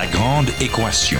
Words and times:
La 0.00 0.06
grande 0.06 0.50
équation. 0.60 1.18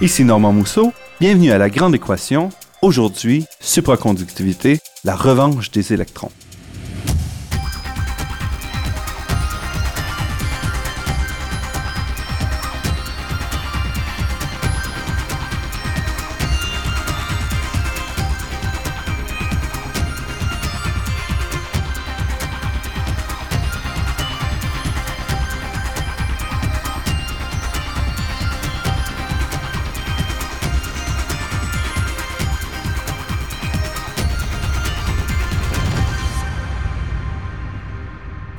Ici 0.00 0.24
Normand 0.24 0.52
Mousseau, 0.52 0.94
bienvenue 1.20 1.52
à 1.52 1.58
la 1.58 1.68
grande 1.68 1.94
équation. 1.94 2.48
Aujourd'hui, 2.80 3.44
supraconductivité, 3.60 4.78
la 5.04 5.16
revanche 5.16 5.70
des 5.70 5.92
électrons. 5.92 6.30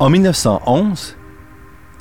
En 0.06 0.12
1911, 0.12 1.16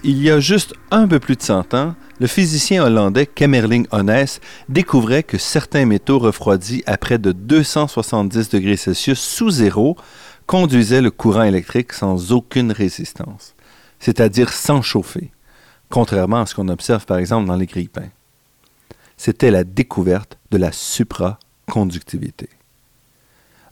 il 0.02 0.22
y 0.22 0.30
a 0.30 0.38
juste 0.38 0.74
un 0.91 1.08
peu 1.08 1.19
plus 1.19 1.36
de 1.36 1.42
100 1.42 1.72
ans, 1.72 1.94
le 2.20 2.27
physicien 2.27 2.84
hollandais 2.84 3.24
Kemmerling 3.24 3.86
Onnes 3.92 4.27
découvrait 4.69 5.22
que 5.22 5.38
certains 5.38 5.86
métaux 5.86 6.19
refroidis 6.19 6.83
à 6.84 6.98
près 6.98 7.16
de 7.16 7.33
270 7.33 8.50
degrés 8.50 8.77
Celsius 8.77 9.19
sous 9.19 9.48
zéro 9.48 9.96
conduisaient 10.46 11.00
le 11.00 11.11
courant 11.11 11.44
électrique 11.44 11.94
sans 11.94 12.30
aucune 12.30 12.72
résistance, 12.72 13.55
c'est-à-dire 14.00 14.52
sans 14.52 14.83
chauffer, 14.83 15.33
contrairement 15.89 16.42
à 16.42 16.46
ce 16.46 16.55
qu'on 16.55 16.68
observe 16.68 17.06
par 17.06 17.16
exemple 17.16 17.46
dans 17.46 17.56
les 17.56 17.64
grille-pains. 17.64 18.11
C'était 19.16 19.50
la 19.50 19.64
découverte 19.64 20.36
de 20.50 20.58
la 20.58 20.72
supraconductivité. 20.72 22.50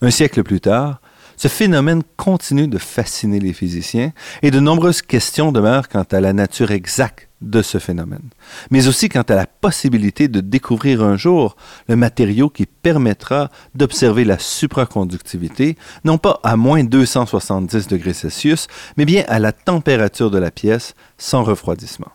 Un 0.00 0.11
siècle 0.11 0.42
plus 0.42 0.62
tard, 0.62 1.02
ce 1.36 1.48
phénomène 1.48 2.02
continue 2.16 2.69
de 2.69 2.78
fasciner 2.78 3.41
les 3.41 3.52
physiciens 3.52 4.12
et 4.42 4.50
de 4.50 4.61
nombreuses 4.61 5.02
questions 5.02 5.52
demeurent 5.52 5.89
quant 5.89 6.06
à 6.11 6.20
la 6.20 6.33
nature 6.33 6.70
exacte 6.70 7.28
de 7.42 7.61
ce 7.61 7.78
phénomène, 7.78 8.30
mais 8.70 8.86
aussi 8.86 9.08
quant 9.08 9.22
à 9.22 9.34
la 9.34 9.47
possibilité 9.47 10.28
de 10.28 10.41
découvrir 10.41 11.02
un 11.02 11.16
jour 11.16 11.56
le 11.89 11.97
matériau 11.97 12.48
qui 12.48 12.66
permettra 12.66 13.50
d'observer 13.74 14.24
la 14.24 14.39
supraconductivité, 14.39 15.77
non 16.05 16.19
pas 16.19 16.41
à 16.44 16.56
moins 16.56 16.84
270 16.84 17.89
degrés 17.89 18.12
Celsius, 18.12 18.69
mais 18.96 19.05
bien 19.05 19.24
à 19.27 19.39
la 19.39 19.52
température 19.52 20.30
de 20.30 20.39
la 20.39 20.50
pièce 20.50 20.94
sans 21.19 21.42
refroidissement. 21.42 22.12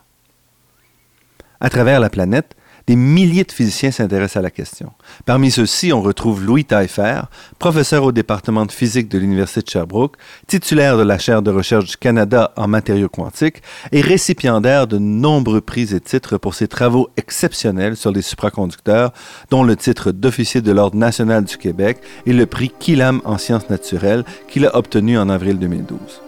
À 1.60 1.70
travers 1.70 2.00
la 2.00 2.08
planète, 2.08 2.54
des 2.88 2.96
milliers 2.96 3.44
de 3.44 3.52
physiciens 3.52 3.90
s'intéressent 3.90 4.38
à 4.38 4.42
la 4.42 4.50
question. 4.50 4.92
Parmi 5.26 5.50
ceux-ci, 5.50 5.92
on 5.92 6.00
retrouve 6.00 6.42
Louis 6.42 6.64
Taillefer, 6.64 7.20
professeur 7.58 8.02
au 8.02 8.12
département 8.12 8.64
de 8.64 8.72
physique 8.72 9.10
de 9.10 9.18
l'Université 9.18 9.60
de 9.60 9.68
Sherbrooke, 9.68 10.16
titulaire 10.46 10.96
de 10.96 11.02
la 11.02 11.18
chaire 11.18 11.42
de 11.42 11.50
recherche 11.50 11.84
du 11.84 11.96
Canada 11.98 12.52
en 12.56 12.66
matériaux 12.66 13.10
quantiques 13.10 13.62
et 13.92 14.00
récipiendaire 14.00 14.86
de 14.86 14.96
nombreux 14.96 15.60
prix 15.60 15.94
et 15.94 16.00
titres 16.00 16.38
pour 16.38 16.54
ses 16.54 16.66
travaux 16.66 17.10
exceptionnels 17.18 17.94
sur 17.94 18.10
les 18.10 18.22
supraconducteurs, 18.22 19.12
dont 19.50 19.64
le 19.64 19.76
titre 19.76 20.10
d'officier 20.10 20.62
de 20.62 20.72
l'Ordre 20.72 20.96
national 20.96 21.44
du 21.44 21.58
Québec 21.58 21.98
et 22.24 22.32
le 22.32 22.46
prix 22.46 22.72
Killam 22.78 23.20
en 23.26 23.36
sciences 23.36 23.68
naturelles 23.68 24.24
qu'il 24.48 24.64
a 24.64 24.74
obtenu 24.74 25.18
en 25.18 25.28
avril 25.28 25.58
2012. 25.58 26.27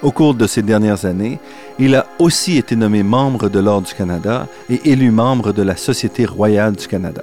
Au 0.00 0.12
cours 0.12 0.34
de 0.34 0.46
ces 0.46 0.62
dernières 0.62 1.06
années, 1.06 1.40
il 1.80 1.96
a 1.96 2.06
aussi 2.20 2.56
été 2.56 2.76
nommé 2.76 3.02
membre 3.02 3.48
de 3.48 3.58
l'Ordre 3.58 3.88
du 3.88 3.94
Canada 3.94 4.46
et 4.70 4.90
élu 4.90 5.10
membre 5.10 5.52
de 5.52 5.62
la 5.62 5.76
Société 5.76 6.24
royale 6.24 6.76
du 6.76 6.86
Canada. 6.86 7.20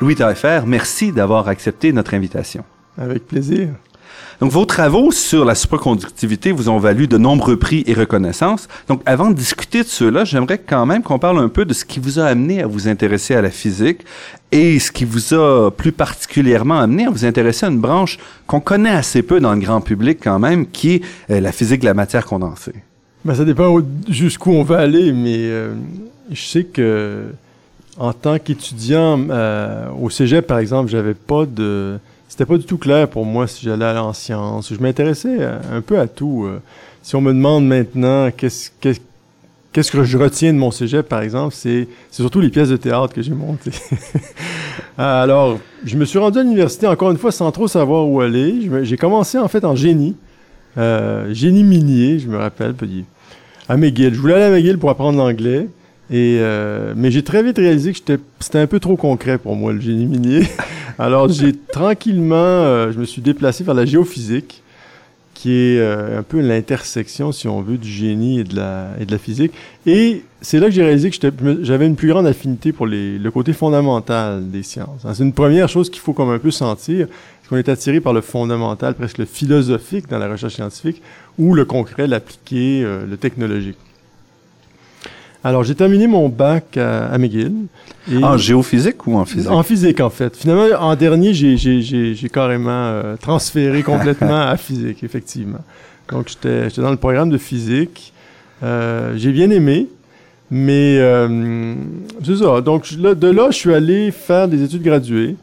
Louis 0.00 0.16
Taillefer, 0.16 0.62
merci 0.66 1.12
d'avoir 1.12 1.46
accepté 1.46 1.92
notre 1.92 2.14
invitation. 2.14 2.64
Avec 2.96 3.24
plaisir. 3.24 3.68
Donc, 4.40 4.52
vos 4.52 4.64
travaux 4.64 5.10
sur 5.10 5.44
la 5.44 5.56
supraconductivité 5.56 6.52
vous 6.52 6.68
ont 6.68 6.78
valu 6.78 7.08
de 7.08 7.18
nombreux 7.18 7.56
prix 7.56 7.82
et 7.86 7.94
reconnaissances. 7.94 8.68
Donc, 8.86 9.02
avant 9.04 9.30
de 9.30 9.34
discuter 9.34 9.82
de 9.82 9.88
ceux-là, 9.88 10.24
j'aimerais 10.24 10.58
quand 10.58 10.86
même 10.86 11.02
qu'on 11.02 11.18
parle 11.18 11.40
un 11.40 11.48
peu 11.48 11.64
de 11.64 11.74
ce 11.74 11.84
qui 11.84 11.98
vous 11.98 12.20
a 12.20 12.26
amené 12.26 12.62
à 12.62 12.68
vous 12.68 12.86
intéresser 12.86 13.34
à 13.34 13.42
la 13.42 13.50
physique 13.50 14.02
et 14.52 14.78
ce 14.78 14.92
qui 14.92 15.04
vous 15.04 15.34
a 15.34 15.70
plus 15.70 15.90
particulièrement 15.90 16.78
amené 16.78 17.06
à 17.06 17.10
vous 17.10 17.24
intéresser 17.24 17.66
à 17.66 17.68
une 17.68 17.80
branche 17.80 18.18
qu'on 18.46 18.60
connaît 18.60 18.90
assez 18.90 19.22
peu 19.22 19.40
dans 19.40 19.52
le 19.52 19.60
grand 19.60 19.80
public 19.80 20.18
quand 20.22 20.38
même, 20.38 20.66
qui 20.66 20.94
est 20.94 21.02
euh, 21.30 21.40
la 21.40 21.50
physique 21.50 21.80
de 21.80 21.86
la 21.86 21.94
matière 21.94 22.24
condensée. 22.24 22.74
Ben, 23.24 23.34
ça 23.34 23.44
dépend 23.44 23.76
jusqu'où 24.08 24.52
on 24.52 24.62
va 24.62 24.78
aller, 24.78 25.12
mais 25.12 25.36
euh, 25.36 25.74
je 26.30 26.40
sais 26.40 26.64
que 26.64 27.24
en 27.98 28.12
tant 28.12 28.38
qu'étudiant 28.38 29.18
euh, 29.30 29.88
au 30.00 30.08
cégep, 30.08 30.46
par 30.46 30.58
exemple, 30.58 30.88
j'avais 30.90 31.14
pas 31.14 31.44
de 31.44 31.98
c'était 32.38 32.52
pas 32.52 32.58
du 32.58 32.66
tout 32.66 32.78
clair 32.78 33.08
pour 33.08 33.24
moi 33.24 33.48
si 33.48 33.64
j'allais 33.64 33.84
aller 33.84 33.98
en 33.98 34.12
sciences. 34.12 34.72
Je 34.72 34.78
m'intéressais 34.80 35.40
un 35.72 35.80
peu 35.80 35.98
à 35.98 36.06
tout. 36.06 36.44
Euh. 36.46 36.62
Si 37.02 37.16
on 37.16 37.20
me 37.20 37.32
demande 37.32 37.66
maintenant 37.66 38.30
qu'est-ce 38.30 38.70
que 38.80 40.04
je 40.04 40.16
retiens 40.16 40.52
de 40.52 40.58
mon 40.58 40.70
cégep, 40.70 41.08
par 41.08 41.22
exemple, 41.22 41.52
c'est 41.58 41.88
surtout 42.12 42.40
les 42.40 42.50
pièces 42.50 42.68
de 42.68 42.76
théâtre 42.76 43.12
que 43.12 43.22
j'ai 43.22 43.32
montées. 43.32 43.72
Alors, 44.98 45.58
je 45.84 45.96
me 45.96 46.04
suis 46.04 46.20
rendu 46.20 46.38
à 46.38 46.44
l'université, 46.44 46.86
encore 46.86 47.10
une 47.10 47.18
fois, 47.18 47.32
sans 47.32 47.50
trop 47.50 47.66
savoir 47.66 48.08
où 48.08 48.20
aller. 48.20 48.70
J'ai 48.84 48.96
commencé, 48.96 49.36
en 49.36 49.48
fait, 49.48 49.64
en 49.64 49.74
génie. 49.74 50.14
Euh, 50.76 51.34
génie 51.34 51.64
minier, 51.64 52.20
je 52.20 52.28
me 52.28 52.36
rappelle, 52.36 52.76
à 53.68 53.76
McGill. 53.76 54.14
Je 54.14 54.20
voulais 54.20 54.34
aller 54.34 54.44
à 54.44 54.50
McGill 54.50 54.78
pour 54.78 54.90
apprendre 54.90 55.18
l'anglais. 55.18 55.66
Et 56.10 56.38
euh, 56.40 56.94
mais 56.96 57.10
j'ai 57.10 57.22
très 57.22 57.42
vite 57.42 57.58
réalisé 57.58 57.92
que 57.92 57.98
c'était 58.40 58.58
un 58.58 58.66
peu 58.66 58.80
trop 58.80 58.96
concret 58.96 59.36
pour 59.36 59.56
moi 59.56 59.72
le 59.72 59.80
génie 59.80 60.06
minier. 60.06 60.42
Alors 60.98 61.28
j'ai 61.28 61.52
tranquillement, 61.52 62.34
euh, 62.36 62.92
je 62.92 62.98
me 62.98 63.04
suis 63.04 63.20
déplacé 63.20 63.62
vers 63.62 63.74
la 63.74 63.84
géophysique, 63.84 64.62
qui 65.34 65.52
est 65.52 65.78
euh, 65.78 66.18
un 66.18 66.22
peu 66.22 66.40
l'intersection, 66.40 67.30
si 67.30 67.46
on 67.46 67.60
veut, 67.60 67.76
du 67.76 67.90
génie 67.90 68.40
et 68.40 68.44
de 68.44 68.56
la, 68.56 68.88
et 68.98 69.04
de 69.04 69.12
la 69.12 69.18
physique. 69.18 69.52
Et 69.84 70.22
c'est 70.40 70.58
là 70.58 70.68
que 70.68 70.72
j'ai 70.72 70.82
réalisé 70.82 71.10
que 71.10 71.16
j'avais 71.60 71.86
une 71.86 71.94
plus 71.94 72.08
grande 72.08 72.26
affinité 72.26 72.72
pour 72.72 72.86
le 72.86 73.28
côté 73.28 73.52
fondamental 73.52 74.50
des 74.50 74.62
sciences. 74.62 75.06
C'est 75.12 75.22
une 75.22 75.34
première 75.34 75.68
chose 75.68 75.90
qu'il 75.90 76.00
faut 76.00 76.14
comme 76.14 76.30
un 76.30 76.38
peu 76.38 76.50
sentir, 76.50 77.06
c'est 77.42 77.48
qu'on 77.50 77.58
est 77.58 77.68
attiré 77.68 78.00
par 78.00 78.14
le 78.14 78.22
fondamental, 78.22 78.94
presque 78.94 79.18
le 79.18 79.26
philosophique 79.26 80.08
dans 80.08 80.18
la 80.18 80.28
recherche 80.28 80.54
scientifique, 80.54 81.02
ou 81.38 81.54
le 81.54 81.66
concret, 81.66 82.06
l'appliqué, 82.06 82.82
le 82.82 83.16
technologique. 83.18 83.76
Alors, 85.44 85.62
j'ai 85.62 85.74
terminé 85.74 86.06
mon 86.08 86.28
bac 86.28 86.76
à, 86.76 87.16
McGill. 87.16 87.52
en 88.22 88.36
géophysique 88.36 89.06
ou 89.06 89.16
en 89.16 89.24
physique? 89.24 89.50
En 89.50 89.62
physique, 89.62 90.00
en 90.00 90.10
fait. 90.10 90.36
Finalement, 90.36 90.66
en 90.80 90.96
dernier, 90.96 91.32
j'ai 91.32 92.28
carrément 92.32 92.70
euh, 92.70 93.16
transféré 93.16 93.82
complètement 93.82 94.40
à 94.48 94.56
physique, 94.56 95.04
effectivement. 95.04 95.60
Donc, 96.10 96.28
j'étais 96.28 96.68
dans 96.80 96.90
le 96.90 96.96
programme 96.96 97.30
de 97.30 97.38
physique. 97.38 98.12
Euh, 98.64 99.12
j'ai 99.16 99.30
bien 99.30 99.50
aimé, 99.50 99.86
mais 100.50 100.98
euh, 100.98 101.74
c'est 102.24 102.36
ça. 102.36 102.60
Donc, 102.60 102.92
de 102.92 103.28
là, 103.30 103.50
je 103.50 103.56
suis 103.56 103.74
allé 103.74 104.10
faire 104.10 104.48
des 104.48 104.64
études 104.64 104.82
graduées. 104.82 105.36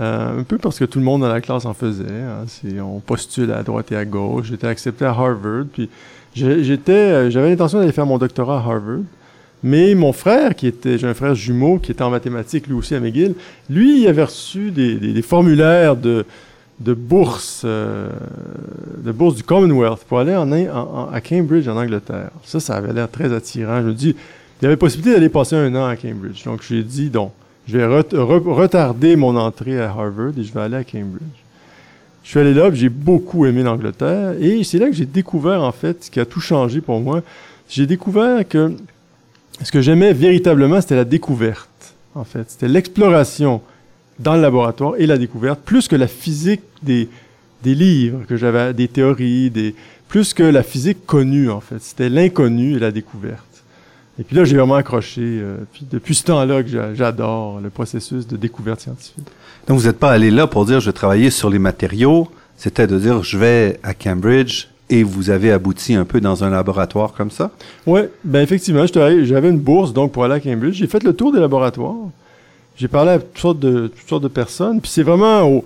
un 0.00 0.42
peu 0.48 0.58
parce 0.58 0.80
que 0.80 0.84
tout 0.84 0.98
le 0.98 1.04
monde 1.04 1.20
dans 1.20 1.28
la 1.28 1.40
classe 1.40 1.64
en 1.64 1.74
faisait. 1.74 2.04
Hein. 2.04 2.44
on 2.82 2.98
postule 2.98 3.52
à 3.52 3.62
droite 3.62 3.92
et 3.92 3.96
à 3.96 4.04
gauche. 4.04 4.48
J'étais 4.50 4.66
accepté 4.66 5.04
à 5.04 5.10
Harvard. 5.10 5.66
Puis 5.72 5.88
j'étais, 6.34 7.30
j'avais 7.30 7.50
l'intention 7.50 7.78
d'aller 7.78 7.92
faire 7.92 8.06
mon 8.06 8.18
doctorat 8.18 8.56
à 8.56 8.62
Harvard. 8.62 9.02
Mais 9.62 9.94
mon 9.94 10.12
frère, 10.12 10.54
qui 10.54 10.66
était, 10.66 10.98
j'ai 10.98 11.06
un 11.06 11.14
frère 11.14 11.34
jumeau 11.34 11.78
qui 11.78 11.90
était 11.90 12.02
en 12.02 12.10
mathématiques, 12.10 12.66
lui 12.68 12.74
aussi 12.74 12.94
à 12.94 13.00
McGill, 13.00 13.34
lui, 13.68 14.02
il 14.02 14.06
avait 14.06 14.24
reçu 14.24 14.70
des, 14.70 15.22
formulaires 15.22 15.96
de, 15.96 16.24
bourse, 16.80 17.62
euh, 17.64 18.08
de 18.98 19.10
bourse 19.10 19.34
du 19.34 19.42
Commonwealth 19.42 20.04
pour 20.08 20.20
aller 20.20 20.36
en, 20.36 21.10
à 21.12 21.20
Cambridge, 21.20 21.66
en 21.66 21.76
Angleterre. 21.76 22.30
Ça, 22.44 22.60
ça 22.60 22.76
avait 22.76 22.92
l'air 22.92 23.10
très 23.10 23.32
attirant. 23.32 23.82
Je 23.82 23.86
me 23.88 23.94
dis, 23.94 24.14
il 24.60 24.64
y 24.64 24.66
avait 24.66 24.76
possibilité 24.76 25.14
d'aller 25.14 25.28
passer 25.28 25.56
un 25.56 25.74
an 25.74 25.86
à 25.86 25.96
Cambridge. 25.96 26.44
Donc, 26.44 26.62
j'ai 26.68 26.82
dit, 26.84 27.10
donc, 27.10 27.32
je 27.66 27.78
vais 27.78 27.84
retarder 27.84 29.16
mon 29.16 29.36
entrée 29.36 29.80
à 29.80 29.90
Harvard 29.90 30.32
et 30.38 30.42
je 30.42 30.52
vais 30.52 30.60
aller 30.60 30.76
à 30.76 30.84
Cambridge. 30.84 31.22
Je 32.22 32.30
suis 32.30 32.40
allé 32.40 32.54
là, 32.54 32.70
j'ai 32.72 32.90
beaucoup 32.90 33.46
aimé 33.46 33.62
l'Angleterre 33.62 34.34
et 34.40 34.62
c'est 34.62 34.78
là 34.78 34.86
que 34.86 34.94
j'ai 34.94 35.06
découvert, 35.06 35.62
en 35.62 35.72
fait, 35.72 36.04
ce 36.04 36.10
qui 36.10 36.20
a 36.20 36.26
tout 36.26 36.40
changé 36.40 36.80
pour 36.80 37.00
moi. 37.00 37.22
J'ai 37.68 37.86
découvert 37.86 38.46
que 38.46 38.72
ce 39.62 39.72
que 39.72 39.80
j'aimais 39.80 40.12
véritablement, 40.12 40.80
c'était 40.80 40.96
la 40.96 41.04
découverte, 41.04 41.94
en 42.14 42.24
fait. 42.24 42.50
C'était 42.50 42.68
l'exploration 42.68 43.60
dans 44.18 44.34
le 44.34 44.42
laboratoire 44.42 44.94
et 44.98 45.06
la 45.06 45.18
découverte, 45.18 45.60
plus 45.64 45.88
que 45.88 45.96
la 45.96 46.08
physique 46.08 46.62
des, 46.82 47.08
des 47.62 47.74
livres, 47.74 48.20
que 48.28 48.36
j'avais 48.36 48.74
des 48.74 48.88
théories, 48.88 49.50
des, 49.50 49.74
plus 50.08 50.34
que 50.34 50.42
la 50.42 50.62
physique 50.62 51.06
connue, 51.06 51.50
en 51.50 51.60
fait. 51.60 51.80
C'était 51.80 52.08
l'inconnu 52.08 52.76
et 52.76 52.78
la 52.78 52.90
découverte. 52.90 53.44
Et 54.18 54.24
puis 54.24 54.34
là, 54.34 54.44
j'ai 54.44 54.56
vraiment 54.56 54.74
accroché. 54.74 55.22
Euh, 55.22 55.58
puis 55.72 55.86
depuis 55.88 56.14
ce 56.14 56.24
temps-là 56.24 56.62
que 56.62 56.94
j'adore 56.94 57.60
le 57.60 57.70
processus 57.70 58.26
de 58.26 58.36
découverte 58.36 58.80
scientifique. 58.80 59.26
Donc, 59.68 59.78
vous 59.78 59.86
n'êtes 59.86 59.98
pas 59.98 60.10
allé 60.10 60.30
là 60.30 60.46
pour 60.46 60.64
dire 60.64 60.80
je 60.80 60.86
vais 60.86 60.92
travailler 60.94 61.30
sur 61.30 61.50
les 61.50 61.60
matériaux. 61.60 62.28
C'était 62.56 62.88
de 62.88 62.98
dire 62.98 63.22
je 63.22 63.38
vais 63.38 63.78
à 63.84 63.94
Cambridge 63.94 64.66
et 64.90 65.02
vous 65.02 65.30
avez 65.30 65.52
abouti 65.52 65.94
un 65.94 66.04
peu 66.04 66.20
dans 66.20 66.44
un 66.44 66.50
laboratoire 66.50 67.12
comme 67.12 67.30
ça? 67.30 67.50
Oui, 67.86 68.00
ben 68.24 68.40
effectivement, 68.40 68.84
j'avais 68.86 69.50
une 69.50 69.58
bourse 69.58 69.92
donc 69.92 70.12
pour 70.12 70.24
aller 70.24 70.34
à 70.34 70.40
Cambridge. 70.40 70.74
J'ai 70.74 70.86
fait 70.86 71.02
le 71.02 71.12
tour 71.12 71.32
des 71.32 71.40
laboratoires. 71.40 71.94
J'ai 72.76 72.88
parlé 72.88 73.12
à 73.12 73.18
toutes 73.18 73.38
sortes 73.38 73.58
de, 73.58 73.88
toutes 73.88 74.08
sortes 74.08 74.22
de 74.22 74.28
personnes. 74.28 74.80
Puis 74.80 74.90
c'est 74.90 75.02
vraiment 75.02 75.42
au, 75.42 75.64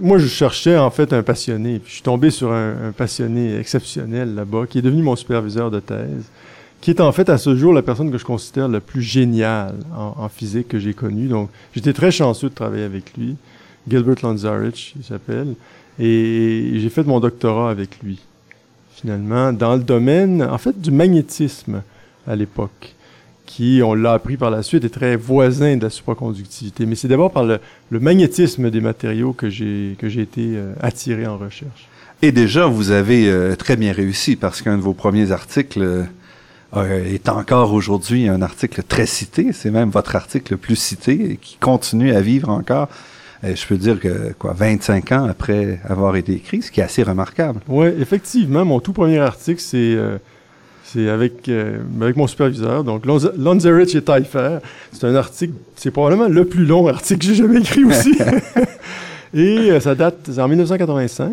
moi, 0.00 0.18
je 0.18 0.26
cherchais 0.26 0.76
en 0.76 0.90
fait 0.90 1.12
un 1.12 1.22
passionné. 1.22 1.78
Puis 1.78 1.88
je 1.88 1.94
suis 1.94 2.02
tombé 2.02 2.30
sur 2.30 2.52
un, 2.52 2.92
passionné 2.96 3.58
exceptionnel 3.58 4.34
là-bas, 4.34 4.66
qui 4.68 4.78
est 4.78 4.82
devenu 4.82 5.02
mon 5.02 5.16
superviseur 5.16 5.70
de 5.70 5.80
thèse, 5.80 6.30
qui 6.80 6.90
est 6.90 7.00
en 7.00 7.12
fait 7.12 7.28
à 7.28 7.38
ce 7.38 7.56
jour 7.56 7.72
la 7.72 7.82
personne 7.82 8.10
que 8.10 8.18
je 8.18 8.24
considère 8.24 8.68
la 8.68 8.80
plus 8.80 9.02
géniale 9.02 9.74
en, 9.96 10.28
physique 10.28 10.68
que 10.68 10.78
j'ai 10.78 10.94
connue. 10.94 11.26
Donc, 11.26 11.50
j'étais 11.74 11.92
très 11.92 12.10
chanceux 12.10 12.50
de 12.50 12.54
travailler 12.54 12.84
avec 12.84 13.16
lui. 13.16 13.36
Gilbert 13.88 14.16
Lanzarich, 14.22 14.94
il 14.96 15.04
s'appelle. 15.04 15.54
Et 15.98 16.72
j'ai 16.76 16.88
fait 16.88 17.04
mon 17.04 17.20
doctorat 17.20 17.70
avec 17.70 18.00
lui, 18.02 18.20
finalement, 19.04 19.52
dans 19.52 19.74
le 19.76 19.82
domaine, 19.82 20.42
en 20.42 20.56
fait, 20.56 20.80
du 20.80 20.90
magnétisme 20.90 21.82
à 22.26 22.34
l'époque 22.34 22.94
qui, 23.44 23.82
on 23.84 23.92
l'a 23.92 24.14
appris 24.14 24.38
par 24.38 24.50
la 24.50 24.62
suite, 24.62 24.82
est 24.84 24.88
très 24.88 25.14
voisin 25.14 25.76
de 25.76 25.82
la 25.82 25.90
supraconductivité. 25.90 26.86
Mais 26.86 26.94
c'est 26.94 27.08
d'abord 27.08 27.30
par 27.30 27.44
le, 27.44 27.60
magnétisme 27.90 28.70
des 28.70 28.80
matériaux 28.80 29.34
que 29.34 29.50
j'ai 29.50 29.92
été 30.00 30.54
euh, 30.56 30.72
attiré 30.80 31.26
en 31.26 31.36
recherche. 31.36 31.86
Et 32.22 32.32
déjà, 32.32 32.64
vous 32.64 32.92
avez 32.92 33.28
euh, 33.28 33.54
très 33.56 33.76
bien 33.76 33.92
réussi 33.92 34.36
parce 34.36 34.62
qu'un 34.62 34.78
de 34.78 34.82
vos 34.82 34.94
premiers 34.94 35.32
articles 35.32 36.06
euh, 36.74 37.04
est 37.04 37.28
encore 37.28 37.74
aujourd'hui 37.74 38.26
un 38.26 38.40
article 38.40 38.82
très 38.84 39.04
cité. 39.04 39.52
C'est 39.52 39.70
même 39.70 39.90
votre 39.90 40.16
article 40.16 40.54
le 40.54 40.56
plus 40.56 40.76
cité 40.76 41.32
et 41.32 41.36
qui 41.36 41.58
continue 41.58 42.14
à 42.14 42.22
vivre 42.22 42.48
encore. 42.48 42.88
Je 43.44 43.66
peux 43.66 43.76
dire 43.76 44.00
que 44.00 44.32
quoi, 44.38 44.54
25 44.54 45.12
ans 45.12 45.26
après 45.28 45.80
avoir 45.84 46.16
été 46.16 46.32
écrit, 46.32 46.62
ce 46.62 46.70
qui 46.70 46.80
est 46.80 46.84
assez 46.84 47.02
remarquable. 47.02 47.60
Oui, 47.68 47.88
effectivement, 48.00 48.64
mon 48.64 48.80
tout 48.80 48.92
premier 48.92 49.18
article, 49.18 49.60
c'est 49.60 49.98
c'est 50.94 51.08
avec, 51.08 51.48
euh, 51.48 51.78
avec 52.00 52.16
mon 52.16 52.26
superviseur, 52.26 52.84
donc 52.84 53.04
Lonzerich 53.04 53.94
et 53.96 54.02
Taillefer. 54.02 54.58
C'est 54.92 55.06
un 55.06 55.16
article, 55.16 55.54
c'est 55.74 55.90
probablement 55.90 56.28
le 56.28 56.44
plus 56.44 56.64
long 56.64 56.86
article 56.86 57.20
que 57.20 57.26
j'ai 57.26 57.34
jamais 57.34 57.60
écrit 57.60 57.84
aussi. 57.84 58.16
et 59.34 59.72
euh, 59.72 59.80
ça 59.80 59.96
date, 59.96 60.30
en 60.38 60.46
1985. 60.46 61.32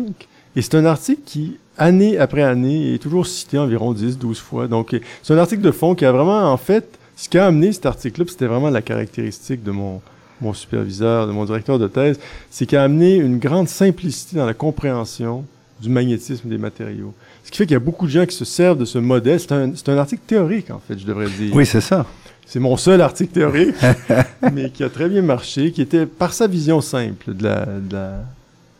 Et 0.56 0.62
c'est 0.62 0.74
un 0.74 0.84
article 0.84 1.20
qui, 1.24 1.58
année 1.78 2.18
après 2.18 2.42
année, 2.42 2.94
est 2.94 2.98
toujours 2.98 3.26
cité 3.26 3.56
environ 3.56 3.92
10, 3.92 4.18
12 4.18 4.38
fois. 4.40 4.66
Donc, 4.66 4.98
c'est 5.22 5.32
un 5.32 5.38
article 5.38 5.62
de 5.62 5.70
fond 5.70 5.94
qui 5.94 6.04
a 6.04 6.12
vraiment, 6.12 6.52
en 6.52 6.56
fait, 6.56 6.98
ce 7.16 7.28
qui 7.28 7.38
a 7.38 7.46
amené 7.46 7.72
cet 7.72 7.86
article-là, 7.86 8.26
c'était 8.28 8.46
vraiment 8.46 8.70
la 8.70 8.82
caractéristique 8.82 9.62
de 9.62 9.70
mon, 9.70 10.02
mon 10.42 10.52
superviseur, 10.52 11.26
de 11.26 11.32
mon 11.32 11.44
directeur 11.44 11.78
de 11.78 11.88
thèse, 11.88 12.18
c'est 12.50 12.66
qu'il 12.66 12.78
a 12.78 12.84
amené 12.84 13.16
une 13.16 13.38
grande 13.38 13.68
simplicité 13.68 14.36
dans 14.36 14.46
la 14.46 14.54
compréhension 14.54 15.44
du 15.80 15.88
magnétisme 15.88 16.48
des 16.48 16.58
matériaux. 16.58 17.14
Ce 17.44 17.50
qui 17.50 17.58
fait 17.58 17.64
qu'il 17.64 17.74
y 17.74 17.76
a 17.76 17.80
beaucoup 17.80 18.06
de 18.06 18.10
gens 18.10 18.26
qui 18.26 18.36
se 18.36 18.44
servent 18.44 18.78
de 18.78 18.84
ce 18.84 18.98
modèle. 18.98 19.40
C'est 19.40 19.52
un, 19.52 19.72
un, 19.72 19.98
article 19.98 20.22
théorique, 20.26 20.70
en 20.70 20.80
fait, 20.86 20.98
je 20.98 21.04
devrais 21.06 21.28
dire. 21.28 21.54
Oui, 21.54 21.66
c'est 21.66 21.80
ça. 21.80 22.06
C'est 22.46 22.60
mon 22.60 22.76
seul 22.76 23.00
article 23.00 23.32
théorique, 23.32 23.74
mais 24.52 24.70
qui 24.70 24.84
a 24.84 24.90
très 24.90 25.08
bien 25.08 25.22
marché, 25.22 25.72
qui 25.72 25.80
était 25.80 26.06
par 26.06 26.34
sa 26.34 26.46
vision 26.46 26.80
simple 26.80 27.34
de 27.34 27.44
la, 27.44 27.64
de 27.64 27.92
la, 27.94 28.24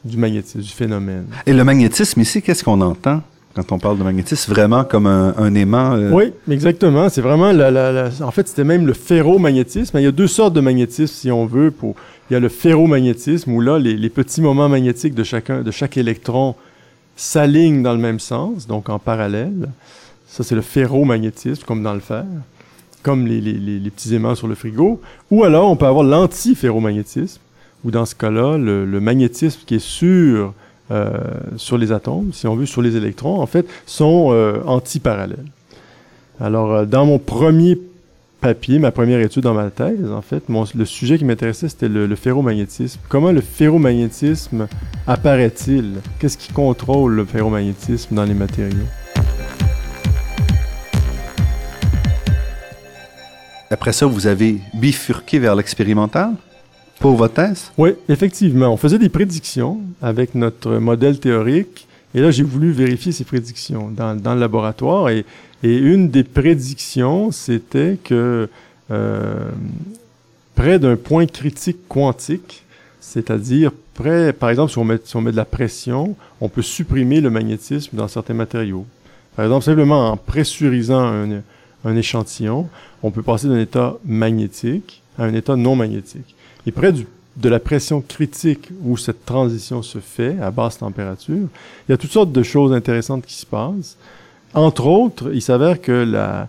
du 0.04 0.16
magnétisme, 0.16 0.60
du 0.60 0.72
phénomène. 0.72 1.26
Et 1.46 1.52
le 1.52 1.64
magnétisme 1.64 2.20
ici, 2.20 2.42
qu'est-ce 2.42 2.62
qu'on 2.62 2.80
entend? 2.80 3.22
Quand 3.54 3.72
on 3.72 3.78
parle 3.78 3.98
de 3.98 4.02
magnétisme, 4.02 4.52
vraiment 4.52 4.84
comme 4.84 5.06
un, 5.06 5.54
aimant. 5.54 5.94
Euh? 5.94 6.10
Oui, 6.10 6.32
exactement. 6.50 7.08
C'est 7.08 7.20
vraiment 7.20 7.52
la, 7.52 8.08
en 8.22 8.30
fait, 8.30 8.48
c'était 8.48 8.64
même 8.64 8.86
le 8.86 8.94
ferromagnétisme. 8.94 9.98
Il 9.98 10.04
y 10.04 10.06
a 10.06 10.12
deux 10.12 10.26
sortes 10.26 10.54
de 10.54 10.60
magnétisme, 10.60 11.14
si 11.14 11.30
on 11.30 11.44
veut. 11.44 11.72
Il 12.30 12.32
y 12.32 12.36
a 12.36 12.40
le 12.40 12.48
ferromagnétisme 12.48 13.52
où 13.52 13.60
là, 13.60 13.78
les, 13.78 14.08
petits 14.08 14.40
moments 14.40 14.68
magnétiques 14.68 15.14
de 15.14 15.24
chacun, 15.24 15.62
de 15.62 15.70
chaque 15.70 15.96
électron 15.96 16.54
s'alignent 17.14 17.82
dans 17.82 17.92
le 17.92 17.98
même 17.98 18.20
sens, 18.20 18.66
donc 18.66 18.88
en 18.88 18.98
parallèle. 18.98 19.68
Ça, 20.26 20.42
c'est 20.42 20.54
le 20.54 20.62
ferromagnétisme, 20.62 21.64
comme 21.66 21.82
dans 21.82 21.94
le 21.94 22.00
fer, 22.00 22.24
comme 23.02 23.26
les, 23.26 23.90
petits 23.90 24.14
aimants 24.14 24.34
sur 24.34 24.48
le 24.48 24.54
frigo. 24.54 25.00
Ou 25.30 25.44
alors, 25.44 25.70
on 25.70 25.76
peut 25.76 25.86
avoir 25.86 26.04
l'antiferromagnétisme, 26.04 27.40
ou 27.84 27.90
dans 27.90 28.06
ce 28.06 28.14
cas-là, 28.14 28.56
le, 28.56 28.86
le, 28.86 29.00
magnétisme 29.00 29.60
qui 29.66 29.74
est 29.74 29.84
sur, 29.84 30.54
euh, 30.90 31.10
sur 31.56 31.78
les 31.78 31.92
atomes, 31.92 32.32
si 32.32 32.46
on 32.46 32.56
veut, 32.56 32.66
sur 32.66 32.82
les 32.82 32.96
électrons, 32.96 33.40
en 33.40 33.46
fait, 33.46 33.66
sont 33.86 34.28
euh, 34.32 34.60
antiparallèles. 34.66 35.46
Alors, 36.40 36.72
euh, 36.72 36.84
dans 36.84 37.06
mon 37.06 37.18
premier 37.18 37.78
papier, 38.40 38.80
ma 38.80 38.90
première 38.90 39.20
étude 39.20 39.44
dans 39.44 39.54
ma 39.54 39.70
thèse, 39.70 40.10
en 40.10 40.22
fait, 40.22 40.48
mon, 40.48 40.64
le 40.74 40.84
sujet 40.84 41.16
qui 41.16 41.24
m'intéressait, 41.24 41.68
c'était 41.68 41.88
le, 41.88 42.14
ferromagnétisme. 42.16 43.00
Comment 43.08 43.30
le 43.30 43.40
ferromagnétisme 43.40 44.66
apparaît-il? 45.06 45.94
Qu'est-ce 46.18 46.36
qui 46.36 46.52
contrôle 46.52 47.14
le 47.14 47.24
ferromagnétisme 47.24 48.14
dans 48.16 48.24
les 48.24 48.34
matériaux? 48.34 48.86
Après 53.70 53.92
ça, 53.92 54.04
vous 54.06 54.26
avez 54.26 54.58
bifurqué 54.74 55.38
vers 55.38 55.54
l'expérimental 55.54 56.32
pour 57.02 57.16
votre 57.16 57.34
thèse? 57.34 57.72
Oui, 57.76 57.90
effectivement. 58.08 58.72
On 58.72 58.76
faisait 58.76 58.98
des 58.98 59.08
prédictions 59.08 59.80
avec 60.00 60.36
notre 60.36 60.78
modèle 60.78 61.18
théorique. 61.18 61.88
Et 62.14 62.20
là, 62.20 62.30
j'ai 62.30 62.44
voulu 62.44 62.70
vérifier 62.70 63.10
ces 63.10 63.24
prédictions 63.24 63.90
dans, 63.90 64.14
le 64.14 64.40
laboratoire. 64.40 65.10
Et 65.10 65.24
une 65.62 66.10
des 66.10 66.22
prédictions, 66.22 67.32
c'était 67.32 67.98
que 68.02 68.48
euh, 68.90 69.50
près 70.54 70.78
d'un 70.78 70.96
point 70.96 71.26
critique 71.26 71.88
quantique, 71.88 72.62
c'est-à-dire 73.00 73.72
près, 73.94 74.32
par 74.32 74.50
exemple, 74.50 74.70
si 74.70 74.78
on, 74.78 74.84
met, 75.20 75.32
de 75.32 75.36
la 75.36 75.44
pression, 75.44 76.14
on 76.40 76.48
peut 76.48 76.62
supprimer 76.62 77.20
le 77.20 77.30
magnétisme 77.30 77.96
dans 77.96 78.08
certains 78.08 78.34
matériaux. 78.34 78.86
Par 79.34 79.44
exemple, 79.44 79.64
simplement 79.64 80.10
en 80.10 80.16
pressurisant 80.16 81.26
un 81.84 81.96
échantillon, 81.96 82.68
on 83.02 83.10
peut 83.10 83.22
passer 83.22 83.48
d'un 83.48 83.58
état 83.58 83.96
magnétique 84.04 85.02
à 85.18 85.24
un 85.24 85.34
état 85.34 85.56
non 85.56 85.74
magnétique. 85.74 86.36
Et 86.66 86.72
près 86.72 86.92
du, 86.92 87.06
de 87.36 87.48
la 87.48 87.58
pression 87.58 88.00
critique 88.00 88.68
où 88.84 88.96
cette 88.96 89.24
transition 89.24 89.82
se 89.82 89.98
fait 89.98 90.36
à 90.40 90.50
basse 90.50 90.78
température, 90.78 91.48
il 91.88 91.90
y 91.90 91.92
a 91.92 91.96
toutes 91.96 92.12
sortes 92.12 92.32
de 92.32 92.42
choses 92.42 92.72
intéressantes 92.72 93.24
qui 93.26 93.34
se 93.34 93.46
passent. 93.46 93.96
Entre 94.54 94.86
autres, 94.86 95.30
il 95.32 95.42
s'avère 95.42 95.80
que 95.80 95.92
la, 95.92 96.48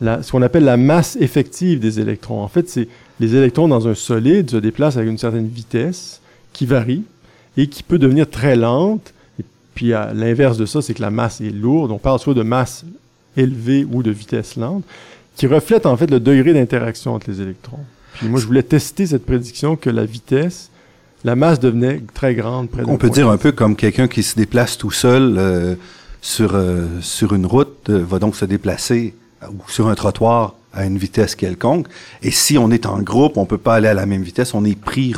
la, 0.00 0.22
ce 0.22 0.30
qu'on 0.30 0.42
appelle 0.42 0.64
la 0.64 0.76
masse 0.76 1.16
effective 1.20 1.80
des 1.80 2.00
électrons, 2.00 2.42
en 2.42 2.48
fait, 2.48 2.68
c'est 2.68 2.88
les 3.20 3.36
électrons 3.36 3.68
dans 3.68 3.86
un 3.88 3.94
solide 3.94 4.50
se 4.50 4.56
déplacent 4.56 4.96
avec 4.96 5.08
une 5.08 5.18
certaine 5.18 5.46
vitesse 5.46 6.20
qui 6.52 6.66
varie 6.66 7.02
et 7.56 7.68
qui 7.68 7.82
peut 7.82 7.98
devenir 7.98 8.28
très 8.28 8.56
lente. 8.56 9.12
Et 9.38 9.44
puis, 9.74 9.92
à 9.92 10.12
l'inverse 10.12 10.56
de 10.56 10.66
ça, 10.66 10.82
c'est 10.82 10.94
que 10.94 11.02
la 11.02 11.10
masse 11.10 11.40
est 11.40 11.50
lourde. 11.50 11.92
On 11.92 11.98
parle 11.98 12.18
soit 12.18 12.34
de 12.34 12.42
masse 12.42 12.84
élevée 13.36 13.86
ou 13.90 14.02
de 14.02 14.10
vitesse 14.10 14.56
lente, 14.56 14.84
qui 15.36 15.46
reflète 15.46 15.86
en 15.86 15.96
fait 15.96 16.10
le 16.10 16.20
degré 16.20 16.52
d'interaction 16.52 17.14
entre 17.14 17.30
les 17.30 17.40
électrons. 17.40 17.84
Puis 18.22 18.30
moi, 18.30 18.40
je 18.40 18.46
voulais 18.46 18.62
tester 18.62 19.06
cette 19.06 19.26
prédiction 19.26 19.76
que 19.76 19.90
la 19.90 20.04
vitesse, 20.04 20.70
la 21.24 21.36
masse 21.36 21.60
devenait 21.60 22.00
très 22.14 22.34
grande. 22.34 22.70
Près 22.70 22.82
On 22.86 22.96
peut 22.96 23.10
dire 23.10 23.28
un 23.28 23.36
peu 23.36 23.52
comme 23.52 23.76
quelqu'un 23.76 24.08
qui 24.08 24.22
se 24.22 24.36
déplace 24.36 24.78
tout 24.78 24.90
seul. 24.90 25.36
Euh 25.38 25.74
sur, 26.22 26.54
euh, 26.54 26.86
sur 27.00 27.34
une 27.34 27.44
route 27.44 27.90
euh, 27.90 28.02
va 28.08 28.18
donc 28.18 28.36
se 28.36 28.46
déplacer 28.46 29.14
ou 29.50 29.68
sur 29.68 29.88
un 29.88 29.94
trottoir 29.94 30.54
à 30.72 30.86
une 30.86 30.96
vitesse 30.96 31.34
quelconque. 31.34 31.88
Et 32.22 32.30
si 32.30 32.56
on 32.56 32.70
est 32.70 32.86
en 32.86 33.02
groupe, 33.02 33.36
on 33.36 33.44
peut 33.44 33.58
pas 33.58 33.74
aller 33.74 33.88
à 33.88 33.94
la 33.94 34.06
même 34.06 34.22
vitesse, 34.22 34.54
on 34.54 34.64
est 34.64 34.78
pris 34.78 35.14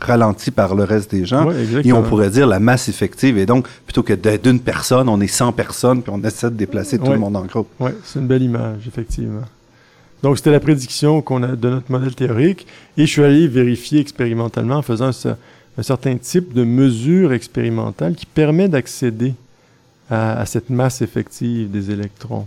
ralenti 0.00 0.50
par 0.50 0.74
le 0.74 0.84
reste 0.84 1.10
des 1.10 1.26
gens. 1.26 1.50
et 1.84 1.92
on 1.92 2.02
pourrait 2.02 2.30
dire 2.30 2.46
la 2.46 2.60
masse 2.60 2.88
effective. 2.88 3.36
Et 3.36 3.44
donc, 3.44 3.66
plutôt 3.84 4.02
que 4.02 4.14
d'être 4.14 4.44
d'une 4.44 4.60
personne, 4.60 5.10
on 5.10 5.20
est 5.20 5.26
100 5.26 5.52
personnes, 5.52 6.00
puis 6.00 6.12
on 6.14 6.22
essaie 6.24 6.48
de 6.48 6.56
déplacer 6.56 6.98
tout 6.98 7.10
le 7.10 7.18
monde 7.18 7.36
en 7.36 7.44
groupe. 7.44 7.68
Oui, 7.78 7.90
c'est 8.04 8.20
une 8.20 8.26
belle 8.26 8.42
image, 8.42 8.86
effectivement. 8.86 9.42
Donc, 10.22 10.38
c'était 10.38 10.50
la 10.50 10.60
prédiction 10.60 11.20
qu'on 11.22 11.42
a 11.42 11.48
de 11.48 11.68
notre 11.68 11.90
modèle 11.90 12.14
théorique. 12.14 12.66
Et 12.96 13.06
je 13.06 13.10
suis 13.10 13.22
allé 13.22 13.48
vérifier 13.48 14.00
expérimentalement 14.00 14.76
en 14.76 14.82
faisant 14.82 15.10
un, 15.10 15.82
certain 15.82 16.16
type 16.16 16.54
de 16.54 16.64
mesure 16.64 17.32
expérimentale 17.32 18.14
qui 18.14 18.26
permet 18.26 18.68
d'accéder 18.68 19.34
à, 20.10 20.46
cette 20.46 20.70
masse 20.70 21.02
effective 21.02 21.70
des 21.70 21.90
électrons. 21.90 22.46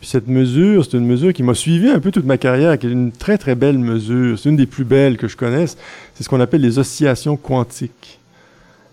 Puis 0.00 0.08
cette 0.08 0.28
mesure, 0.28 0.84
c'est 0.84 0.96
une 0.96 1.06
mesure 1.06 1.32
qui 1.32 1.42
m'a 1.42 1.54
suivi 1.54 1.88
un 1.88 2.00
peu 2.00 2.10
toute 2.10 2.26
ma 2.26 2.36
carrière, 2.36 2.78
qui 2.78 2.86
est 2.86 2.90
une 2.90 3.12
très 3.12 3.38
très 3.38 3.54
belle 3.54 3.78
mesure. 3.78 4.38
C'est 4.38 4.48
une 4.48 4.56
des 4.56 4.66
plus 4.66 4.84
belles 4.84 5.16
que 5.16 5.28
je 5.28 5.36
connaisse. 5.36 5.78
C'est 6.14 6.24
ce 6.24 6.28
qu'on 6.28 6.40
appelle 6.40 6.60
les 6.60 6.78
oscillations 6.78 7.36
quantiques. 7.36 8.18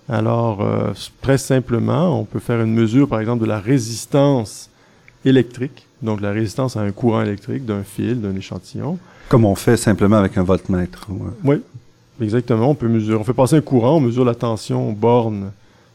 Alors, 0.08 0.62
euh, 0.62 0.92
très 1.22 1.38
simplement, 1.38 2.20
on 2.20 2.26
peut 2.26 2.40
faire 2.40 2.62
une 2.62 2.74
mesure, 2.74 3.08
par 3.08 3.20
exemple, 3.20 3.42
de 3.42 3.48
la 3.48 3.60
résistance 3.60 4.70
électrique, 5.26 5.88
donc 6.02 6.22
la 6.22 6.32
résistance 6.32 6.78
à 6.78 6.82
un 6.82 6.92
courant 6.92 7.22
électrique 7.22 7.66
d'un 7.66 7.84
fil, 7.84 8.22
d'un 8.22 8.36
échantillon. 8.36 8.98
Comme 9.30 9.46
on 9.46 9.56
fait 9.56 9.78
simplement 9.78 10.18
avec 10.18 10.38
un 10.38 10.44
voltmètre. 10.44 11.08
Oui, 11.44 11.62
exactement. 12.22 12.70
On 12.70 12.76
peut 12.76 12.88
mesurer, 12.88 13.18
on 13.18 13.24
fait 13.24 13.34
passer 13.34 13.56
un 13.56 13.62
courant, 13.62 13.98
on 13.98 14.02
mesure 14.02 14.26
la 14.26 14.36
tension 14.36 14.92
borne 14.92 15.52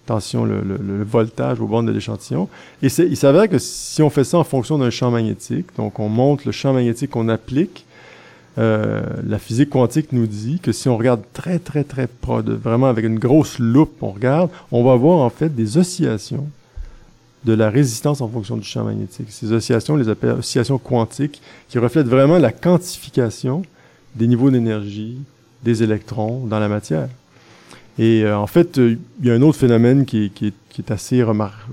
attention, 0.08 0.46
le, 0.46 0.62
le, 0.62 1.04
voltage 1.04 1.60
au 1.60 1.66
bord 1.66 1.82
de 1.82 1.92
l'échantillon. 1.92 2.48
Et 2.82 2.86
il 2.86 3.16
s'avère 3.16 3.46
que 3.48 3.58
si 3.58 4.00
on 4.02 4.08
fait 4.08 4.24
ça 4.24 4.38
en 4.38 4.44
fonction 4.44 4.78
d'un 4.78 4.88
champ 4.88 5.10
magnétique, 5.10 5.66
donc 5.76 5.98
on 5.98 6.08
monte 6.08 6.46
le 6.46 6.52
champ 6.52 6.72
magnétique 6.72 7.10
qu'on 7.10 7.28
applique, 7.28 7.84
euh, 8.58 9.02
la 9.26 9.38
physique 9.38 9.70
quantique 9.70 10.12
nous 10.12 10.26
dit 10.26 10.58
que 10.60 10.72
si 10.72 10.88
on 10.88 10.96
regarde 10.96 11.20
très, 11.32 11.58
très, 11.58 11.84
très 11.84 12.06
près, 12.06 12.40
vraiment 12.42 12.86
avec 12.86 13.04
une 13.04 13.18
grosse 13.18 13.58
loupe, 13.58 14.02
on 14.02 14.10
regarde, 14.10 14.50
on 14.72 14.82
va 14.82 14.96
voir 14.96 15.18
en 15.18 15.30
fait 15.30 15.54
des 15.54 15.76
oscillations 15.76 16.48
de 17.44 17.52
la 17.52 17.70
résistance 17.70 18.20
en 18.20 18.28
fonction 18.28 18.56
du 18.56 18.64
champ 18.64 18.84
magnétique. 18.84 19.26
Ces 19.30 19.52
oscillations, 19.52 19.94
on 19.94 19.96
les 19.96 20.08
appelle 20.08 20.30
oscillations 20.30 20.78
quantiques, 20.78 21.40
qui 21.68 21.78
reflètent 21.78 22.08
vraiment 22.08 22.38
la 22.38 22.52
quantification 22.52 23.62
des 24.14 24.26
niveaux 24.26 24.50
d'énergie 24.50 25.18
des 25.62 25.82
électrons 25.82 26.46
dans 26.46 26.58
la 26.58 26.68
matière. 26.68 27.08
Et 27.98 28.22
euh, 28.22 28.38
en 28.38 28.46
fait, 28.46 28.78
euh, 28.78 28.96
il 29.20 29.26
y 29.26 29.30
a 29.30 29.34
un 29.34 29.42
autre 29.42 29.58
phénomène 29.58 30.04
qui, 30.04 30.30
qui, 30.30 30.52
qui 30.78 30.92
est 30.92 30.94
assez 30.94 31.24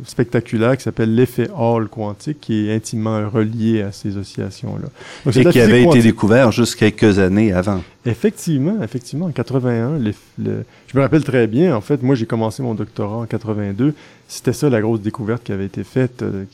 spectaculaire, 0.04 0.76
qui 0.76 0.84
s'appelle 0.84 1.14
l'effet 1.14 1.48
Hall 1.56 1.88
quantique, 1.90 2.40
qui 2.42 2.68
est 2.68 2.76
intimement 2.76 3.30
relié 3.30 3.84
à 3.84 3.92
ces 3.92 4.18
oscillations-là. 4.18 4.88
Et 5.32 5.46
qui 5.46 5.60
avait 5.60 5.84
été 5.84 6.02
découvert 6.02 6.52
juste 6.52 6.76
quelques 6.76 7.20
années 7.20 7.54
avant. 7.54 7.84
Effectivement, 8.06 8.82
effectivement, 8.82 9.28
en 9.28 9.32
81, 9.32 10.00
le, 10.00 10.64
je 10.88 10.98
me 10.98 11.02
rappelle 11.04 11.24
très 11.24 11.46
bien, 11.46 11.76
en 11.76 11.82
fait, 11.82 12.02
moi 12.02 12.16
j'ai 12.16 12.26
commencé 12.26 12.64
mon 12.64 12.74
doctorat 12.74 13.18
en 13.18 13.26
82, 13.26 13.94
c'était 14.28 14.54
ça 14.54 14.72
la 14.72 14.82
grosse 14.82 15.02
découverte 15.02 15.44
qui 15.44 15.52
avait 15.52 15.66
été 15.66 15.84
faite, 15.84 16.24
euh, 16.24 16.46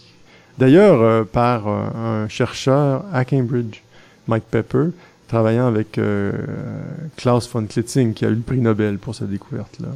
d'ailleurs 0.57 1.25
par 1.27 1.69
un 1.69 2.27
chercheur 2.27 3.05
à 3.13 3.23
Cambridge, 3.23 3.81
Mike 4.27 4.43
Pepper, 4.51 4.87
travaillant 5.29 5.67
avec 5.67 5.97
euh, 5.97 6.33
Klaus 7.15 7.49
von 7.49 7.65
Klitzing, 7.65 8.13
qui 8.13 8.25
a 8.25 8.27
eu 8.27 8.35
le 8.35 8.41
prix 8.41 8.59
Nobel 8.59 8.97
pour 8.97 9.15
sa 9.15 9.23
découverte-là. 9.23 9.87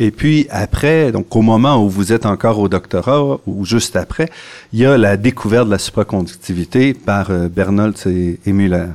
Et 0.00 0.10
puis 0.10 0.46
après, 0.50 1.12
donc 1.12 1.34
au 1.36 1.42
moment 1.42 1.84
où 1.84 1.88
vous 1.88 2.12
êtes 2.12 2.26
encore 2.26 2.58
au 2.58 2.68
doctorat 2.68 3.38
ou 3.46 3.64
juste 3.64 3.96
après, 3.96 4.28
il 4.72 4.80
y 4.80 4.86
a 4.86 4.98
la 4.98 5.16
découverte 5.16 5.66
de 5.66 5.70
la 5.70 5.78
supraconductivité 5.78 6.94
par 6.94 7.30
euh, 7.30 7.48
Bernolds 7.48 8.06
et, 8.06 8.52
Müller, 8.52 8.88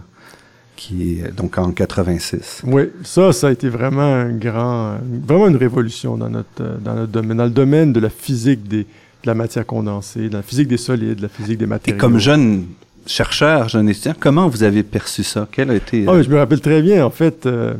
qui 0.76 1.20
est 1.20 1.36
donc 1.36 1.58
en 1.58 1.72
86. 1.72 2.64
Oui, 2.66 2.90
ça, 3.04 3.32
ça 3.32 3.48
a 3.48 3.52
été 3.52 3.70
vraiment 3.70 4.14
un 4.14 4.32
grand, 4.32 4.98
vraiment 5.26 5.48
une 5.48 5.56
révolution 5.56 6.18
dans 6.18 6.30
notre 6.30 6.48
euh, 6.62 6.78
dans 6.80 6.96
notre 6.96 7.12
domaine, 7.12 7.38
dans 7.38 7.46
le 7.46 7.50
domaine 7.50 7.94
de 7.94 8.00
la 8.00 8.10
physique 8.10 8.68
des 8.68 8.86
de 9.24 9.28
la 9.28 9.36
matière 9.36 9.66
condensée, 9.66 10.30
de 10.30 10.34
la 10.34 10.42
physique 10.42 10.68
des 10.68 10.78
solides, 10.78 11.18
de 11.18 11.24
la 11.24 11.30
physique 11.30 11.58
des 11.58 11.66
matériaux. 11.66 11.98
Et 11.98 12.00
comme 12.00 12.20
jeune 12.20 12.66
chercheur, 13.06 13.68
jeune 13.70 13.90
étudiant, 13.90 14.14
comment 14.18 14.48
vous 14.48 14.64
avez 14.64 14.84
perçu 14.84 15.24
ça? 15.24 15.48
Quel 15.52 15.72
a 15.72 15.76
été... 15.76 16.06
Oh, 16.08 16.22
je 16.22 16.30
me 16.30 16.38
rappelle 16.38 16.62
très 16.62 16.82
bien. 16.82 17.06
En 17.06 17.10
fait, 17.10 17.46
euh, 17.46 17.74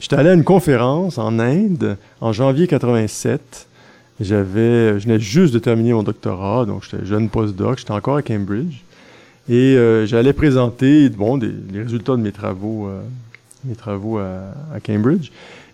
j'étais 0.00 0.16
allé 0.16 0.30
à 0.30 0.34
une 0.34 0.44
conférence 0.44 1.18
en 1.18 1.38
Inde 1.38 1.96
en 2.20 2.32
janvier 2.32 2.66
87. 2.66 3.68
J'avais, 4.20 4.98
je 4.98 5.04
venais 5.06 5.20
juste 5.20 5.54
de 5.54 5.58
terminer 5.58 5.92
mon 5.92 6.02
doctorat, 6.02 6.66
donc 6.66 6.84
j'étais 6.84 7.06
jeune 7.06 7.28
postdoc, 7.28 7.78
j'étais 7.78 7.92
encore 7.92 8.16
à 8.16 8.22
Cambridge. 8.22 8.82
Et 9.48 9.76
euh, 9.76 10.06
j'allais 10.06 10.32
présenter 10.32 11.08
bon, 11.08 11.38
des, 11.38 11.52
les 11.72 11.82
résultats 11.82 12.16
de 12.16 12.22
mes 12.22 12.32
travaux, 12.32 12.86
euh, 12.86 13.00
mes 13.64 13.74
travaux 13.74 14.18
à, 14.18 14.54
à, 14.74 14.80
Cambridge. 14.80 15.30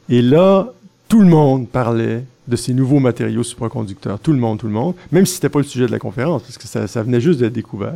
Et 0.09 0.23
là, 0.23 0.69
tout 1.09 1.21
le 1.21 1.27
monde 1.27 1.69
parlait 1.69 2.25
de 2.47 2.57
ces 2.57 2.73
nouveaux 2.73 3.01
matériaux 3.01 3.43
supraconducteurs. 3.43 4.21
Tout 4.21 4.33
le 4.33 4.39
monde, 4.39 4.59
tout 4.59 4.67
le 4.67 4.73
monde. 4.73 4.95
Même 5.11 5.27
si 5.27 5.35
c'était 5.35 5.49
pas 5.49 5.59
le 5.59 5.65
sujet 5.65 5.87
de 5.87 5.93
la 5.93 5.99
conférence, 5.99 6.43
parce 6.43 6.59
que 6.59 6.69
ça, 6.69 6.87
ça 6.87 7.03
venait 7.03 7.21
juste 7.21 7.41
d'être 7.41 7.53
découvert. 7.53 7.95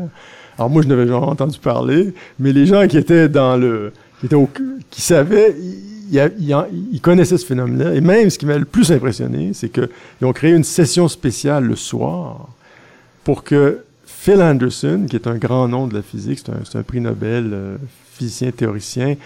Alors 0.59 0.69
moi, 0.69 0.83
je 0.83 0.89
n'avais 0.89 1.07
jamais 1.07 1.25
entendu 1.25 1.59
parler, 1.59 2.13
mais 2.39 2.53
les 2.53 2.67
gens 2.67 2.87
qui 2.89 2.99
étaient 2.99 3.29
dans 3.29 3.57
le, 3.57 3.93
qui 4.19 4.27
étaient 4.27 4.35
au, 4.35 4.51
qui 4.91 5.01
savaient, 5.01 5.55
connaissaient 7.01 7.39
ce 7.39 7.47
phénomène-là. 7.47 7.95
Et 7.95 8.01
même, 8.01 8.31
ce 8.31 8.39
qui 8.39 8.47
m'a 8.47 8.59
le 8.59 8.65
plus 8.65 8.91
impressionné, 8.93 9.53
c'est 9.55 9.69
qu'ils 9.69 9.89
ont 10.23 10.33
créé 10.33 10.53
une 10.53 10.65
session 10.65 11.09
spéciale 11.09 11.65
le 11.65 11.77
soir 11.77 12.49
pour 13.25 13.45
que 13.45 13.85
Phil 14.05 14.43
Anderson, 14.43 15.07
qui 15.09 15.17
est 15.17 15.27
un 15.27 15.37
grand 15.37 15.69
nom 15.69 15.87
de 15.87 15.95
la 15.95 16.03
physique, 16.03 16.41
c'est 16.45 16.77
un, 16.79 16.83
prix 16.83 17.01
Nobel, 17.01 17.51
euh, 17.53 17.77
physicien 18.13 18.51
théoricien, 18.51 19.17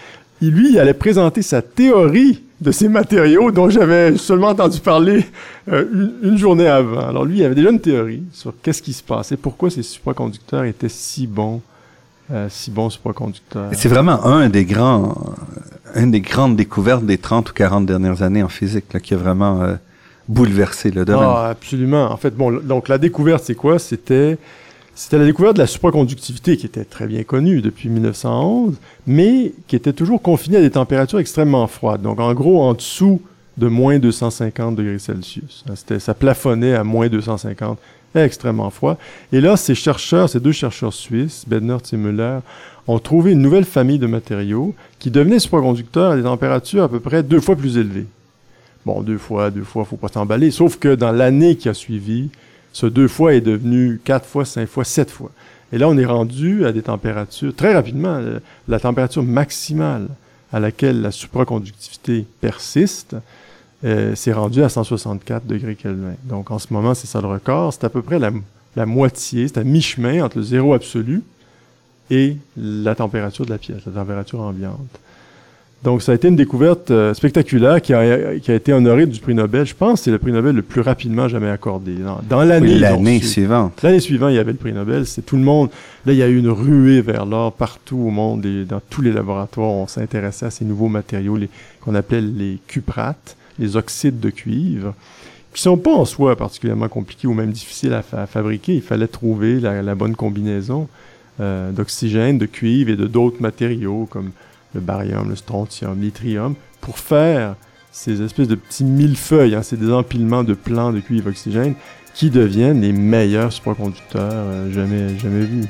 il, 0.41 0.51
lui, 0.51 0.69
il 0.71 0.79
allait 0.79 0.93
présenter 0.93 1.41
sa 1.41 1.61
théorie 1.61 2.43
de 2.61 2.71
ces 2.71 2.87
matériaux 2.87 3.51
dont 3.51 3.69
j'avais 3.69 4.17
seulement 4.17 4.49
entendu 4.49 4.79
parler 4.79 5.25
euh, 5.71 5.85
une, 6.23 6.37
journée 6.37 6.67
avant. 6.67 7.07
Alors 7.07 7.25
lui, 7.25 7.39
il 7.39 7.43
avait 7.43 7.55
déjà 7.55 7.69
une 7.69 7.79
théorie 7.79 8.23
sur 8.31 8.53
qu'est-ce 8.61 8.81
qui 8.81 8.93
se 8.93 9.03
passait, 9.03 9.37
pourquoi 9.37 9.69
ces 9.69 9.83
supraconducteurs 9.83 10.63
étaient 10.63 10.89
si 10.89 11.27
bons, 11.27 11.61
euh, 12.31 12.47
si 12.49 12.71
bons 12.71 12.89
supraconducteurs. 12.89 13.69
C'est 13.73 13.89
vraiment 13.89 14.25
un 14.25 14.49
des 14.49 14.65
grands, 14.65 15.35
une 15.95 16.11
des 16.11 16.21
grandes 16.21 16.55
découvertes 16.55 17.05
des 17.05 17.17
30 17.17 17.49
ou 17.49 17.53
40 17.53 17.85
dernières 17.85 18.21
années 18.21 18.43
en 18.43 18.49
physique 18.49 18.85
là, 18.93 18.99
qui 18.99 19.13
a 19.13 19.17
vraiment 19.17 19.61
euh, 19.61 19.75
bouleversé 20.27 20.91
le 20.91 21.05
domaine. 21.05 21.27
Ah, 21.27 21.49
absolument. 21.49 22.11
En 22.11 22.17
fait, 22.17 22.35
bon, 22.35 22.59
donc 22.61 22.87
la 22.87 22.97
découverte, 22.97 23.43
c'est 23.45 23.55
quoi? 23.55 23.79
C'était 23.79 24.37
c'était 24.97 25.17
la 25.17 25.25
découverte 25.25 25.57
de 25.57 25.61
la 25.61 25.67
supraconductivité 25.67 26.55
qui 26.55 26.65
était 26.65 26.85
très 26.85 27.05
bien 27.05 27.23
connue 27.23 27.61
depuis 27.61 27.89
1911, 27.89 28.75
mais 29.05 29.51
qui 29.67 29.75
était 29.75 29.91
toujours 29.91 30.21
confinée 30.21 30.57
à 30.57 30.61
des 30.61 30.71
températures 30.71 31.19
extrêmement 31.19 31.67
froides. 31.67 32.01
Donc, 32.01 32.21
en 32.21 32.33
gros, 32.33 32.61
en 32.61 32.73
dessous 32.73 33.21
de 33.57 33.67
moins 33.67 33.99
250 33.99 34.75
degrés 34.75 34.99
Celsius. 34.99 35.65
C'était, 35.75 35.99
ça 35.99 36.13
plafonnait 36.13 36.75
à 36.75 36.85
moins 36.85 37.09
250, 37.09 37.77
extrêmement 38.23 38.69
froid. 38.69 38.97
Et 39.31 39.41
là, 39.41 39.57
ces 39.57 39.75
chercheurs, 39.75 40.29
ces 40.29 40.39
deux 40.39 40.51
chercheurs 40.51 40.93
suisses, 40.93 41.45
Bednert 41.47 41.81
et 41.91 41.97
Müller, 41.97 42.39
ont 42.87 42.99
trouvé 42.99 43.31
une 43.31 43.41
nouvelle 43.41 43.65
famille 43.65 43.99
de 43.99 44.07
matériaux 44.07 44.75
qui 44.99 45.11
devenaient 45.11 45.39
supraconducteurs 45.39 46.11
à 46.11 46.15
des 46.15 46.23
températures 46.23 46.83
à 46.83 46.89
peu 46.89 46.99
près 46.99 47.23
deux 47.23 47.39
fois 47.39 47.55
plus 47.55 47.77
élevées. 47.77 48.05
Bon, 48.85 49.01
deux 49.01 49.17
fois, 49.17 49.49
deux 49.49 49.63
fois, 49.63 49.83
faut 49.83 49.97
pas 49.97 50.09
s'emballer. 50.09 50.51
Sauf 50.51 50.77
que 50.77 50.93
dans 50.93 51.11
l'année 51.11 51.55
qui 51.55 51.67
a 51.69 51.73
suivi, 51.73 52.29
ce 52.71 52.85
deux 52.85 53.07
fois 53.07 53.33
est 53.33 53.41
devenu 53.41 53.99
quatre 54.03 54.27
fois, 54.27 54.45
cinq 54.45 54.67
fois, 54.67 54.83
sept 54.83 55.09
fois. 55.09 55.31
Et 55.73 55.77
là, 55.77 55.89
on 55.89 55.97
est 55.97 56.05
rendu 56.05 56.65
à 56.65 56.71
des 56.71 56.83
températures, 56.83 57.55
très 57.55 57.73
rapidement, 57.73 58.15
euh, 58.15 58.39
la 58.67 58.79
température 58.79 59.23
maximale 59.23 60.07
à 60.53 60.59
laquelle 60.59 61.01
la 61.01 61.11
supraconductivité 61.11 62.25
persiste, 62.39 63.15
euh, 63.83 64.13
c'est 64.15 64.33
rendu 64.33 64.63
à 64.63 64.69
164 64.69 65.45
degrés 65.45 65.75
Kelvin. 65.75 66.15
Donc 66.23 66.51
en 66.51 66.59
ce 66.59 66.67
moment, 66.71 66.93
c'est 66.93 67.07
ça 67.07 67.21
le 67.21 67.27
record. 67.27 67.73
C'est 67.73 67.83
à 67.83 67.89
peu 67.89 68.01
près 68.01 68.19
la, 68.19 68.31
la 68.75 68.85
moitié, 68.85 69.47
c'est 69.47 69.59
à 69.59 69.63
mi-chemin 69.63 70.23
entre 70.23 70.37
le 70.37 70.43
zéro 70.43 70.73
absolu 70.73 71.23
et 72.09 72.37
la 72.57 72.95
température 72.95 73.45
de 73.45 73.51
la 73.51 73.57
pièce, 73.57 73.85
la 73.85 73.91
température 73.91 74.41
ambiante. 74.41 74.99
Donc, 75.85 76.01
ça 76.01 76.13
a 76.13 76.15
été 76.15 76.27
une 76.27 76.35
découverte 76.35 76.89
euh, 76.89 77.13
spectaculaire 77.13 77.79
qui 77.79 77.93
a, 77.93 78.39
qui 78.39 78.49
a, 78.49 78.55
été 78.55 78.73
honorée 78.73 79.05
du 79.05 79.19
prix 79.19 79.35
Nobel. 79.35 79.67
Je 79.67 79.75
pense 79.75 79.99
que 79.99 80.05
c'est 80.05 80.11
le 80.11 80.17
prix 80.17 80.31
Nobel 80.31 80.55
le 80.55 80.63
plus 80.63 80.81
rapidement 80.81 81.27
jamais 81.27 81.49
accordé. 81.49 81.93
Dans, 82.27 82.43
l'année 82.43 82.79
l'année 82.79 83.21
suivante. 83.21 83.83
L'année 83.83 83.99
suivante, 83.99 84.31
il 84.31 84.35
y 84.35 84.39
avait 84.39 84.53
le 84.53 84.57
prix 84.57 84.73
Nobel. 84.73 85.05
C'est 85.05 85.21
tout 85.21 85.35
le 85.35 85.43
monde. 85.43 85.69
Là, 86.07 86.13
il 86.13 86.17
y 86.17 86.23
a 86.23 86.27
eu 86.27 86.39
une 86.39 86.49
ruée 86.49 87.01
vers 87.01 87.27
l'or 87.27 87.53
partout 87.53 87.97
au 87.97 88.09
monde 88.09 88.43
et 88.47 88.65
dans 88.65 88.81
tous 88.89 89.03
les 89.03 89.11
laboratoires. 89.11 89.69
On 89.69 89.85
s'intéressait 89.85 90.47
à 90.47 90.49
ces 90.49 90.65
nouveaux 90.65 90.87
matériaux 90.87 91.37
qu'on 91.81 91.93
appelait 91.93 92.21
les 92.21 92.57
cuprates, 92.65 93.37
les 93.59 93.75
oxydes 93.75 94.19
de 94.19 94.29
cuivre, 94.29 94.93
qui 95.53 95.61
sont 95.61 95.77
pas 95.77 95.93
en 95.93 96.05
soi 96.05 96.35
particulièrement 96.35 96.89
compliqués 96.89 97.27
ou 97.27 97.33
même 97.33 97.51
difficiles 97.51 97.93
à, 97.93 98.27
fabriquer. 98.27 98.75
Il 98.75 98.81
fallait 98.81 99.07
trouver 99.07 99.59
la, 99.59 99.95
bonne 99.95 100.15
combinaison 100.15 100.87
euh, 101.39 101.71
d'oxygène, 101.71 102.37
de 102.37 102.45
cuivre 102.45 102.91
et 102.91 102.95
de 102.95 103.07
d'autres 103.07 103.41
matériaux 103.41 104.07
comme 104.09 104.31
le 104.73 104.81
barium, 104.81 105.29
le 105.29 105.35
strontium, 105.35 105.99
l'yttrium, 106.01 106.55
pour 106.81 106.99
faire 106.99 107.55
ces 107.91 108.21
espèces 108.21 108.49
de 108.49 108.55
petits 108.55 108.83
millefeuilles, 108.83 109.55
hein, 109.55 109.63
c'est 109.63 109.79
des 109.79 109.91
empilements 109.91 110.43
de 110.43 110.53
plans 110.53 110.91
de 110.91 110.99
cuivre 110.99 111.29
oxygène 111.29 111.75
qui 112.13 112.29
deviennent 112.29 112.81
les 112.81 112.91
meilleurs 112.91 113.53
supraconducteurs 113.53 114.31
euh, 114.33 114.71
jamais, 114.73 115.17
jamais 115.17 115.45
vus. 115.45 115.65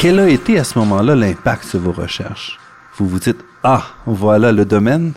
Quel 0.00 0.20
a 0.20 0.28
été 0.28 0.60
à 0.60 0.62
ce 0.62 0.78
moment-là 0.78 1.16
l'impact 1.16 1.64
sur 1.64 1.80
vos 1.80 1.90
recherches? 1.90 2.56
Vous 2.96 3.08
vous 3.08 3.18
dites, 3.18 3.38
ah, 3.64 3.82
voilà 4.06 4.52
le 4.52 4.64
domaine? 4.64 5.12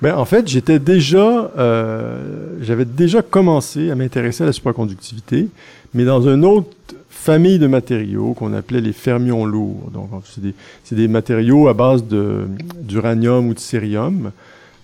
Ben, 0.00 0.16
en 0.16 0.24
fait, 0.24 0.48
j'étais 0.48 0.78
déjà, 0.78 1.50
euh, 1.58 2.56
j'avais 2.62 2.86
déjà 2.86 3.20
commencé 3.20 3.90
à 3.90 3.94
m'intéresser 3.94 4.44
à 4.44 4.46
la 4.46 4.54
supraconductivité, 4.54 5.48
mais 5.92 6.06
dans 6.06 6.26
une 6.26 6.46
autre 6.46 6.74
famille 7.10 7.58
de 7.58 7.66
matériaux 7.66 8.32
qu'on 8.32 8.54
appelait 8.54 8.80
les 8.80 8.94
fermions 8.94 9.44
lourds. 9.44 9.90
Donc, 9.92 10.08
c'est 10.24 10.94
des, 10.94 11.08
matériaux 11.08 11.68
à 11.68 11.74
base 11.74 12.02
d'uranium 12.02 13.48
ou 13.48 13.52
de 13.52 13.58
cérium 13.58 14.30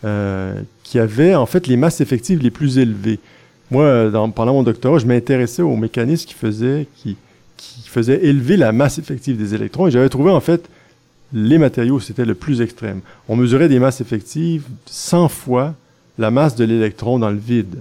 euh, 0.04 0.60
qui 0.82 0.98
avaient 0.98 1.34
en 1.34 1.46
fait 1.46 1.66
les 1.66 1.78
masses 1.78 2.02
effectives 2.02 2.42
les 2.42 2.50
plus 2.50 2.76
élevées. 2.76 3.20
moi, 3.70 4.10
dans, 4.10 4.28
pendant 4.28 4.52
mon 4.52 4.64
doctorat, 4.64 4.98
je 4.98 5.06
m'intéressais 5.06 5.62
aux 5.62 5.76
mécanismes 5.76 6.28
qui 6.28 6.34
faisaient, 6.34 6.86
qui, 6.94 7.16
qui 7.58 7.86
faisaient 7.86 8.24
élever 8.24 8.56
la 8.56 8.72
masse 8.72 8.98
effective 8.98 9.36
des 9.36 9.54
électrons. 9.54 9.86
Et 9.86 9.90
j'avais 9.90 10.08
trouvé, 10.08 10.30
en 10.30 10.40
fait, 10.40 10.66
les 11.34 11.58
matériaux, 11.58 12.00
c'était 12.00 12.24
le 12.24 12.34
plus 12.34 12.62
extrême. 12.62 13.00
On 13.28 13.36
mesurait 13.36 13.68
des 13.68 13.78
masses 13.78 14.00
effectives 14.00 14.64
100 14.86 15.28
fois 15.28 15.74
la 16.18 16.30
masse 16.30 16.56
de 16.56 16.64
l'électron 16.64 17.18
dans 17.18 17.30
le 17.30 17.36
vide. 17.36 17.76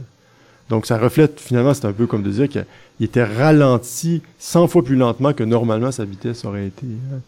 Donc, 0.70 0.86
ça 0.86 0.98
reflète, 0.98 1.40
finalement, 1.40 1.74
c'est 1.74 1.86
un 1.86 1.94
peu 1.94 2.08
comme 2.08 2.24
de 2.24 2.30
dire 2.30 2.50
qu'il 2.50 2.66
était 3.00 3.24
ralenti 3.24 4.22
100 4.40 4.68
fois 4.68 4.84
plus 4.84 4.98
lentement 4.98 5.32
que 5.32 5.46
normalement 5.46 5.94
sa 5.94 6.04
vitesse 6.04 6.44
aurait 6.44 6.68
été. 6.68 6.86
Hein 6.86 7.20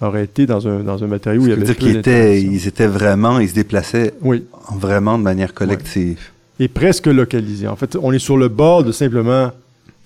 aurait 0.00 0.24
été 0.24 0.46
dans 0.46 0.66
un, 0.68 0.80
dans 0.80 1.02
un 1.02 1.06
matériau 1.06 1.42
où 1.42 1.46
il 1.46 1.50
y 1.50 1.52
avait 1.52 1.64
dire 1.64 1.76
qu'ils 1.76 1.96
étaient, 1.96 2.40
ils 2.40 2.66
étaient 2.66 2.86
vraiment, 2.86 3.38
ils 3.38 3.48
se 3.48 3.54
déplaçaient 3.54 4.14
oui. 4.20 4.44
vraiment 4.74 5.18
de 5.18 5.22
manière 5.22 5.54
collective. 5.54 6.18
Et 6.58 6.68
presque 6.68 7.06
localisés. 7.06 7.68
En 7.68 7.76
fait, 7.76 7.96
on 8.00 8.12
est 8.12 8.18
sur 8.18 8.36
le 8.36 8.48
bord 8.48 8.84
de 8.84 8.92
simplement 8.92 9.52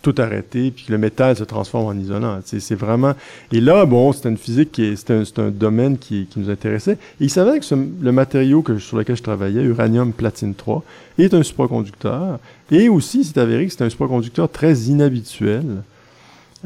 tout 0.02 0.14
arrêter, 0.18 0.70
puis 0.70 0.86
que 0.86 0.92
le 0.92 0.98
métal 0.98 1.36
se 1.36 1.44
transforme 1.44 1.86
en 1.86 2.00
isolant. 2.00 2.40
C'est 2.44 2.74
vraiment... 2.74 3.14
Et 3.52 3.60
là, 3.60 3.84
bon, 3.84 4.12
c'était 4.12 4.30
une 4.30 4.38
physique 4.38 4.72
qui. 4.72 4.96
C'était 4.96 5.14
un, 5.14 5.24
un, 5.42 5.50
domaine 5.50 5.98
qui, 5.98 6.26
qui, 6.26 6.38
nous 6.38 6.50
intéressait. 6.50 6.98
Et 7.20 7.24
il 7.24 7.30
savait 7.30 7.58
que 7.58 7.64
ce, 7.64 7.74
le 7.74 8.12
matériau 8.12 8.62
que, 8.62 8.78
sur 8.78 8.96
lequel 8.96 9.16
je 9.16 9.22
travaillais, 9.22 9.62
uranium 9.62 10.12
platine 10.12 10.54
3, 10.54 10.82
est 11.18 11.34
un 11.34 11.42
supraconducteur. 11.42 12.38
Et 12.70 12.88
aussi, 12.88 13.24
c'est 13.24 13.38
avéré 13.38 13.66
que 13.66 13.72
c'est 13.72 13.84
un 13.84 13.90
supraconducteur 13.90 14.50
très 14.50 14.74
inhabituel. 14.74 15.82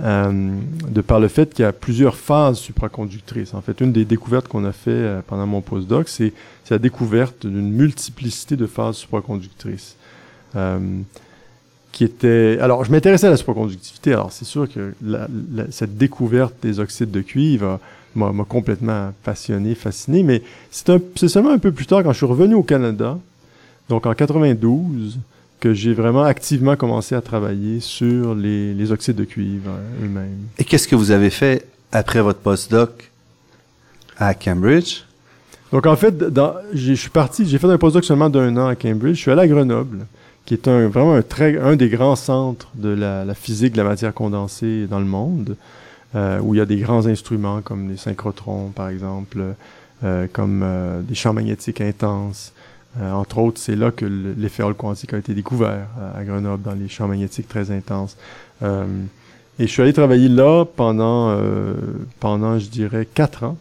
Euh, 0.01 0.59
de 0.91 1.01
par 1.03 1.21
le 1.21 1.29
fait 1.29 1.55
qu'il 1.55 1.63
y 1.63 1.69
a 1.69 1.73
plusieurs 1.73 2.17
phases 2.17 2.59
supraconductrices. 2.59 3.55
En 3.55 3.61
fait, 3.61 3.81
une 3.81 3.93
des 3.93 4.05
découvertes 4.05 4.49
qu'on 4.49 4.65
a 4.65 4.73
fait 4.73 4.91
euh, 4.91 5.21
pendant 5.25 5.47
mon 5.47 5.61
postdoc, 5.61 6.09
c'est 6.09 6.33
la 6.69 6.79
découverte 6.79 7.47
d'une 7.47 7.71
multiplicité 7.71 8.57
de 8.57 8.67
phases 8.67 8.97
supraconductrices. 8.97 9.95
Euh, 10.57 10.81
qui 11.95 12.03
était... 12.03 12.59
Alors, 12.61 12.85
je 12.85 12.91
m'intéressais 12.91 13.29
à 13.29 13.31
la 13.31 13.37
supraconductivité. 13.37 14.13
Alors, 14.13 14.33
c'est 14.33 14.45
sûr 14.45 14.69
que 14.71 14.95
la, 15.01 15.29
cette 15.71 15.97
découverte 15.97 16.55
des 16.61 16.81
oxydes 16.81 17.13
de 17.13 17.21
cuivre 17.21 17.79
m'a 18.17 18.33
complètement 18.49 19.13
passionné, 19.23 19.75
fasciné, 19.75 20.23
mais 20.23 20.43
c'est 20.71 21.29
seulement 21.29 21.53
un 21.53 21.59
peu 21.59 21.73
plus 21.73 21.87
tard, 21.87 22.03
quand 22.03 22.13
je 22.13 22.19
suis 22.19 22.27
revenu 22.27 22.55
au 22.55 22.63
Canada, 22.63 23.19
donc 23.89 24.07
en 24.07 24.15
92, 24.15 25.19
que 25.61 25.73
j'ai 25.73 25.95
vraiment 25.95 26.25
activement 26.25 26.77
commencé 26.77 27.15
à 27.15 27.21
travailler 27.21 27.81
sur 27.81 28.35
les, 28.35 28.75
les 28.75 28.93
oxydes 28.93 29.17
de 29.17 29.25
cuivre 29.25 29.71
euh, 29.71 30.05
eux-mêmes. 30.05 30.47
Et 30.59 30.65
qu'est-ce 30.65 30.89
que 30.89 30.97
vous 30.97 31.11
avez 31.11 31.31
fait 31.31 31.67
après 31.93 32.21
votre 32.21 32.41
postdoc 32.41 33.11
à 34.19 34.35
Cambridge? 34.35 35.03
Donc 35.73 35.87
en 35.87 35.97
fait, 35.97 36.15
je 36.73 36.93
suis 36.95 37.11
parti, 37.11 37.47
j'ai 37.47 37.59
fait 37.59 37.67
un 37.67 37.79
postdoc 37.79 38.05
seulement 38.05 38.31
d'un 38.31 38.57
an 38.57 38.67
à 38.67 38.75
Cambridge. 38.77 39.17
Je 39.17 39.21
suis 39.23 39.31
allé 39.31 39.43
à 39.43 39.49
Grenoble, 39.49 40.07
qui 40.47 40.55
est 40.55 40.69
un, 40.69 40.89
vraiment 40.89 41.15
un, 41.15 41.23
très, 41.23 41.59
un 41.59 41.77
des 41.77 41.89
grands 41.89 42.17
centres 42.17 42.69
de 42.75 42.91
la, 42.91 43.25
la, 43.25 43.35
physique 43.35 43.73
de 43.73 43.79
la 43.79 43.85
matière 43.85 44.13
condensée 44.13 44.87
dans 44.87 44.99
le 44.99 45.07
monde, 45.07 45.57
euh, 46.15 46.39
où 46.41 46.55
il 46.55 46.59
y 46.59 46.61
a 46.61 46.67
des 46.67 46.77
grands 46.77 47.07
instruments 47.07 47.63
comme 47.63 47.89
les 47.89 47.97
synchrotrons, 47.97 48.71
par 48.75 48.89
exemple, 48.89 49.43
euh, 50.05 50.27
comme 50.33 50.63
euh, 50.63 51.01
des 51.03 51.15
champs 51.15 51.33
magnétiques 51.33 51.81
intenses, 51.81 52.53
euh, 53.01 53.13
entre 53.13 53.39
autres, 53.39 53.59
c'est 53.61 53.77
là 53.77 53.91
que 53.91 54.05
l'effet 54.05 54.63
Hall 54.63 54.75
quantique 54.75 55.15
a 55.15 55.19
été 55.19 55.35
découvert 55.35 55.89
à 56.17 56.23
Grenoble 56.25 56.63
dans 56.63 56.75
les 56.75 56.89
champs 56.89 57.09
magnétiques 57.09 57.49
très 57.49 57.71
intenses. 57.71 58.17
Euh, 58.63 58.85
et 59.59 59.67
je 59.67 59.73
suis 59.73 59.83
allé 59.83 59.93
travailler 59.93 60.29
là 60.29 60.65
pendant, 60.65 61.31
euh, 61.31 61.75
pendant 62.21 62.59
je 62.59 62.69
dirais, 62.69 63.07
quatre 63.13 63.45
ans, 63.45 63.57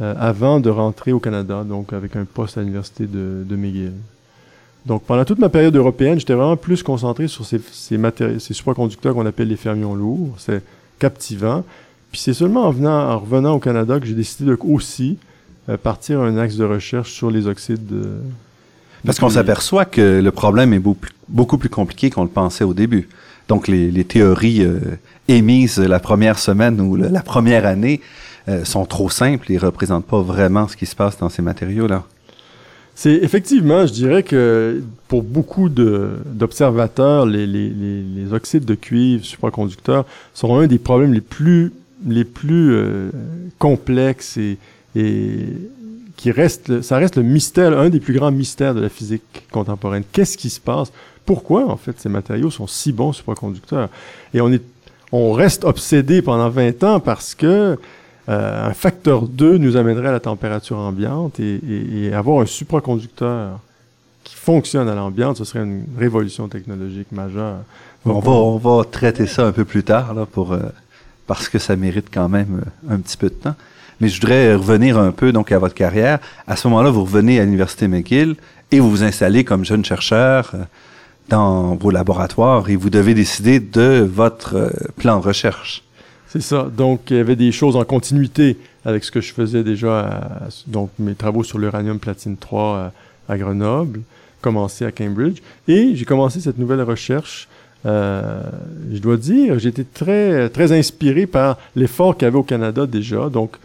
avant 0.00 0.60
de 0.60 0.70
rentrer 0.70 1.10
au 1.10 1.18
Canada, 1.18 1.64
donc 1.64 1.92
avec 1.92 2.14
un 2.14 2.24
poste 2.24 2.56
à 2.56 2.60
l'université 2.60 3.06
de, 3.06 3.42
de 3.44 3.56
McGill. 3.56 3.94
Donc 4.88 5.02
pendant 5.02 5.24
toute 5.26 5.38
ma 5.38 5.50
période 5.50 5.76
européenne, 5.76 6.18
j'étais 6.18 6.32
vraiment 6.32 6.56
plus 6.56 6.82
concentré 6.82 7.28
sur 7.28 7.44
ces, 7.44 7.60
ces, 7.70 7.98
ces 8.38 8.54
supraconducteurs 8.54 9.14
qu'on 9.14 9.26
appelle 9.26 9.48
les 9.48 9.56
fermions 9.56 9.94
lourds. 9.94 10.34
C'est 10.38 10.62
captivant. 10.98 11.62
Puis 12.10 12.22
c'est 12.22 12.32
seulement 12.32 12.64
en 12.64 12.70
venant, 12.70 13.10
en 13.10 13.18
revenant 13.18 13.54
au 13.54 13.58
Canada 13.58 14.00
que 14.00 14.06
j'ai 14.06 14.14
décidé 14.14 14.48
de 14.48 14.58
aussi 14.62 15.18
euh, 15.68 15.76
partir 15.76 16.20
un 16.20 16.38
axe 16.38 16.56
de 16.56 16.64
recherche 16.64 17.12
sur 17.12 17.30
les 17.30 17.46
oxydes 17.46 17.86
de... 17.86 18.08
Parce 19.04 19.20
qu'on 19.20 19.28
s'aperçoit 19.28 19.84
que 19.84 20.20
le 20.20 20.30
problème 20.32 20.72
est 20.72 20.82
beaucoup 21.28 21.58
plus 21.58 21.68
compliqué 21.68 22.10
qu'on 22.10 22.24
le 22.24 22.30
pensait 22.30 22.64
au 22.64 22.74
début. 22.74 23.08
Donc 23.46 23.68
les, 23.68 23.90
les 23.90 24.04
théories 24.04 24.62
euh, 24.62 24.80
émises 25.28 25.78
la 25.78 26.00
première 26.00 26.38
semaine 26.38 26.80
ou 26.80 26.96
la, 26.96 27.22
première 27.22 27.66
année 27.66 28.00
euh, 28.48 28.64
sont 28.64 28.86
trop 28.86 29.10
simples 29.10 29.52
et 29.52 29.58
représentent 29.58 30.06
pas 30.06 30.22
vraiment 30.22 30.66
ce 30.66 30.76
qui 30.76 30.86
se 30.86 30.96
passe 30.96 31.18
dans 31.18 31.28
ces 31.28 31.42
matériaux-là. 31.42 32.04
C'est 33.00 33.14
effectivement, 33.14 33.86
je 33.86 33.92
dirais 33.92 34.24
que 34.24 34.82
pour 35.06 35.22
beaucoup 35.22 35.68
d'observateurs, 35.68 37.26
les, 37.26 38.32
oxydes 38.32 38.64
de 38.64 38.74
cuivre 38.74 39.24
supraconducteurs 39.24 40.04
sont 40.34 40.58
un 40.58 40.66
des 40.66 40.80
problèmes 40.80 41.12
les 41.12 41.20
plus 41.20 41.72
les 42.04 42.24
plus 42.24 42.76
complexes 43.60 44.36
et, 44.36 44.58
qui 46.16 46.32
reste, 46.32 46.82
ça 46.82 46.96
reste 46.96 47.14
le 47.14 47.22
mystère, 47.22 47.78
un 47.78 47.88
des 47.88 48.00
plus 48.00 48.14
grands 48.14 48.32
mystères 48.32 48.74
de 48.74 48.80
la 48.80 48.88
physique 48.88 49.44
contemporaine. 49.52 50.02
Qu'est-ce 50.10 50.36
qui 50.36 50.50
se 50.50 50.58
passe? 50.58 50.90
Pourquoi 51.24 51.70
en 51.70 51.76
fait 51.76 52.00
ces 52.00 52.08
matériaux 52.08 52.50
sont 52.50 52.66
si 52.66 52.90
bons 52.90 53.12
supraconducteurs? 53.12 53.90
Et 54.34 54.40
on 54.40 54.50
est, 54.50 54.64
on 55.12 55.30
reste 55.30 55.62
obsédé 55.62 56.20
pendant 56.20 56.48
20 56.48 56.82
ans 56.82 56.98
parce 56.98 57.36
que 57.36 57.46
euh, 57.46 57.76
un 58.28 58.74
facteur 58.74 59.22
2 59.22 59.58
nous 59.58 59.76
amènerait 59.76 60.08
à 60.08 60.12
la 60.12 60.20
température 60.20 60.76
ambiante 60.76 61.40
et, 61.40 62.12
avoir 62.12 62.42
un 62.42 62.46
supraconducteur 62.46 63.58
qui 64.22 64.34
fonctionne 64.34 64.88
à 64.88 64.94
l'ambiance, 64.94 65.38
ce 65.38 65.44
serait 65.44 65.64
une 65.64 65.86
révolution 65.98 66.48
technologique 66.48 67.10
majeure. 67.10 67.56
on, 68.04 68.18
va, 68.18 68.30
on 68.30 68.58
va 68.58 68.84
traiter 68.84 69.26
ça 69.26 69.46
un 69.46 69.52
peu 69.52 69.64
plus 69.64 69.82
tard 69.82 70.12
là 70.12 70.26
pour 70.26 70.52
euh, 70.52 70.58
parce 71.28 71.48
que 71.48 71.60
ça 71.60 71.76
mérite 71.76 72.08
quand 72.12 72.28
même 72.28 72.64
euh, 72.64 72.94
un 72.94 72.98
petit 72.98 73.16
peu 73.16 73.28
de 73.28 73.34
temps. 73.34 73.54
Mais 74.00 74.08
je 74.08 74.20
voudrais 74.20 74.54
revenir 74.54 74.98
un 74.98 75.12
peu 75.12 75.30
donc 75.30 75.52
à 75.52 75.58
votre 75.60 75.74
carrière. 75.74 76.18
À 76.48 76.56
ce 76.56 76.66
moment-là, 76.66 76.90
vous 76.90 77.04
revenez 77.04 77.38
à 77.38 77.44
l'université 77.44 77.86
McGill 77.86 78.34
et 78.72 78.80
vous 78.80 78.90
vous 78.90 79.04
installez 79.04 79.44
comme 79.44 79.64
jeune 79.64 79.84
chercheur 79.84 80.50
euh, 80.54 80.58
dans 81.28 81.76
vos 81.76 81.90
laboratoires 81.90 82.68
et 82.70 82.76
vous 82.76 82.90
devez 82.90 83.14
décider 83.14 83.60
de 83.60 84.08
votre 84.10 84.56
euh, 84.56 84.70
plan 84.96 85.20
de 85.20 85.24
recherche. 85.24 85.84
C'est 86.28 86.42
ça. 86.42 86.68
Donc, 86.74 87.10
il 87.10 87.16
y 87.16 87.20
avait 87.20 87.36
des 87.36 87.52
choses 87.52 87.76
en 87.76 87.84
continuité 87.84 88.58
avec 88.84 89.04
ce 89.04 89.10
que 89.10 89.20
je 89.20 89.32
faisais 89.32 89.62
déjà, 89.62 90.48
donc 90.66 90.90
mes 90.98 91.14
travaux 91.14 91.42
sur 91.42 91.58
l'uranium 91.58 91.98
platine 91.98 92.36
3 92.36 92.92
à, 93.28 93.38
Grenoble, 93.38 94.00
commencé 94.40 94.84
à 94.84 94.92
Cambridge, 94.92 95.40
et 95.66 95.94
j'ai 95.94 96.04
commencé 96.04 96.40
cette 96.40 96.58
nouvelle 96.58 96.82
recherche. 96.82 97.48
Euh, 97.86 98.42
je 98.92 98.98
dois 98.98 99.16
dire, 99.16 99.58
j'étais 99.58 99.84
très 99.84 100.48
très 100.48 100.72
inspiré 100.72 101.26
par 101.26 101.58
l'effort 101.76 102.16
qu'il 102.16 102.24
y 102.24 102.28
avait 102.28 102.38
au 102.38 102.42
Canada 102.42 102.86
déjà. 102.86 103.28
Donc, 103.28 103.56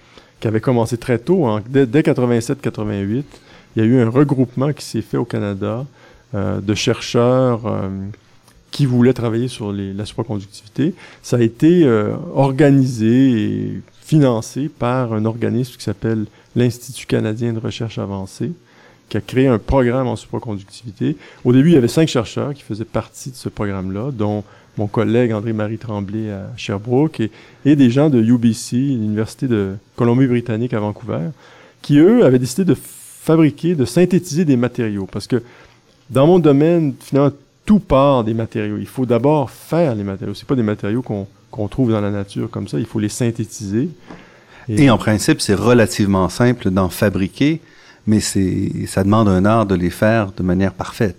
qui 0.43 0.47
avait 0.49 0.59
commencé 0.59 0.97
très 0.97 1.19
tôt, 1.19 1.47
dès, 1.69 1.85
87-88. 1.85 3.23
Il 3.75 3.81
y 3.81 3.81
a 3.81 3.85
eu 3.85 4.01
un 4.01 4.09
regroupement 4.09 4.73
qui 4.73 4.83
s'est 4.83 5.01
fait 5.01 5.15
au 5.15 5.23
Canada 5.23 5.85
euh, 6.35 6.59
de 6.59 6.73
chercheurs 6.75 7.65
euh, 7.65 7.87
qui 8.73 8.87
voulaient 8.87 9.13
travailler 9.13 9.47
sur 9.47 9.71
les, 9.71 9.93
la 9.93 10.03
supraconductivité. 10.03 10.95
Ça 11.21 11.37
a 11.37 11.41
été 11.41 11.83
euh, 11.85 12.15
organisé 12.33 13.31
et 13.31 13.81
financé 14.01 14.67
par 14.67 15.13
un 15.13 15.25
organisme 15.25 15.77
qui 15.77 15.83
s'appelle 15.83 16.25
l'Institut 16.55 17.05
canadien 17.05 17.53
de 17.53 17.59
recherche 17.59 17.99
avancée, 17.99 18.51
qui 19.09 19.17
a 19.17 19.21
créé 19.21 19.47
un 19.47 19.59
programme 19.59 20.07
en 20.07 20.15
supraconductivité. 20.15 21.15
Au 21.45 21.53
début, 21.53 21.69
il 21.69 21.73
y 21.75 21.77
avait 21.77 21.87
cinq 21.87 22.07
chercheurs 22.07 22.55
qui 22.55 22.63
faisaient 22.63 22.83
partie 22.83 23.29
de 23.29 23.35
ce 23.35 23.47
programme-là, 23.47 24.09
dont 24.11 24.43
mon 24.77 24.87
collègue 24.87 25.33
André-Marie 25.33 25.77
Tremblay 25.77 26.31
à 26.31 26.49
Sherbrooke 26.57 27.19
et, 27.19 27.29
et, 27.65 27.75
des 27.75 27.91
gens 27.91 28.09
de 28.09 28.19
UBC, 28.19 28.75
l'Université 28.75 29.47
de 29.47 29.75
Colombie-Britannique 29.97 30.73
à 30.73 30.79
Vancouver, 30.79 31.29
qui, 31.83 31.99
eux, 31.99 32.25
avaient 32.25 32.39
décidé 32.39 32.65
de 32.65 32.75
fabriquer, 32.75 33.75
de 33.75 33.85
synthétiser 33.85 34.45
des 34.45 34.57
matériaux. 34.57 35.07
Parce 35.11 35.27
que 35.27 35.43
dans 36.09 36.25
mon 36.25 36.39
domaine, 36.39 36.95
finalement, 36.99 37.31
tout 37.65 37.79
part 37.79 38.23
des 38.23 38.33
matériaux. 38.33 38.77
Il 38.79 38.87
faut 38.87 39.05
d'abord 39.05 39.49
faire 39.49 39.95
les 39.95 40.03
matériaux. 40.03 40.33
C'est 40.33 40.47
pas 40.47 40.55
des 40.55 40.63
matériaux 40.63 41.01
qu'on 41.01 41.67
trouve 41.67 41.91
dans 41.91 42.01
la 42.01 42.11
nature 42.11 42.49
comme 42.49 42.67
ça. 42.67 42.79
Il 42.79 42.85
faut 42.85 42.99
les 42.99 43.09
synthétiser. 43.09 43.89
Et, 44.69 44.83
et 44.83 44.89
en 44.89 44.97
principe, 44.97 45.41
c'est 45.41 45.55
relativement 45.55 46.29
simple 46.29 46.69
d'en 46.69 46.89
fabriquer, 46.89 47.61
mais 48.07 48.19
c'est 48.19 48.85
ça 48.87 49.03
demande 49.03 49.27
un 49.27 49.45
art 49.45 49.65
de 49.65 49.75
les 49.75 49.89
faire 49.89 50.31
de 50.31 50.43
manière 50.43 50.73
parfaite. 50.73 51.17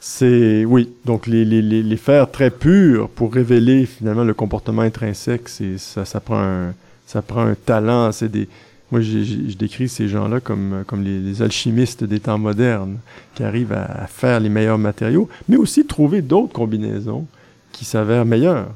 C'est 0.00 0.64
oui, 0.64 0.90
donc 1.04 1.26
les, 1.26 1.44
les, 1.44 1.60
les, 1.60 1.96
faire 1.98 2.30
très 2.30 2.50
purs 2.50 3.10
pour 3.10 3.34
révéler 3.34 3.84
finalement 3.84 4.24
le 4.24 4.32
comportement 4.32 4.80
intrinsèque, 4.80 5.48
c'est 5.48 5.76
ça, 5.76 6.06
ça 6.06 6.20
prend 6.20 6.38
un 6.38 6.74
ça 7.06 7.22
prend 7.22 7.42
un 7.42 7.54
talent. 7.54 8.10
C'est 8.12 8.30
des 8.30 8.48
moi 8.90 9.00
je, 9.00 9.54
décris 9.56 9.88
ces 9.88 10.08
gens-là 10.08 10.40
comme 10.40 10.84
comme 10.86 11.02
les, 11.02 11.42
alchimistes 11.42 12.04
des 12.04 12.20
temps 12.20 12.38
modernes 12.38 12.98
qui 13.34 13.42
arrivent 13.42 13.72
à, 13.72 14.06
faire 14.06 14.40
les 14.40 14.48
meilleurs 14.48 14.78
matériaux, 14.78 15.28
mais 15.48 15.56
aussi 15.56 15.86
trouver 15.86 16.22
d'autres 16.22 16.52
combinaisons 16.52 17.26
qui 17.72 17.84
s'avèrent 17.84 18.24
meilleures. 18.24 18.68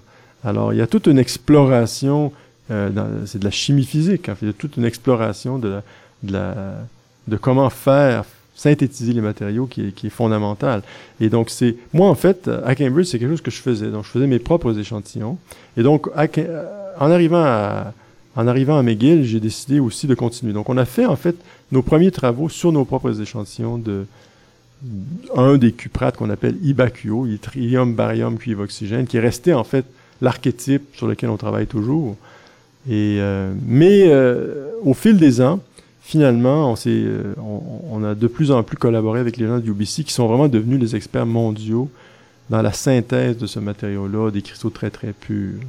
Alors 0.44 0.72
il 0.72 0.78
y 0.78 0.82
a 0.82 0.86
toute 0.86 1.06
une 1.06 1.18
exploration, 1.18 2.32
euh, 2.70 2.90
c'est 3.26 3.38
de 3.38 3.44
la 3.44 3.50
chimie 3.50 3.84
physique, 3.84 4.28
en 4.28 4.34
fait, 4.34 4.46
il 4.46 4.48
y 4.48 4.50
a 4.50 4.54
toute 4.54 4.76
une 4.76 4.84
exploration 4.84 5.58
de 5.58 5.68
la, 5.68 5.82
de 6.22 6.32
la 6.32 6.54
de 7.26 7.36
comment 7.36 7.70
faire 7.70 8.24
synthétiser 8.54 9.12
les 9.12 9.20
matériaux 9.20 9.66
qui 9.66 9.88
est, 9.88 9.92
qui 9.92 10.06
est 10.06 10.10
fondamental. 10.10 10.82
Et 11.20 11.28
donc, 11.28 11.50
c'est 11.50 11.76
moi, 11.92 12.08
en 12.08 12.14
fait, 12.14 12.48
à 12.64 12.74
Cambridge, 12.74 13.06
c'est 13.06 13.18
quelque 13.18 13.30
chose 13.30 13.40
que 13.40 13.50
je 13.50 13.60
faisais. 13.60 13.88
Donc, 13.88 14.04
je 14.04 14.10
faisais 14.10 14.26
mes 14.26 14.38
propres 14.38 14.78
échantillons. 14.78 15.38
Et 15.76 15.82
donc, 15.82 16.08
en 16.16 17.10
arrivant 17.10 17.42
à, 17.42 17.92
en 18.36 18.46
arrivant 18.46 18.78
à 18.78 18.82
McGill, 18.82 19.24
j'ai 19.24 19.40
décidé 19.40 19.80
aussi 19.80 20.06
de 20.06 20.14
continuer. 20.14 20.52
Donc, 20.52 20.68
on 20.68 20.76
a 20.76 20.84
fait, 20.84 21.06
en 21.06 21.16
fait, 21.16 21.36
nos 21.72 21.82
premiers 21.82 22.10
travaux 22.10 22.48
sur 22.48 22.72
nos 22.72 22.84
propres 22.84 23.20
échantillons 23.20 23.78
de 23.78 24.06
un 25.34 25.56
des 25.56 25.72
cuprates 25.72 26.16
qu'on 26.16 26.30
appelle 26.30 26.56
Ibacuo, 26.62 27.26
yttrium, 27.26 27.94
barium, 27.94 28.36
cuivre, 28.36 28.62
oxygène, 28.64 29.06
qui 29.06 29.16
est 29.16 29.20
resté, 29.20 29.54
en 29.54 29.64
fait, 29.64 29.86
l'archétype 30.20 30.82
sur 30.94 31.06
lequel 31.06 31.30
on 31.30 31.36
travaille 31.36 31.66
toujours. 31.66 32.16
Et, 32.88 33.16
euh, 33.20 33.52
mais 33.66 34.04
euh, 34.06 34.70
au 34.82 34.94
fil 34.94 35.16
des 35.16 35.40
ans, 35.40 35.60
finalement, 36.02 36.72
on, 36.72 36.76
euh, 36.86 37.34
on, 37.90 38.04
a 38.04 38.14
de 38.14 38.26
plus 38.26 38.50
en 38.50 38.62
plus 38.62 38.76
collaboré 38.76 39.20
avec 39.20 39.36
les 39.36 39.46
gens 39.46 39.58
de 39.58 39.66
UBC 39.66 40.04
qui 40.04 40.12
sont 40.12 40.26
vraiment 40.26 40.48
devenus 40.48 40.78
les 40.78 40.94
experts 40.96 41.26
mondiaux 41.26 41.88
dans 42.50 42.60
la 42.60 42.72
synthèse 42.72 43.38
de 43.38 43.46
ce 43.46 43.58
matériau-là, 43.58 44.30
des 44.30 44.42
cristaux 44.42 44.68
très 44.68 44.90
très 44.90 45.12
purs. 45.12 45.60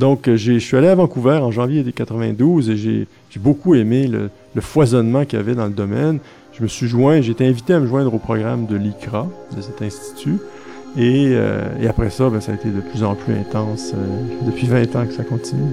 Donc, 0.00 0.28
euh, 0.28 0.36
je 0.36 0.58
suis 0.58 0.78
allé 0.78 0.88
à 0.88 0.94
Vancouver 0.94 1.36
en 1.42 1.50
janvier 1.50 1.80
1992 1.80 2.70
et 2.70 2.76
j'ai 2.78 3.06
beaucoup 3.38 3.74
aimé 3.74 4.08
le, 4.08 4.30
foisonnement 4.62 5.26
qu'il 5.26 5.38
y 5.38 5.42
avait 5.42 5.54
dans 5.54 5.66
le 5.66 5.72
domaine. 5.72 6.20
Je 6.54 6.62
me 6.62 6.68
suis 6.68 6.88
joint, 6.88 7.20
j'ai 7.20 7.32
été 7.32 7.46
invité 7.46 7.74
à 7.74 7.80
me 7.80 7.86
joindre 7.86 8.14
au 8.14 8.18
programme 8.18 8.64
de 8.64 8.76
l'ICRA, 8.76 9.28
de 9.54 9.60
cet 9.60 9.82
institut. 9.82 10.38
Et, 10.96 11.32
euh, 11.32 11.86
après 11.86 12.08
ça, 12.08 12.30
ben, 12.30 12.40
ça 12.40 12.52
a 12.52 12.54
été 12.54 12.70
de 12.70 12.80
plus 12.80 13.04
en 13.04 13.14
plus 13.14 13.34
intense. 13.34 13.92
Euh, 13.94 14.46
depuis 14.46 14.66
20 14.66 14.96
ans 14.96 15.04
que 15.04 15.12
ça 15.12 15.22
continue. 15.22 15.68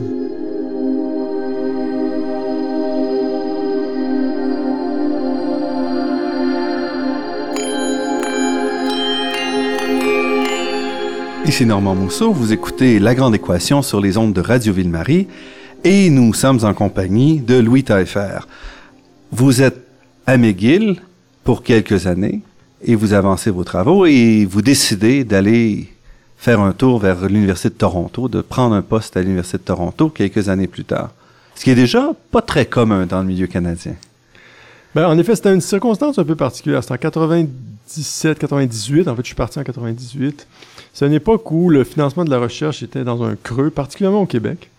Ici 11.48 11.66
Normand 11.66 11.96
Mousseau, 11.96 12.34
vous 12.34 12.52
écoutez 12.52 13.00
La 13.00 13.16
Grande 13.16 13.34
Équation 13.34 13.82
sur 13.82 14.02
les 14.02 14.18
ondes 14.18 14.34
de 14.34 14.42
Radio 14.42 14.74
Ville-Marie 14.74 15.28
et 15.86 16.10
nous 16.10 16.34
sommes 16.34 16.60
en 16.66 16.74
compagnie 16.74 17.40
de 17.40 17.56
Louis 17.56 17.86
Taillefer. 17.86 18.40
Vous 19.32 19.62
êtes 19.62 19.82
à 20.26 20.36
McGill 20.36 21.02
pour 21.46 21.64
quelques 21.64 22.06
années 22.06 22.42
et 22.84 22.96
vous 22.96 23.14
avancez 23.14 23.50
vos 23.50 23.64
travaux 23.64 24.06
et 24.06 24.46
vous 24.46 24.62
décidez 24.62 25.24
d'aller 25.24 25.88
faire 26.38 26.60
un 26.60 26.74
tour 26.74 27.00
vers 27.00 27.30
l'Université 27.30 27.70
de 27.70 27.76
Toronto, 27.76 28.28
de 28.28 28.42
prendre 28.42 28.76
un 28.76 28.82
poste 28.82 29.16
à 29.16 29.22
l'Université 29.22 29.58
de 29.58 29.64
Toronto 29.64 30.10
quelques 30.10 30.50
années 30.50 30.68
plus 30.68 30.84
tard. 30.84 31.12
Ce 31.56 31.64
qui 31.64 31.70
est 31.70 31.76
déjà 31.76 32.12
pas 32.30 32.42
très 32.42 32.66
commun 32.66 33.06
dans 33.06 33.22
le 33.22 33.26
milieu 33.26 33.48
canadien. 33.48 33.96
Ben, 34.94 35.08
en 35.08 35.18
effet, 35.18 35.36
c'était 35.36 35.54
une 35.54 35.62
circonstance 35.62 36.20
un 36.20 36.26
peu 36.26 36.36
particulière. 36.36 36.84
C'était 36.84 37.18
en 37.18 37.48
97, 37.88 38.40
98. 38.40 39.08
En 39.08 39.16
fait, 39.16 39.22
je 39.22 39.28
suis 39.28 39.36
parti 39.36 39.60
en 39.60 39.64
98. 39.64 40.46
C'est 40.94 41.08
une 41.08 41.14
époque 41.14 41.50
où 41.52 41.70
le 41.70 41.84
financement 41.84 42.26
de 42.26 42.30
la 42.30 42.40
recherche 42.40 42.84
était 42.84 43.04
dans 43.04 43.24
un 43.24 43.36
creux, 43.36 43.70
particulièrement 43.70 44.24
au 44.24 44.26
Québec. 44.26 44.70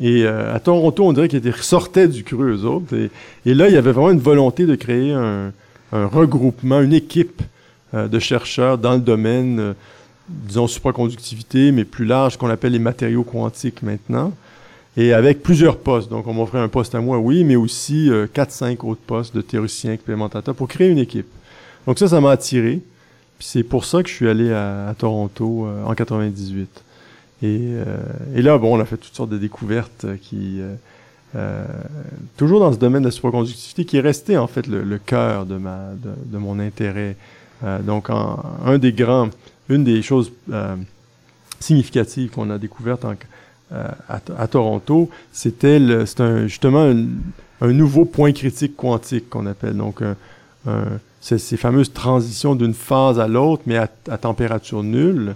Et 0.00 0.24
euh, 0.24 0.54
à 0.54 0.60
Toronto, 0.60 1.04
on 1.04 1.12
dirait 1.12 1.28
qu'ils 1.28 1.54
sortaient 1.56 2.08
du 2.08 2.24
creux, 2.24 2.56
eux 2.56 2.64
autres. 2.64 2.94
Et, 3.44 3.54
là, 3.54 3.68
il 3.68 3.74
y 3.74 3.76
avait 3.76 3.92
vraiment 3.92 4.10
une 4.10 4.20
volonté 4.20 4.64
de 4.64 4.74
créer 4.74 5.12
un, 5.12 5.52
regroupement, 5.92 6.80
une 6.80 6.94
équipe 6.94 7.42
euh, 7.92 8.08
de 8.08 8.18
chercheurs 8.18 8.78
dans 8.78 8.94
le 8.94 9.00
domaine, 9.00 9.60
euh, 9.60 9.72
disons, 10.28 10.66
supraconductivité, 10.66 11.72
mais 11.72 11.84
plus 11.84 12.06
large, 12.06 12.38
qu'on 12.38 12.48
appelle 12.48 12.72
les 12.72 12.78
matériaux 12.78 13.24
quantiques 13.24 13.82
maintenant. 13.82 14.32
Et 14.96 15.12
avec 15.12 15.42
plusieurs 15.42 15.76
postes. 15.76 16.08
Donc, 16.08 16.26
on 16.26 16.32
m'offrait 16.32 16.58
un 16.58 16.68
poste 16.68 16.94
à 16.94 17.00
moi, 17.00 17.18
oui, 17.18 17.44
mais 17.44 17.56
aussi 17.56 18.10
quatre, 18.32 18.50
cinq 18.50 18.82
autres 18.82 19.00
postes 19.06 19.34
de 19.36 19.40
théoriciens 19.40 19.92
expérimentateurs 19.92 20.54
pour 20.54 20.66
créer 20.66 20.88
une 20.88 20.98
équipe. 20.98 21.26
Donc 21.86 21.98
ça, 21.98 22.08
ça 22.08 22.20
m'a 22.20 22.30
attiré 22.30 22.80
c'est 23.40 23.62
pour 23.62 23.84
ça 23.84 24.02
que 24.02 24.08
je 24.08 24.14
suis 24.14 24.28
allé 24.28 24.52
à, 24.52 24.94
Toronto 24.96 25.66
euh, 25.66 25.84
en 25.84 25.94
98. 25.94 26.84
Et, 27.42 27.58
euh, 27.60 27.84
et, 28.34 28.42
là, 28.42 28.58
bon, 28.58 28.76
on 28.76 28.80
a 28.80 28.84
fait 28.84 28.98
toutes 28.98 29.14
sortes 29.14 29.30
de 29.30 29.38
découvertes 29.38 30.06
qui, 30.20 30.60
euh, 31.34 31.64
toujours 32.36 32.60
dans 32.60 32.72
ce 32.72 32.78
domaine 32.78 33.02
de 33.02 33.08
la 33.08 33.12
supraconductivité, 33.12 33.84
qui 33.84 33.96
est 33.96 34.02
resté 34.02 34.36
en 34.36 34.46
fait 34.46 34.66
le, 34.66 34.98
cœur 34.98 35.46
de 35.46 35.56
ma, 35.56 35.90
de, 35.94 36.38
mon 36.38 36.58
intérêt. 36.58 37.16
donc, 37.82 38.10
un 38.10 38.78
des 38.78 38.92
grands, 38.92 39.30
une 39.70 39.84
des 39.84 40.02
choses 40.02 40.32
significatives 41.60 42.30
qu'on 42.30 42.50
a 42.50 42.58
découvertes 42.58 43.06
à, 43.70 44.46
Toronto, 44.48 45.08
c'était 45.32 45.80
justement 46.46 46.92
un, 47.62 47.72
nouveau 47.72 48.04
point 48.04 48.32
critique 48.32 48.76
quantique 48.76 49.30
qu'on 49.30 49.46
appelle 49.46 49.76
donc 49.78 50.02
un 50.66 50.98
ces, 51.09 51.09
ces 51.20 51.56
fameuses 51.56 51.92
transitions 51.92 52.54
d'une 52.54 52.74
phase 52.74 53.20
à 53.20 53.28
l'autre, 53.28 53.62
mais 53.66 53.76
à, 53.76 54.18
température 54.18 54.82
nulle, 54.82 55.34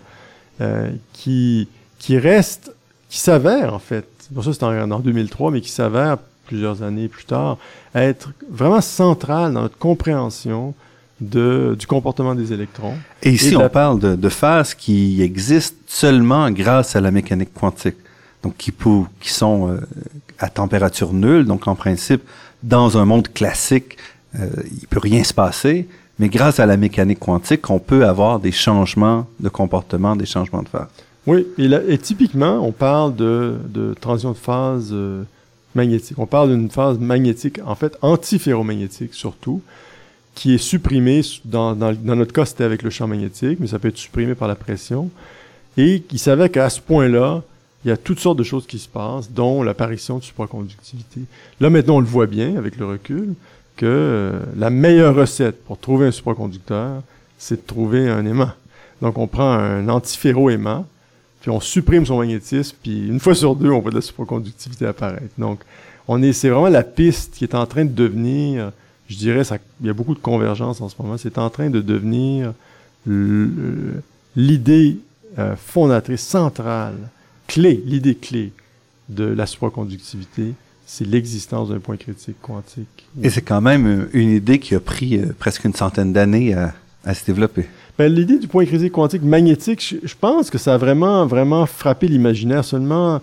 euh, 0.61 0.91
qui, 1.13 1.69
qui 1.99 2.19
restent, 2.19 2.75
qui 3.09 3.19
s'avèrent 3.19 3.75
en 3.75 3.79
fait, 3.79 4.07
pour 4.33 4.45
ça 4.45 4.53
c'était 4.53 4.65
en, 4.65 4.91
en, 4.91 5.01
2003, 5.01 5.51
mais 5.51 5.61
qui 5.61 5.71
s'avèrent 5.71 6.19
plusieurs 6.47 6.83
années 6.83 7.09
plus 7.09 7.25
tard, 7.25 7.59
être 7.95 8.33
vraiment 8.51 8.81
centrales 8.81 9.53
dans 9.53 9.63
notre 9.63 9.79
compréhension 9.79 10.75
de, 11.21 11.77
du 11.79 11.87
comportement 11.87 12.35
des 12.35 12.53
électrons. 12.53 12.95
Et 13.23 13.31
ici, 13.31 13.57
on 13.57 13.69
parle 13.69 13.99
de, 13.99 14.15
de, 14.15 14.29
phases 14.29 14.75
qui 14.75 15.23
existent 15.23 15.77
seulement 15.87 16.51
grâce 16.51 16.97
à 16.97 17.01
la 17.01 17.11
mécanique 17.11 17.55
quantique, 17.55 17.97
donc 18.43 18.57
qui, 18.57 18.73
pour, 18.73 19.07
qui 19.21 19.31
sont 19.33 19.71
euh, 19.71 19.81
à 20.39 20.49
température 20.49 21.13
nulle, 21.13 21.45
donc 21.45 21.69
en 21.69 21.75
principe, 21.75 22.23
dans 22.63 22.99
un 22.99 23.05
monde 23.05 23.29
classique, 23.33 23.97
euh, 24.39 24.49
il 24.81 24.87
peut 24.89 25.01
rien 25.01 25.25
se 25.25 25.35
passer, 25.35 25.89
mais 26.19 26.29
grâce 26.29 26.61
à 26.61 26.67
la 26.67 26.77
mécanique 26.77 27.21
quantique, 27.21 27.69
on 27.71 27.79
peut 27.79 28.07
avoir 28.07 28.39
des 28.41 28.53
changements 28.53 29.27
de 29.41 29.49
comportement, 29.49 30.17
des 30.17 30.27
changements 30.27 30.63
de 30.63 30.69
phase. 30.69 30.89
Oui, 31.27 31.47
et, 31.59 31.99
typiquement, 31.99 32.59
on 32.67 32.73
parle 32.73 33.17
de, 33.17 33.57
transition 34.01 34.33
de 34.33 34.37
phase 34.37 34.91
euh, 34.93 35.23
magnétique. 35.75 36.19
On 36.19 36.27
parle 36.27 36.51
d'une 36.51 36.71
phase 36.71 36.99
magnétique, 36.99 37.61
en 37.65 37.75
fait, 37.75 37.97
antiferromagnétique 38.03 39.15
surtout, 39.15 39.63
qui 40.35 40.55
est 40.55 40.59
supprimée, 40.59 41.23
dans 41.45 41.75
notre 41.75 42.33
cas, 42.33 42.45
c'était 42.45 42.65
avec 42.65 42.83
le 42.83 42.91
champ 42.91 43.07
magnétique, 43.07 43.59
mais 43.61 43.69
ça 43.69 43.79
peut 43.79 43.89
être 43.89 43.97
supprimé 43.97 44.35
par 44.35 44.49
la 44.49 44.57
pression, 44.57 45.11
et 45.77 46.01
qui 46.01 46.19
savait 46.19 46.49
qu'à 46.51 46.69
ce 46.69 46.81
point-là, 46.81 47.43
il 47.85 47.89
y 47.89 47.91
a 47.91 47.97
toutes 47.97 48.21
sortes 48.21 48.39
de 48.39 48.45
choses 48.45 48.67
qui 48.67 48.79
se 48.79 48.89
passent, 48.89 49.31
dont 49.31 49.63
l'apparition 49.63 50.19
de 50.19 50.25
supraconductivité. 50.25 51.21
Là, 51.61 51.71
maintenant, 51.71 51.97
on 51.97 52.01
le 52.01 52.07
voit 52.07 52.27
bien 52.27 52.57
avec 52.57 52.77
le 52.77 52.87
recul 52.87 53.35
que 53.77 53.87
euh, 53.87 54.41
la 54.57 54.71
meilleure 54.71 55.15
recette 55.15 55.65
pour 55.65 55.79
trouver 55.79 56.07
un 56.07 56.11
supraconducteur, 56.11 57.03
c'est 57.39 57.57
de 57.57 57.67
trouver 57.67 58.09
un 58.09 58.25
aimant. 58.27 58.53
Donc, 59.03 59.19
on 59.19 59.27
prend 59.27 59.51
un 59.51 59.89
antiferro-aimant, 59.89 60.87
puis 61.41 61.51
on 61.51 61.61
supprime 61.61 62.07
son 62.07 62.19
magnétisme, 62.19 62.77
puis 62.83 63.09
une 63.09 63.21
fois 63.21 63.35
sur 63.35 63.57
deux, 63.57 63.71
on 63.71 63.81
voit 63.81 63.91
de 63.91 63.97
la 63.97 64.03
supraconductivité 64.03 64.87
apparaître. 64.87 65.35
Donc, 65.37 65.61
on 66.07 66.23
est, 66.23 66.33
c'est 66.33 66.49
vraiment 66.49 66.69
la 66.69 66.83
piste 66.83 67.35
qui 67.35 67.45
est 67.45 67.55
en 67.55 67.67
train 67.67 67.85
de 67.85 67.93
devenir, 67.93 68.73
je 69.09 69.17
dirais, 69.17 69.45
ça, 69.45 69.59
il 69.81 69.87
y 69.87 69.91
a 69.91 69.93
beaucoup 69.93 70.15
de 70.15 70.21
convergence 70.21 70.81
en 70.81 70.89
ce 70.89 70.95
moment, 71.01 71.19
c'est 71.19 71.39
en 71.39 71.51
train 71.51 71.71
de 71.71 71.81
devenir 71.81 72.53
l'idée 74.37 74.99
euh, 75.39 75.57
fondatrice, 75.57 76.23
centrale, 76.23 76.97
clé, 77.47 77.83
l'idée 77.85 78.15
clé 78.15 78.53
de 79.09 79.25
la 79.25 79.47
supraconductivité 79.47 80.55
c'est 80.87 81.07
l'existence 81.07 81.71
d'un 81.71 81.79
point 81.79 81.97
critique 81.97 82.37
quantique. 82.43 83.07
Et 83.23 83.31
c'est 83.31 83.43
quand 83.43 83.61
même 83.61 84.09
une 84.13 84.31
idée 84.31 84.59
qui 84.59 84.75
a 84.75 84.81
pris 84.81 85.19
euh, 85.19 85.33
presque 85.39 85.65
une 85.65 85.75
centaine 85.75 86.13
d'années 86.13 86.55
à, 86.55 87.15
se 87.15 87.25
développer. 87.25 87.67
Ben, 87.99 88.13
l'idée 88.13 88.39
du 88.39 88.49
point 88.49 88.65
critique 88.65 88.93
quantique 88.93 89.23
magnétique, 89.23 89.97
je, 90.03 90.15
pense 90.19 90.51
que 90.51 90.59
ça 90.59 90.75
a 90.75 90.79
vraiment, 90.79 91.27
vraiment 91.27 91.67
frappé 91.67 92.09
l'imaginaire 92.09 92.65
seulement 92.65 93.21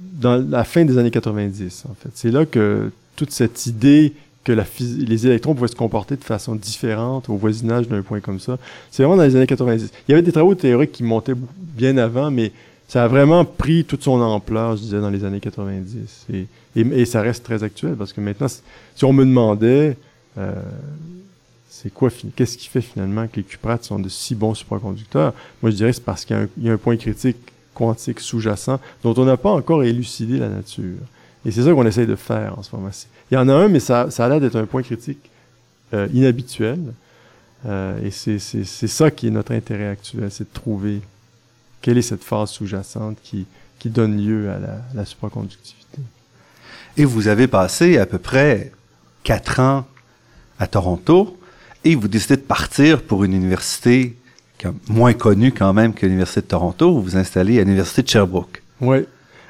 dans 0.00 0.36
la 0.48 0.64
fin 0.64 0.84
des 0.84 0.98
années 0.98 1.10
90, 1.10 1.84
en 1.88 1.94
fait. 1.94 2.10
C'est 2.14 2.30
là 2.30 2.46
que 2.46 2.90
toute 3.16 3.30
cette 3.30 3.66
idée 3.66 4.14
que 4.42 4.52
la 4.52 4.64
les 4.80 5.26
électrons 5.26 5.54
pouvaient 5.54 5.68
se 5.68 5.76
comporter 5.76 6.16
de 6.16 6.24
façon 6.24 6.54
différente 6.54 7.28
au 7.30 7.36
voisinage 7.36 7.88
d'un 7.88 8.02
point 8.02 8.20
comme 8.20 8.40
ça, 8.40 8.58
c'est 8.90 9.02
vraiment 9.02 9.16
dans 9.16 9.24
les 9.24 9.36
années 9.36 9.46
90. 9.46 9.90
Il 10.06 10.12
y 10.12 10.14
avait 10.14 10.22
des 10.22 10.32
travaux 10.32 10.54
théoriques 10.54 10.92
qui 10.92 11.02
montaient 11.02 11.34
bien 11.58 11.96
avant, 11.96 12.30
mais 12.30 12.52
ça 12.88 13.04
a 13.04 13.08
vraiment 13.08 13.44
pris 13.44 13.84
toute 13.84 14.02
son 14.02 14.20
ampleur, 14.20 14.76
je 14.76 14.82
disais, 14.82 15.00
dans 15.00 15.10
les 15.10 15.24
années 15.24 15.40
90. 15.40 16.26
Et, 16.32 16.46
et, 16.76 17.04
ça 17.04 17.22
reste 17.22 17.44
très 17.44 17.62
actuel 17.62 17.94
parce 17.94 18.12
que 18.12 18.20
maintenant, 18.20 18.48
si 18.48 19.04
on 19.04 19.12
me 19.12 19.24
demandait, 19.24 19.96
euh, 20.38 20.52
c'est 21.68 21.92
quoi, 21.92 22.10
qu'est-ce 22.34 22.58
qui 22.58 22.68
fait 22.68 22.80
finalement 22.80 23.26
que 23.28 23.36
les 23.36 23.42
cuprates 23.42 23.84
sont 23.84 23.98
de 23.98 24.08
si 24.08 24.34
bons 24.34 24.54
supraconducteurs, 24.54 25.34
moi 25.62 25.70
je 25.70 25.76
dirais 25.76 25.92
c'est 25.92 26.04
parce 26.04 26.24
qu'il 26.24 26.48
y, 26.60 26.68
a 26.68 26.72
un 26.72 26.76
point 26.76 26.96
critique 26.96 27.36
quantique 27.74 28.20
sous-jacent 28.20 28.80
dont 29.02 29.14
on 29.16 29.24
n'a 29.24 29.36
pas 29.36 29.50
encore 29.50 29.82
élucidé 29.82 30.38
la 30.38 30.48
nature. 30.48 30.98
Et 31.44 31.50
c'est 31.50 31.62
ça 31.62 31.72
qu'on 31.72 31.86
essaye 31.86 32.06
de 32.06 32.16
faire 32.16 32.58
en 32.58 32.62
ce 32.62 32.74
moment. 32.74 32.90
ci 32.90 33.06
Il 33.30 33.34
y 33.34 33.36
en 33.36 33.48
a 33.48 33.54
un, 33.54 33.68
mais 33.68 33.80
ça, 33.80 34.10
ça 34.10 34.24
a 34.24 34.28
l'air 34.28 34.40
d'être 34.40 34.56
un 34.56 34.66
point 34.66 34.82
critique 34.82 35.30
euh, 35.92 36.08
inhabituel. 36.14 36.80
Euh, 37.66 38.00
et 38.02 38.10
c'est 38.10 38.38
ça 38.38 39.10
qui 39.10 39.28
est 39.28 39.30
notre 39.30 39.52
intérêt 39.52 39.88
actuel, 39.88 40.30
c'est 40.30 40.44
de 40.44 40.54
trouver 40.54 41.00
quelle 41.80 41.98
est 41.98 42.02
cette 42.02 42.24
phase 42.24 42.50
sous-jacente 42.50 43.18
qui, 43.22 43.46
qui 43.78 43.90
donne 43.90 44.22
lieu 44.22 44.50
à 44.50 44.58
la, 44.58 44.80
la 44.94 45.04
supraconductivité. 45.04 45.83
Et 46.96 47.04
vous 47.04 47.28
avez 47.28 47.46
passé 47.48 47.98
à 47.98 48.06
peu 48.06 48.18
près 48.18 48.72
quatre 49.24 49.60
ans 49.60 49.86
à 50.58 50.66
Toronto 50.66 51.36
et 51.84 51.94
vous 51.94 52.08
décidez 52.08 52.36
de 52.36 52.42
partir 52.42 53.02
pour 53.02 53.24
une 53.24 53.34
université 53.34 54.16
moins 54.88 55.12
connue 55.12 55.52
quand 55.52 55.72
même 55.72 55.92
que 55.92 56.06
l'Université 56.06 56.40
de 56.40 56.46
Toronto. 56.46 56.92
Vous 56.92 57.02
vous 57.02 57.16
installez 57.16 57.58
à 57.60 57.64
l'Université 57.64 58.02
de 58.02 58.08
Sherbrooke. 58.08 58.62
Oui. 58.80 58.98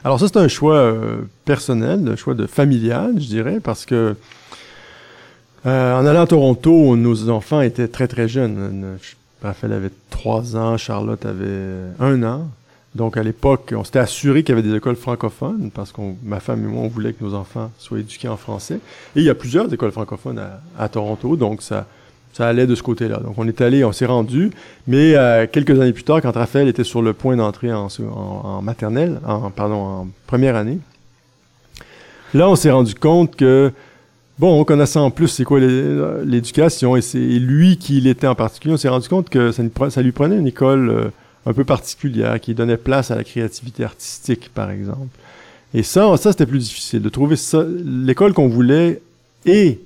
Alors 0.02 0.20
ça, 0.20 0.26
c'est 0.28 0.38
un 0.38 0.48
choix 0.48 0.76
euh, 0.76 1.22
personnel, 1.44 2.06
un 2.08 2.16
choix 2.16 2.34
de 2.34 2.46
familial, 2.46 3.14
je 3.18 3.26
dirais, 3.26 3.60
parce 3.62 3.86
que 3.86 4.16
euh, 5.66 5.98
en 5.98 6.04
allant 6.04 6.22
à 6.22 6.26
Toronto, 6.26 6.96
nos 6.96 7.30
enfants 7.30 7.60
étaient 7.60 7.88
très 7.88 8.06
très 8.08 8.28
jeunes. 8.28 8.98
Raphaël 9.42 9.72
avait 9.72 9.90
trois 10.10 10.56
ans, 10.56 10.76
Charlotte 10.76 11.24
avait 11.24 11.92
un 12.00 12.22
an. 12.22 12.48
Donc, 12.94 13.16
à 13.16 13.22
l'époque, 13.24 13.74
on 13.76 13.82
s'était 13.82 13.98
assuré 13.98 14.44
qu'il 14.44 14.54
y 14.54 14.58
avait 14.58 14.66
des 14.66 14.76
écoles 14.76 14.94
francophones 14.94 15.70
parce 15.74 15.90
que 15.90 16.00
ma 16.22 16.38
femme 16.38 16.64
et 16.64 16.68
moi, 16.68 16.82
on 16.84 16.88
voulait 16.88 17.12
que 17.12 17.24
nos 17.24 17.34
enfants 17.34 17.72
soient 17.76 17.98
éduqués 17.98 18.28
en 18.28 18.36
français. 18.36 18.76
Et 19.16 19.20
il 19.20 19.24
y 19.24 19.30
a 19.30 19.34
plusieurs 19.34 19.72
écoles 19.72 19.90
francophones 19.90 20.40
à, 20.78 20.88
Toronto, 20.88 21.34
donc 21.34 21.62
ça, 21.62 21.86
ça 22.32 22.46
allait 22.46 22.68
de 22.68 22.74
ce 22.76 22.84
côté-là. 22.84 23.16
Donc, 23.16 23.34
on 23.36 23.48
est 23.48 23.60
allé, 23.60 23.84
on 23.84 23.90
s'est 23.90 24.06
rendu. 24.06 24.52
Mais 24.86 25.16
euh, 25.16 25.46
quelques 25.50 25.78
années 25.80 25.92
plus 25.92 26.04
tard, 26.04 26.22
quand 26.22 26.32
Raphaël 26.32 26.68
était 26.68 26.84
sur 26.84 27.02
le 27.02 27.14
point 27.14 27.34
d'entrer 27.34 27.72
en, 27.72 27.88
maternelle, 28.62 29.20
en, 29.26 29.50
pardon, 29.50 29.74
en 29.74 30.08
première 30.28 30.54
année, 30.54 30.78
là, 32.32 32.48
on 32.48 32.54
s'est 32.54 32.70
rendu 32.70 32.94
compte 32.94 33.34
que, 33.34 33.72
bon, 34.38 34.60
on 34.60 34.64
connaissait 34.64 35.00
en 35.00 35.10
plus 35.10 35.26
c'est 35.26 35.44
quoi 35.44 35.58
l'éducation 35.58 36.94
et 36.94 37.02
c'est 37.02 37.18
lui 37.18 37.76
qui 37.76 37.98
il 37.98 38.06
était 38.06 38.28
en 38.28 38.36
particulier, 38.36 38.74
on 38.74 38.78
s'est 38.78 38.88
rendu 38.88 39.08
compte 39.08 39.30
que 39.30 39.50
ça, 39.50 39.64
ça 39.90 40.00
lui 40.00 40.12
prenait 40.12 40.36
une 40.36 40.46
école... 40.46 41.10
Un 41.46 41.52
peu 41.52 41.64
particulière, 41.64 42.40
qui 42.40 42.54
donnait 42.54 42.76
place 42.76 43.10
à 43.10 43.16
la 43.16 43.24
créativité 43.24 43.84
artistique, 43.84 44.50
par 44.54 44.70
exemple. 44.70 45.18
Et 45.74 45.82
ça, 45.82 46.16
ça 46.16 46.32
c'était 46.32 46.46
plus 46.46 46.60
difficile, 46.60 47.02
de 47.02 47.08
trouver 47.08 47.36
ça, 47.36 47.64
l'école 47.84 48.32
qu'on 48.32 48.48
voulait 48.48 49.02
et 49.44 49.80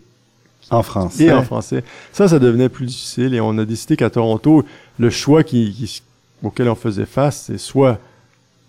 en 0.71 0.83
français. 0.83 1.25
Et 1.25 1.33
en 1.33 1.43
français. 1.43 1.83
Ça, 2.13 2.29
ça 2.29 2.39
devenait 2.39 2.69
plus 2.69 2.87
difficile 2.87 3.35
et 3.35 3.41
on 3.41 3.57
a 3.59 3.65
décidé 3.65 3.97
qu'à 3.97 4.11
Toronto, 4.11 4.65
le 4.99 5.11
choix 5.11 5.43
qui, 5.43 6.03
auquel 6.43 6.69
on 6.69 6.75
faisait 6.75 7.07
face, 7.07 7.45
c'est 7.47 7.59
soit 7.59 7.99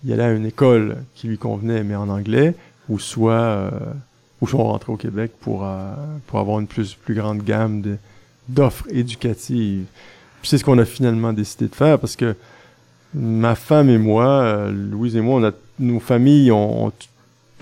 il 0.04 0.10
y 0.10 0.14
allait 0.14 0.24
à 0.24 0.32
une 0.32 0.46
école 0.46 0.98
qui 1.16 1.28
lui 1.28 1.38
convenait, 1.38 1.84
mais 1.84 1.96
en 1.96 2.08
anglais, 2.08 2.56
ou 2.88 3.00
soit, 3.00 3.34
euh, 3.34 3.70
ou 4.40 4.48
soit 4.48 4.62
on 4.62 4.70
rentrait 4.70 4.94
au 4.94 4.98
Québec 4.98 5.32
pour, 5.42 5.66
euh, 5.66 5.94
pour 6.28 6.40
avoir 6.40 6.60
une 6.60 6.68
plus, 6.68 6.94
plus 6.94 7.16
grande 7.16 7.44
gamme 7.44 7.98
d'offres 8.48 8.86
éducatives. 8.90 9.86
Puis 10.42 10.50
c'est 10.50 10.58
ce 10.58 10.64
qu'on 10.64 10.78
a 10.78 10.86
finalement 10.86 11.34
décidé 11.34 11.68
de 11.68 11.76
faire 11.76 12.00
parce 12.00 12.16
que 12.16 12.36
ma 13.14 13.56
femme 13.56 13.90
et 13.90 13.98
moi, 13.98 14.26
euh, 14.26 14.72
Louise 14.72 15.16
et 15.16 15.22
moi, 15.22 15.40
on 15.40 15.44
a, 15.44 15.52
nos 15.80 16.00
familles 16.00 16.52
ont, 16.52 16.92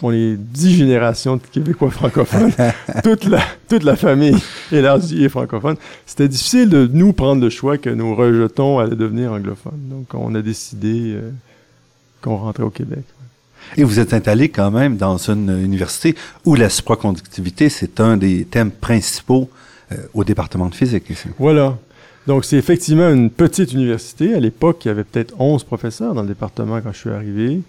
ont 0.01 0.09
les 0.09 0.35
dix 0.37 0.75
générations 0.75 1.37
de 1.37 1.41
Québécois 1.51 1.91
francophones. 1.91 2.51
toute, 3.03 3.25
la, 3.25 3.41
toute 3.69 3.83
la 3.83 3.95
famille 3.95 4.37
élargie 4.71 5.23
est 5.23 5.29
francophone. 5.29 5.77
C'était 6.05 6.27
difficile 6.27 6.69
de 6.69 6.89
nous 6.91 7.13
prendre 7.13 7.41
le 7.41 7.49
choix 7.49 7.77
que 7.77 7.89
nos 7.89 8.15
rejetons 8.15 8.79
allaient 8.79 8.95
devenir 8.95 9.31
anglophones. 9.31 9.89
Donc, 9.89 10.07
on 10.13 10.35
a 10.35 10.41
décidé 10.41 11.13
euh, 11.15 11.31
qu'on 12.21 12.37
rentrait 12.37 12.63
au 12.63 12.69
Québec. 12.69 13.03
Et 13.75 13.83
vous 13.83 13.99
êtes 13.99 14.13
installé 14.13 14.49
quand 14.49 14.71
même 14.71 14.95
dans 14.95 15.17
une 15.17 15.49
université 15.61 16.15
où 16.45 16.55
la 16.55 16.69
supraconductivité, 16.69 17.69
c'est 17.69 17.99
un 17.99 18.15
des 18.15 18.45
thèmes 18.45 18.71
principaux 18.71 19.49
euh, 19.91 19.95
au 20.13 20.23
département 20.23 20.67
de 20.67 20.75
physique 20.75 21.09
ici. 21.09 21.27
Voilà. 21.37 21.77
Donc, 22.27 22.43
c'est 22.43 22.57
effectivement 22.57 23.09
une 23.09 23.29
petite 23.29 23.71
université. 23.71 24.35
À 24.35 24.41
l'époque, 24.41 24.83
il 24.83 24.89
y 24.89 24.91
avait 24.91 25.05
peut-être 25.05 25.33
11 25.39 25.63
professeurs 25.63 26.13
dans 26.13 26.23
le 26.23 26.27
département 26.27 26.81
quand 26.81 26.91
je 26.91 26.97
suis 26.97 27.09
arrivé. 27.09 27.61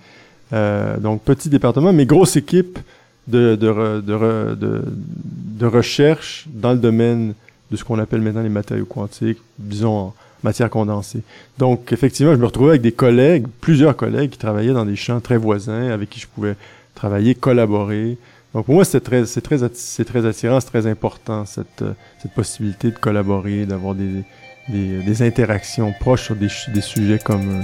Euh, 0.52 0.96
donc, 0.98 1.22
petit 1.22 1.48
département, 1.48 1.92
mais 1.92 2.06
grosse 2.06 2.34
équipe 2.34 2.80
de, 3.28 3.54
de, 3.54 4.00
de, 4.00 4.54
de, 4.56 4.82
de 4.84 5.66
recherche 5.66 6.46
dans 6.52 6.72
le 6.72 6.78
domaine 6.78 7.34
de 7.70 7.76
ce 7.76 7.84
qu'on 7.84 8.00
appelle 8.00 8.20
maintenant 8.20 8.42
les 8.42 8.48
matériaux 8.48 8.84
quantiques, 8.84 9.38
disons 9.58 9.96
en 9.96 10.14
matière 10.42 10.70
condensée. 10.70 11.22
Donc, 11.58 11.92
effectivement, 11.92 12.32
je 12.32 12.40
me 12.40 12.46
retrouvais 12.46 12.70
avec 12.70 12.82
des 12.82 12.92
collègues, 12.92 13.46
plusieurs 13.60 13.96
collègues 13.96 14.30
qui 14.30 14.38
travaillaient 14.38 14.72
dans 14.72 14.86
des 14.86 14.96
champs 14.96 15.20
très 15.20 15.36
voisins, 15.36 15.90
avec 15.90 16.10
qui 16.10 16.18
je 16.18 16.26
pouvais 16.26 16.56
travailler, 16.96 17.36
collaborer. 17.36 18.18
Donc, 18.54 18.64
pour 18.64 18.74
moi, 18.74 18.84
c'est 18.84 19.02
très, 19.02 19.24
c'est 19.24 19.42
très, 19.42 19.58
c'est 19.72 20.04
très 20.04 20.26
attirant, 20.26 20.58
c'est 20.58 20.70
très 20.70 20.86
important, 20.88 21.44
cette, 21.44 21.84
cette 22.20 22.32
possibilité 22.32 22.90
de 22.90 22.98
collaborer, 22.98 23.66
d'avoir 23.66 23.94
des, 23.94 24.24
des, 24.68 25.22
interactions 25.22 25.92
proches 25.92 26.24
sur 26.24 26.36
des, 26.36 26.48
sujets 26.80 27.18
communs. 27.18 27.62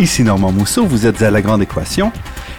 Ici 0.00 0.22
Normand 0.22 0.52
Mousseau, 0.52 0.86
vous 0.86 1.06
êtes 1.06 1.22
à 1.22 1.30
La 1.32 1.42
Grande 1.42 1.60
Équation 1.60 2.12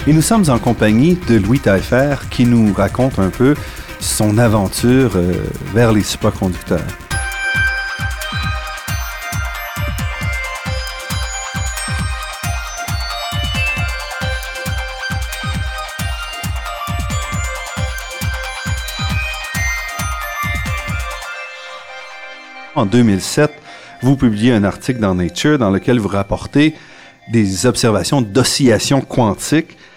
et 0.09 0.13
nous 0.13 0.23
sommes 0.23 0.45
en 0.49 0.57
compagnie 0.57 1.19
de 1.27 1.35
Louis 1.35 1.59
Taillefer 1.59 2.15
qui 2.31 2.43
nous 2.47 2.73
raconte 2.73 3.19
un 3.19 3.29
peu 3.29 3.53
son 3.99 4.39
aventure 4.39 5.11
euh, 5.15 5.33
vers 5.71 5.91
les 5.91 6.01
supraconducteurs. 6.01 6.79
En 22.73 22.87
2007, 22.87 23.51
vous 24.01 24.15
publiez 24.15 24.53
un 24.53 24.63
article 24.63 25.01
dans 25.01 25.13
Nature 25.13 25.59
dans 25.59 25.69
lequel 25.69 25.99
vous 25.99 26.07
rapportez 26.07 26.73
des 27.31 27.67
observations 27.67 28.23
d'oscillation 28.23 29.01
quantique 29.01 29.77
euh, 29.77 29.88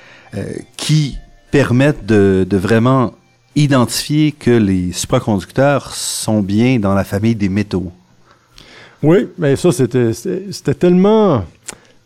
qui 0.76 1.16
permettent 1.50 2.06
de, 2.06 2.46
vraiment 2.56 3.12
identifier 3.54 4.32
que 4.32 4.50
les 4.50 4.92
supraconducteurs 4.92 5.94
sont 5.94 6.40
bien 6.40 6.78
dans 6.78 6.94
la 6.94 7.04
famille 7.04 7.34
des 7.34 7.50
métaux. 7.50 7.92
Oui, 9.02 9.28
mais 9.38 9.56
ça, 9.56 9.70
c'était, 9.72 10.74
tellement... 10.74 11.44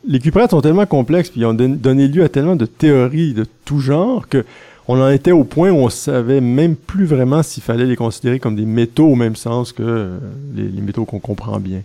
Les 0.08 0.18
cuprettes 0.18 0.50
sont 0.50 0.60
tellement 0.60 0.86
complexes, 0.86 1.30
puis 1.30 1.40
ils 1.40 1.46
ont 1.46 1.54
donné 1.54 2.08
lieu 2.08 2.24
à 2.24 2.28
tellement 2.28 2.56
de 2.56 2.66
théories 2.66 3.34
de 3.34 3.46
tout 3.64 3.80
genre 3.80 4.28
que 4.28 4.44
on 4.88 5.00
en 5.00 5.10
était 5.10 5.32
au 5.32 5.44
point 5.44 5.70
où 5.70 5.78
on 5.78 5.88
savait 5.88 6.40
même 6.40 6.76
plus 6.76 7.06
vraiment 7.06 7.42
s'il 7.42 7.62
fallait 7.62 7.86
les 7.86 7.96
considérer 7.96 8.38
comme 8.38 8.56
des 8.56 8.66
métaux 8.66 9.08
au 9.08 9.14
même 9.16 9.36
sens 9.36 9.72
que 9.72 9.82
euh, 9.82 10.18
les, 10.54 10.80
métaux 10.80 11.04
qu'on 11.04 11.18
comprend 11.18 11.58
bien 11.58 11.82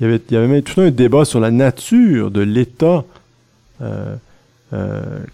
il 0.00 0.04
y 0.04 0.06
avait, 0.06 0.20
il 0.30 0.34
y 0.34 0.36
avait 0.36 0.46
même 0.46 0.62
tout 0.62 0.80
un 0.80 0.90
débat 0.90 1.24
sur 1.24 1.40
la 1.40 1.50
nature 1.50 2.30
de 2.30 2.40
l'état, 2.40 3.04
euh, 3.82 3.82
euh, 3.82 4.16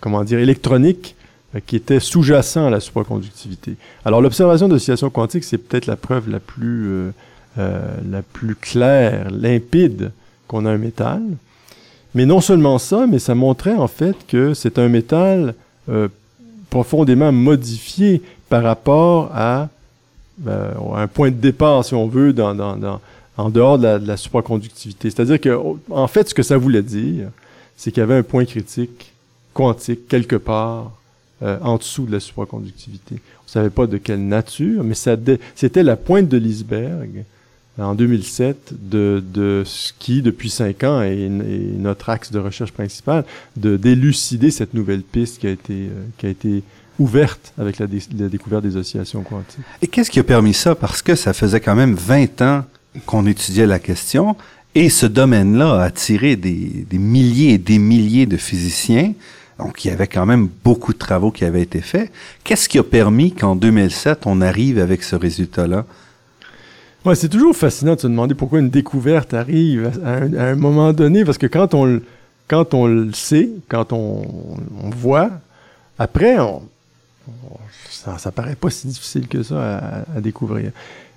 comment 0.01 0.25
dire, 0.25 0.39
électronique 0.39 1.17
euh, 1.57 1.61
qui 1.65 1.77
était 1.77 2.01
sous-jacent 2.01 2.67
à 2.67 2.71
la 2.71 2.81
supraconductivité. 2.81 3.77
Alors 4.05 4.21
l'observation 4.21 4.69
d'oscillation 4.69 5.11
quantique, 5.11 5.45
c'est 5.45 5.59
peut-être 5.59 5.87
la 5.87 5.97
preuve 5.97 6.29
la 6.29 6.41
plus, 6.41 6.89
euh, 6.89 7.11
euh, 7.59 7.81
la 8.11 8.23
plus 8.23 8.57
claire, 8.57 9.31
limpide 9.31 10.11
qu'on 10.49 10.67
a 10.67 10.71
un 10.71 10.79
métal. 10.79 11.23
Mais 12.15 12.27
non 12.27 12.41
seulement 12.41 12.79
ça, 12.79 13.07
mais 13.07 13.19
ça 13.19 13.35
montrait 13.35 13.75
en 13.75 13.87
fait 13.87 14.17
que 14.27 14.55
c'est 14.55 14.79
un 14.79 14.89
métal 14.89 15.55
profondément 16.71 17.31
modifié 17.31 18.23
par 18.49 18.63
rapport 18.63 19.31
à, 19.35 19.69
un 20.49 21.07
point 21.07 21.31
de 21.31 21.37
départ, 21.37 21.85
si 21.85 21.95
on 21.95 22.09
veut, 22.09 22.35
en 23.37 23.51
dehors 23.51 23.79
de 23.79 24.07
la, 24.07 24.17
supraconductivité. 24.17 25.11
C'est-à-dire 25.11 25.41
que, 25.41 25.57
en 25.91 26.07
fait, 26.09 26.31
ce 26.31 26.35
que 26.35 26.43
ça 26.43 26.57
voulait 26.57 26.83
dire, 26.83 27.29
c'est 27.77 27.93
qu'il 27.93 28.01
y 28.01 28.03
avait 28.03 28.17
un 28.17 28.23
point 28.23 28.47
critique 28.47 29.13
quantique 29.57 30.07
quelque 30.07 30.37
part 30.37 30.93
euh, 31.43 31.59
en 31.63 31.79
dessous 31.79 32.05
de 32.05 32.13
la 32.13 32.21
supraconductivité. 32.21 33.17
On 33.47 33.49
savait 33.49 33.71
pas 33.71 33.87
de 33.87 33.97
quelle 33.97 34.27
nature, 34.27 34.85
mais 34.85 34.95
ça 34.95 35.17
c'était 35.55 35.83
la 35.83 35.97
pointe 35.97 36.29
de 36.29 36.37
l'iceberg 36.37 37.25
en 37.79 37.95
2007 37.95 38.73
de, 38.73 39.23
de 39.35 39.63
ce 39.65 39.93
qui, 39.99 40.21
depuis 40.21 40.51
cinq 40.51 40.85
ans, 40.85 41.01
est, 41.01 41.29
notre 41.29 42.11
axe 42.11 42.33
de 42.33 42.39
recherche 42.39 42.73
principal, 42.73 43.25
de 43.57 43.77
d'élucider 43.77 44.51
cette 44.51 44.75
nouvelle 44.75 45.03
piste 45.03 45.41
qui 45.41 45.47
a 45.47 45.51
été, 45.51 45.75
euh, 45.75 46.05
qui 46.19 46.27
a 46.27 46.29
été 46.29 46.63
ouverte 46.99 47.55
avec 47.59 47.79
la, 47.79 47.87
la 48.19 48.29
découverte 48.29 48.63
des 48.63 48.77
oscillations 48.77 49.23
quantiques. 49.23 49.61
Et 49.81 49.87
qu'est-ce 49.87 50.11
qui 50.11 50.19
a 50.19 50.25
permis 50.25 50.55
ça? 50.55 50.75
Parce 50.75 51.01
que 51.01 51.15
ça 51.15 51.33
faisait 51.33 51.61
quand 51.61 51.75
même 51.75 51.95
20 51.95 52.43
ans 52.43 52.65
qu'on 53.07 53.27
étudiait 53.27 53.67
la 53.67 53.79
question 53.79 54.37
et 54.77 54.91
ce 54.91 55.07
domaine-là 55.07 55.81
a 55.81 55.85
attiré 55.85 56.37
des, 56.37 56.87
milliers 56.93 57.55
et 57.55 57.59
des 57.59 57.79
milliers 57.79 58.27
de 58.27 58.37
physiciens. 58.37 59.15
Donc, 59.59 59.85
il 59.85 59.89
y 59.89 59.91
avait 59.91 60.07
quand 60.07 60.27
même 60.27 60.49
beaucoup 60.65 60.93
de 60.93 60.99
travaux 60.99 61.31
qui 61.31 61.45
avaient 61.45 61.63
été 61.63 61.81
faits. 61.81 62.11
Qu'est-ce 62.45 62.69
qui 62.69 62.79
a 62.79 62.83
permis 62.83 63.33
qu'en 63.33 63.57
2007, 63.57 64.27
on 64.27 64.41
arrive 64.41 64.79
avec 64.79 65.03
ce 65.03 65.17
résultat-là? 65.17 65.87
Ouais, 67.05 67.15
c'est 67.15 67.29
toujours 67.29 67.57
fascinant 67.57 67.95
de 67.95 68.01
se 68.01 68.07
demander 68.07 68.35
pourquoi 68.35 68.59
une 68.59 68.69
découverte 68.69 69.33
arrive 69.33 69.93
à 70.05 70.15
un, 70.43 70.57
moment 70.57 70.93
donné, 70.93 71.25
parce 71.25 71.39
que 71.39 71.47
quand 71.47 71.73
on, 71.73 72.01
quand 72.49 72.75
on 72.75 72.87
le 72.87 73.13
sait, 73.13 73.49
quand 73.69 73.93
on, 73.93 74.27
on 74.83 74.91
voit, 74.91 75.31
après, 75.99 76.39
on, 76.39 76.63
ça, 77.91 78.19
ça 78.19 78.33
paraît 78.33 78.57
pas 78.57 78.71
si 78.71 78.89
difficile 78.89 79.29
que 79.29 79.43
ça 79.43 79.79
à, 79.79 80.17
à 80.17 80.21
découvrir. 80.21 80.73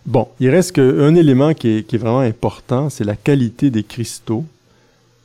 Bon, 0.06 0.28
il 0.40 0.50
reste 0.50 0.74
qu'un 0.74 1.16
élément 1.16 1.54
qui 1.54 1.70
est, 1.70 1.84
qui 1.84 1.96
est 1.96 2.00
vraiment 2.00 2.20
important, 2.20 2.90
c'est 2.90 3.04
la 3.04 3.16
qualité 3.16 3.70
des 3.70 3.84
cristaux 3.84 4.46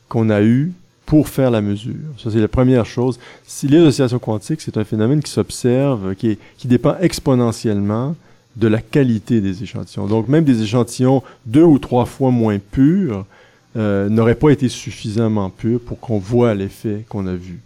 qu'on 0.09 0.29
a 0.29 0.41
eu 0.41 0.73
pour 1.05 1.29
faire 1.29 1.51
la 1.51 1.61
mesure. 1.61 1.93
Ça, 2.17 2.31
c'est 2.31 2.39
la 2.39 2.47
première 2.47 2.85
chose. 2.85 3.19
Si 3.45 3.67
les 3.67 3.79
oscillations 3.79 4.19
quantiques, 4.19 4.61
c'est 4.61 4.77
un 4.77 4.83
phénomène 4.83 5.21
qui 5.21 5.31
s'observe, 5.31 6.15
qui, 6.15 6.29
est, 6.31 6.39
qui 6.57 6.67
dépend 6.67 6.95
exponentiellement 6.99 8.15
de 8.55 8.67
la 8.67 8.81
qualité 8.81 9.41
des 9.41 9.63
échantillons. 9.63 10.07
Donc, 10.07 10.27
même 10.27 10.43
des 10.43 10.61
échantillons 10.61 11.21
deux 11.45 11.63
ou 11.63 11.77
trois 11.77 12.05
fois 12.05 12.31
moins 12.31 12.57
purs 12.59 13.25
euh, 13.75 14.07
n'auraient 14.09 14.35
pas 14.35 14.51
été 14.51 14.69
suffisamment 14.69 15.49
purs 15.49 15.81
pour 15.81 15.99
qu'on 15.99 16.17
voit 16.17 16.53
l'effet 16.53 17.05
qu'on 17.09 17.27
a 17.27 17.35
vu. 17.35 17.59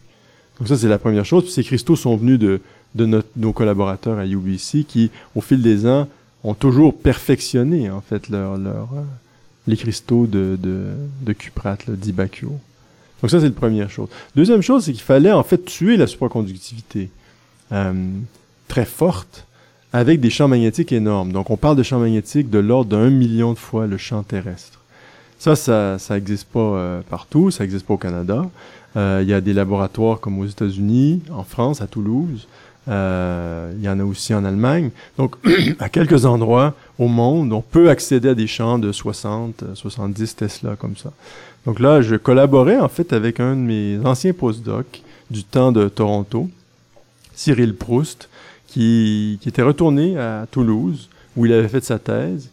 Donc 0.58 0.68
ça, 0.68 0.78
c'est 0.78 0.88
la 0.88 0.98
première 0.98 1.26
chose. 1.26 1.44
Puis 1.44 1.54
ces 1.54 1.64
cristaux 1.64 1.96
sont 1.96 2.18
venus 2.18 2.40
de, 2.40 2.60
de 2.96 3.06
notre, 3.06 3.30
nos 3.38 3.54
collaborateurs 3.54 4.18
à 4.18 4.26
UBC 4.26 4.84
qui, 4.86 5.12
au 5.36 5.42
fil 5.42 5.62
des 5.62 5.86
ans, 5.86 6.08
ont 6.44 6.56
toujours 6.56 6.98
perfectionné, 6.98 7.90
en 7.90 8.02
fait, 8.02 8.30
leur, 8.30 8.58
leur, 8.58 8.90
euh, 8.94 9.04
les 9.68 9.78
cristaux 9.78 10.26
de, 10.26 10.58
de, 10.60 10.88
de 11.22 11.34
cuprate, 11.34 11.90
d'Ibacchio. 11.90 12.58
Donc 13.22 13.32
ça, 13.32 13.40
c'est 13.40 13.48
la 13.48 13.52
première 13.52 13.90
chose. 13.90 14.08
Deuxième 14.36 14.62
chose, 14.62 14.86
c'est 14.86 14.94
qu'il 14.94 15.02
fallait, 15.02 15.32
en 15.32 15.44
fait, 15.44 15.64
tuer 15.66 15.98
la 15.98 16.08
supraconductivité 16.08 17.10
euh, 17.72 17.94
très 18.68 18.86
forte 18.86 19.46
avec 19.92 20.20
des 20.20 20.30
champs 20.30 20.48
magnétiques 20.48 20.92
énormes. 20.92 21.32
Donc, 21.32 21.50
on 21.50 21.58
parle 21.58 21.76
de 21.76 21.84
champs 21.84 22.00
magnétiques 22.00 22.50
de 22.50 22.60
l'ordre 22.60 22.92
d'un 22.92 23.10
million 23.10 23.54
de 23.54 23.58
fois 23.58 23.88
le 23.88 23.98
champ 23.98 24.24
terrestre. 24.24 24.80
Ça, 25.40 25.56
ça, 25.56 25.98
ça 26.00 26.18
existe 26.18 26.48
pas 26.50 26.60
euh, 26.60 27.02
partout, 27.10 27.50
ça 27.50 27.64
existe 27.64 27.86
pas 27.86 27.94
au 27.94 27.98
Canada. 27.98 28.46
Euh, 28.98 29.20
il 29.22 29.30
y 29.30 29.34
a 29.34 29.42
des 29.42 29.54
laboratoires 29.54 30.20
comme 30.20 30.40
aux 30.40 30.46
États-Unis, 30.46 31.22
en 31.32 31.44
France, 31.44 31.82
à 31.82 31.88
Toulouse. 31.88 32.48
Euh, 32.88 33.72
il 33.78 33.84
y 33.84 33.90
en 33.90 34.00
a 34.00 34.04
aussi 34.04 34.34
en 34.34 34.44
Allemagne. 34.44 34.90
Donc, 35.18 35.36
à 35.80 35.90
quelques 35.90 36.26
endroits 36.26 36.74
au 36.98 37.08
monde, 37.08 37.54
on 37.54 37.62
peut 37.62 37.90
accéder 37.90 38.30
à 38.30 38.36
des 38.36 38.48
champs 38.48 38.80
de 38.80 38.92
60, 38.92 39.64
70 39.76 40.36
Tesla 40.36 40.76
comme 40.76 40.98
ça. 40.98 41.12
Donc 41.70 41.80
là, 41.80 42.02
je 42.02 42.16
collaborais 42.16 42.80
en 42.80 42.88
fait 42.88 43.14
avec 43.14 43.40
un 43.40 43.56
de 43.56 43.62
mes 43.62 44.00
anciens 44.04 44.34
postdocs 44.34 45.04
du 45.30 45.44
temps 45.44 45.72
de 45.72 45.88
Toronto, 45.88 46.50
Cyril 47.36 47.76
Proust, 47.76 48.28
qui, 48.66 49.38
était 49.46 49.62
retourné 49.62 50.18
à 50.18 50.48
Toulouse, 50.50 51.10
où 51.38 51.46
il 51.46 51.54
avait 51.54 51.68
fait 51.68 51.84
sa 51.84 52.00
thèse. 52.00 52.50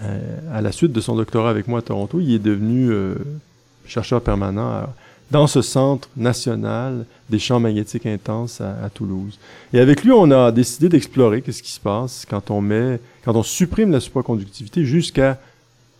Euh, 0.00 0.38
à 0.52 0.60
la 0.60 0.70
suite 0.70 0.92
de 0.92 1.00
son 1.00 1.16
doctorat 1.16 1.50
avec 1.50 1.66
moi 1.66 1.80
à 1.80 1.82
Toronto, 1.82 2.20
il 2.20 2.32
est 2.32 2.38
devenu 2.38 2.92
euh, 2.92 3.16
chercheur 3.86 4.20
permanent 4.20 4.84
dans 5.32 5.48
ce 5.48 5.60
centre 5.60 6.08
national 6.16 7.06
des 7.30 7.40
champs 7.40 7.58
magnétiques 7.58 8.06
intenses 8.06 8.60
à, 8.60 8.84
à 8.84 8.88
Toulouse. 8.88 9.36
Et 9.72 9.80
avec 9.80 10.04
lui, 10.04 10.12
on 10.12 10.30
a 10.30 10.52
décidé 10.52 10.88
d'explorer 10.88 11.42
qu'est-ce 11.42 11.64
qui 11.64 11.72
se 11.72 11.80
passe 11.80 12.24
quand 12.24 12.52
on 12.52 12.60
met, 12.60 13.00
quand 13.24 13.34
on 13.34 13.42
supprime 13.42 13.90
la 13.90 13.98
supraconductivité 13.98 14.84
jusqu'à 14.84 15.40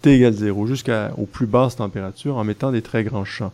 T 0.02 0.14
égale 0.14 0.34
0, 0.34 0.66
jusqu'aux 0.66 1.26
plus 1.30 1.46
basses 1.46 1.76
températures 1.76 2.36
en 2.36 2.44
mettant 2.44 2.72
des 2.72 2.82
très 2.82 3.04
grands 3.04 3.24
champs. 3.24 3.52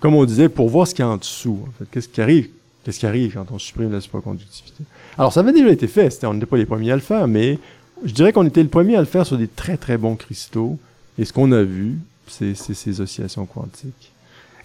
Comme 0.00 0.14
on 0.14 0.24
disait, 0.24 0.48
pour 0.48 0.68
voir 0.68 0.86
ce 0.86 0.94
qu'il 0.94 1.04
y 1.04 1.08
a 1.08 1.10
en 1.10 1.16
dessous, 1.16 1.60
qu'est-ce 1.90 2.08
qui 2.08 2.20
arrive, 2.20 2.48
qu'est-ce 2.84 3.00
qui 3.00 3.06
arrive 3.06 3.34
quand 3.34 3.50
on 3.52 3.58
supprime 3.58 3.92
la 3.92 4.00
supraconductivité. 4.00 4.84
Alors, 5.18 5.32
ça 5.32 5.40
avait 5.40 5.52
déjà 5.52 5.70
été 5.70 5.86
fait, 5.86 6.24
on 6.24 6.34
n'était 6.34 6.46
pas 6.46 6.56
les 6.56 6.66
premiers 6.66 6.92
à 6.92 6.96
le 6.96 7.02
faire, 7.02 7.28
mais 7.28 7.58
je 8.04 8.12
dirais 8.12 8.32
qu'on 8.32 8.46
était 8.46 8.62
le 8.62 8.68
premier 8.68 8.96
à 8.96 9.00
le 9.00 9.06
faire 9.06 9.26
sur 9.26 9.36
des 9.36 9.48
très 9.48 9.76
très 9.76 9.98
bons 9.98 10.16
cristaux. 10.16 10.78
Et 11.18 11.24
ce 11.24 11.32
qu'on 11.32 11.52
a 11.52 11.62
vu, 11.62 11.98
c'est 12.26 12.54
ces 12.54 13.00
oscillations 13.00 13.44
quantiques. 13.44 14.12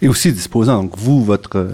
Et 0.00 0.08
aussi 0.08 0.32
disposant, 0.32 0.82
donc 0.82 0.96
vous, 0.96 1.24
votre... 1.24 1.56
Euh, 1.56 1.70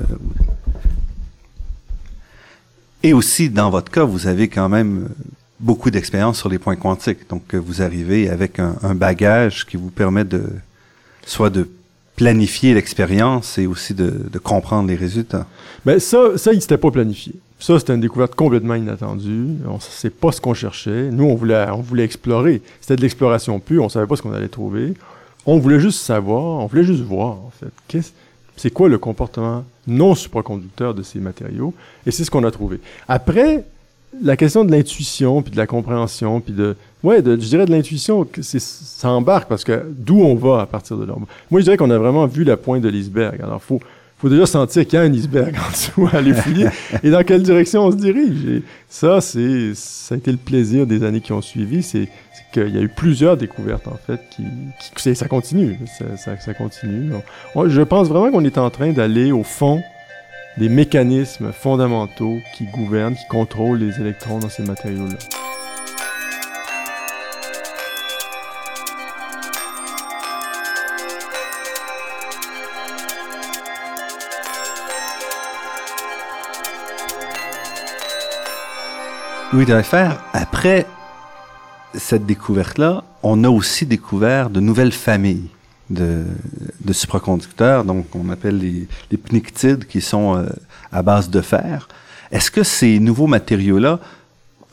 et 3.02 3.12
aussi, 3.12 3.50
dans 3.50 3.70
votre 3.70 3.90
cas, 3.90 4.04
vous 4.04 4.26
avez 4.26 4.48
quand 4.48 4.68
même 4.68 5.04
euh, 5.04 5.24
beaucoup 5.62 5.90
d'expérience 5.90 6.38
sur 6.38 6.48
les 6.48 6.58
points 6.58 6.76
quantiques. 6.76 7.28
Donc, 7.30 7.54
euh, 7.54 7.58
vous 7.58 7.80
arrivez 7.80 8.28
avec 8.28 8.58
un, 8.58 8.94
bagage 8.94 9.64
qui 9.64 9.76
vous 9.76 9.90
permet 9.90 10.24
de 10.24 10.44
soit 11.24 11.50
de 11.50 11.68
planifier 12.16 12.74
l'expérience 12.74 13.56
et 13.56 13.66
aussi 13.66 13.94
de, 13.94 14.28
comprendre 14.42 14.88
les 14.88 14.96
résultats. 14.96 15.46
Ben 15.86 15.98
ça, 15.98 16.36
ça, 16.36 16.52
il 16.52 16.60
s'était 16.60 16.76
pas 16.76 16.90
planifié. 16.90 17.34
Ça, 17.58 17.78
c'était 17.78 17.94
une 17.94 18.00
découverte 18.00 18.34
complètement 18.34 18.74
inattendue. 18.74 19.54
On 19.66 19.78
sait 19.78 20.10
pas 20.10 20.32
ce 20.32 20.40
qu'on 20.40 20.52
cherchait. 20.52 21.10
Nous, 21.10 21.24
on 21.24 21.36
voulait, 21.36 21.66
on 21.70 21.80
voulait 21.80 22.04
explorer. 22.04 22.60
C'était 22.80 22.96
de 22.96 23.02
l'exploration 23.02 23.60
pure. 23.60 23.84
On 23.84 23.88
savait 23.88 24.08
pas 24.08 24.16
ce 24.16 24.22
qu'on 24.22 24.32
allait 24.32 24.48
trouver. 24.48 24.94
On 25.46 25.58
voulait 25.58 25.80
juste 25.80 26.00
savoir, 26.00 26.42
on 26.60 26.66
voulait 26.66 26.84
juste 26.84 27.02
voir, 27.02 27.30
en 27.30 27.52
fait. 27.58 28.12
c'est 28.56 28.70
quoi 28.70 28.88
le 28.88 28.98
comportement 28.98 29.64
non 29.86 30.14
supraconducteur 30.14 30.94
de 30.94 31.02
ces 31.02 31.18
matériaux? 31.18 31.74
Et 32.06 32.10
c'est 32.10 32.24
ce 32.24 32.30
qu'on 32.30 32.44
a 32.44 32.50
trouvé. 32.50 32.80
Après, 33.08 33.64
la 34.20 34.36
question 34.36 34.64
de 34.64 34.72
l'intuition, 34.72 35.42
puis 35.42 35.52
de 35.52 35.56
la 35.56 35.66
compréhension, 35.66 36.40
puis 36.40 36.52
de... 36.52 36.76
Ouais, 37.02 37.22
de, 37.22 37.32
je 37.32 37.48
dirais 37.48 37.66
de 37.66 37.72
l'intuition, 37.72 38.26
ça 38.40 39.10
embarque, 39.10 39.48
parce 39.48 39.64
que 39.64 39.84
d'où 39.88 40.20
on 40.20 40.34
va 40.34 40.60
à 40.60 40.66
partir 40.66 40.96
de 40.96 41.04
là? 41.04 41.14
Moi, 41.50 41.60
je 41.60 41.64
dirais 41.64 41.76
qu'on 41.76 41.90
a 41.90 41.98
vraiment 41.98 42.26
vu 42.26 42.44
la 42.44 42.56
pointe 42.56 42.82
de 42.82 42.88
l'iceberg. 42.88 43.40
Alors, 43.42 43.62
faut 43.62 43.80
faut 44.22 44.28
déjà 44.28 44.46
sentir 44.46 44.86
qu'il 44.86 45.00
y 45.00 45.02
a 45.02 45.04
un 45.04 45.12
iceberg 45.12 45.56
en 45.56 45.72
dessous 45.72 46.08
à 46.12 46.18
aller 46.18 46.32
fouiller 46.32 46.68
et 47.02 47.10
dans 47.10 47.24
quelle 47.24 47.42
direction 47.42 47.86
on 47.86 47.90
se 47.90 47.96
dirige? 47.96 48.44
Et 48.46 48.62
ça, 48.88 49.20
c'est, 49.20 49.72
ça 49.74 50.14
a 50.14 50.18
été 50.18 50.30
le 50.30 50.38
plaisir 50.38 50.86
des 50.86 51.02
années 51.02 51.20
qui 51.20 51.32
ont 51.32 51.42
suivi. 51.42 51.82
C'est, 51.82 52.08
qu'il 52.52 52.68
y 52.68 52.78
a 52.78 52.82
eu 52.82 52.88
plusieurs 52.88 53.36
découvertes, 53.36 53.88
en 53.88 53.96
fait, 53.96 54.20
qui, 54.30 54.44
qui 54.94 55.14
ça 55.16 55.26
continue. 55.26 55.76
Ça, 55.98 56.16
ça, 56.16 56.38
ça 56.38 56.54
continue. 56.54 57.10
je 57.66 57.82
pense 57.82 58.08
vraiment 58.08 58.30
qu'on 58.30 58.44
est 58.44 58.58
en 58.58 58.70
train 58.70 58.92
d'aller 58.92 59.32
au 59.32 59.42
fond 59.42 59.82
des 60.58 60.68
mécanismes 60.68 61.52
fondamentaux 61.52 62.40
qui 62.54 62.64
gouvernent, 62.66 63.14
qui 63.14 63.26
contrôlent 63.28 63.78
les 63.78 64.00
électrons 64.00 64.38
dans 64.38 64.48
ces 64.48 64.62
matériaux-là. 64.62 65.18
Louis 79.52 79.66
faire 79.82 80.22
après 80.32 80.86
cette 81.94 82.24
découverte-là, 82.24 83.04
on 83.22 83.44
a 83.44 83.50
aussi 83.50 83.84
découvert 83.84 84.48
de 84.48 84.60
nouvelles 84.60 84.92
familles 84.92 85.50
de, 85.92 86.92
supraconducteurs, 86.92 87.84
donc 87.84 88.06
on 88.14 88.28
appelle 88.30 88.58
les, 88.58 88.86
les 89.10 89.16
pnictides, 89.16 89.86
qui 89.86 90.00
sont 90.00 90.36
euh, 90.36 90.46
à 90.90 91.02
base 91.02 91.30
de 91.30 91.40
fer. 91.40 91.88
Est-ce 92.30 92.50
que 92.50 92.62
ces 92.62 92.98
nouveaux 92.98 93.26
matériaux-là 93.26 94.00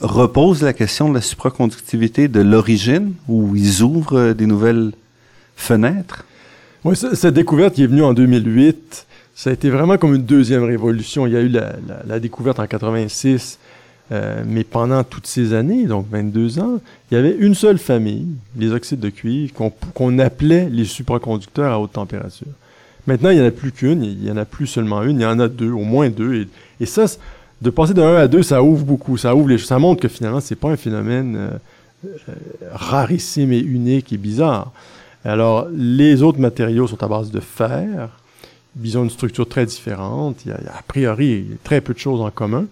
reposent 0.01 0.63
la 0.63 0.73
question 0.73 1.09
de 1.09 1.15
la 1.15 1.21
supraconductivité 1.21 2.27
de 2.27 2.41
l'origine, 2.41 3.13
ou 3.27 3.55
ils 3.55 3.81
ouvrent 3.81 4.19
euh, 4.19 4.33
des 4.33 4.45
nouvelles 4.45 4.91
fenêtres? 5.55 6.25
Oui, 6.83 6.95
cette 6.95 7.33
découverte 7.33 7.75
qui 7.75 7.83
est 7.83 7.87
venue 7.87 8.03
en 8.03 8.13
2008, 8.13 9.05
ça 9.35 9.49
a 9.49 9.53
été 9.53 9.69
vraiment 9.69 9.97
comme 9.97 10.15
une 10.15 10.23
deuxième 10.23 10.63
révolution. 10.63 11.27
Il 11.27 11.33
y 11.33 11.37
a 11.37 11.41
eu 11.41 11.49
la, 11.49 11.73
la, 11.87 12.03
la 12.07 12.19
découverte 12.19 12.59
en 12.59 12.67
86 12.67 13.59
euh, 14.11 14.43
mais 14.45 14.63
pendant 14.63 15.03
toutes 15.03 15.27
ces 15.27 15.53
années, 15.53 15.85
donc 15.85 16.07
22 16.09 16.59
ans, 16.59 16.79
il 17.11 17.15
y 17.15 17.17
avait 17.17 17.35
une 17.37 17.53
seule 17.53 17.77
famille, 17.77 18.27
les 18.57 18.71
oxydes 18.71 18.99
de 18.99 19.09
cuivre, 19.09 19.53
qu'on 19.93 20.19
appelait 20.19 20.67
les 20.69 20.85
supraconducteurs 20.85 21.71
à 21.71 21.79
haute 21.79 21.93
température. 21.93 22.47
Maintenant, 23.05 23.29
il 23.29 23.37
n'y 23.37 23.43
en 23.43 23.47
a 23.47 23.51
plus 23.51 23.71
qu'une, 23.71 24.03
il 24.03 24.17
n'y 24.17 24.31
en 24.31 24.37
a 24.37 24.45
plus 24.45 24.67
seulement 24.67 25.03
une, 25.03 25.19
il 25.19 25.23
y 25.23 25.25
en 25.25 25.39
a 25.39 25.47
deux, 25.47 25.71
au 25.71 25.83
moins 25.83 26.09
deux. 26.09 26.47
Et, 26.79 26.85
ça, 26.85 27.05
de 27.61 27.69
passer 27.69 27.93
de 27.93 28.01
1 28.01 28.15
à 28.15 28.27
2, 28.27 28.43
ça 28.43 28.61
ouvre 28.61 28.85
beaucoup. 28.85 29.17
Ça 29.17 29.35
ouvre 29.35 29.49
les, 29.49 29.57
ça 29.57 29.79
montre 29.79 30.01
que 30.01 30.07
finalement, 30.07 30.39
c'est 30.39 30.55
pas 30.55 30.69
un 30.69 30.77
phénomène 30.77 31.35
euh, 31.35 31.49
euh, 32.05 32.33
rarissime 32.71 33.51
et 33.51 33.59
unique 33.59 34.13
et 34.13 34.17
bizarre. 34.17 34.71
Alors, 35.25 35.67
les 35.73 36.21
autres 36.21 36.39
matériaux 36.39 36.87
sont 36.87 37.01
à 37.03 37.07
base 37.07 37.31
de 37.31 37.39
fer. 37.39 38.09
Ils 38.81 38.97
ont 38.97 39.03
une 39.03 39.09
structure 39.09 39.47
très 39.47 39.65
différente. 39.65 40.37
Il 40.45 40.51
y 40.51 40.53
a 40.53 40.57
a 40.77 40.81
priori 40.87 41.45
très 41.63 41.81
peu 41.81 41.93
de 41.93 41.99
choses 41.99 42.21
en 42.21 42.29
commun. 42.29 42.65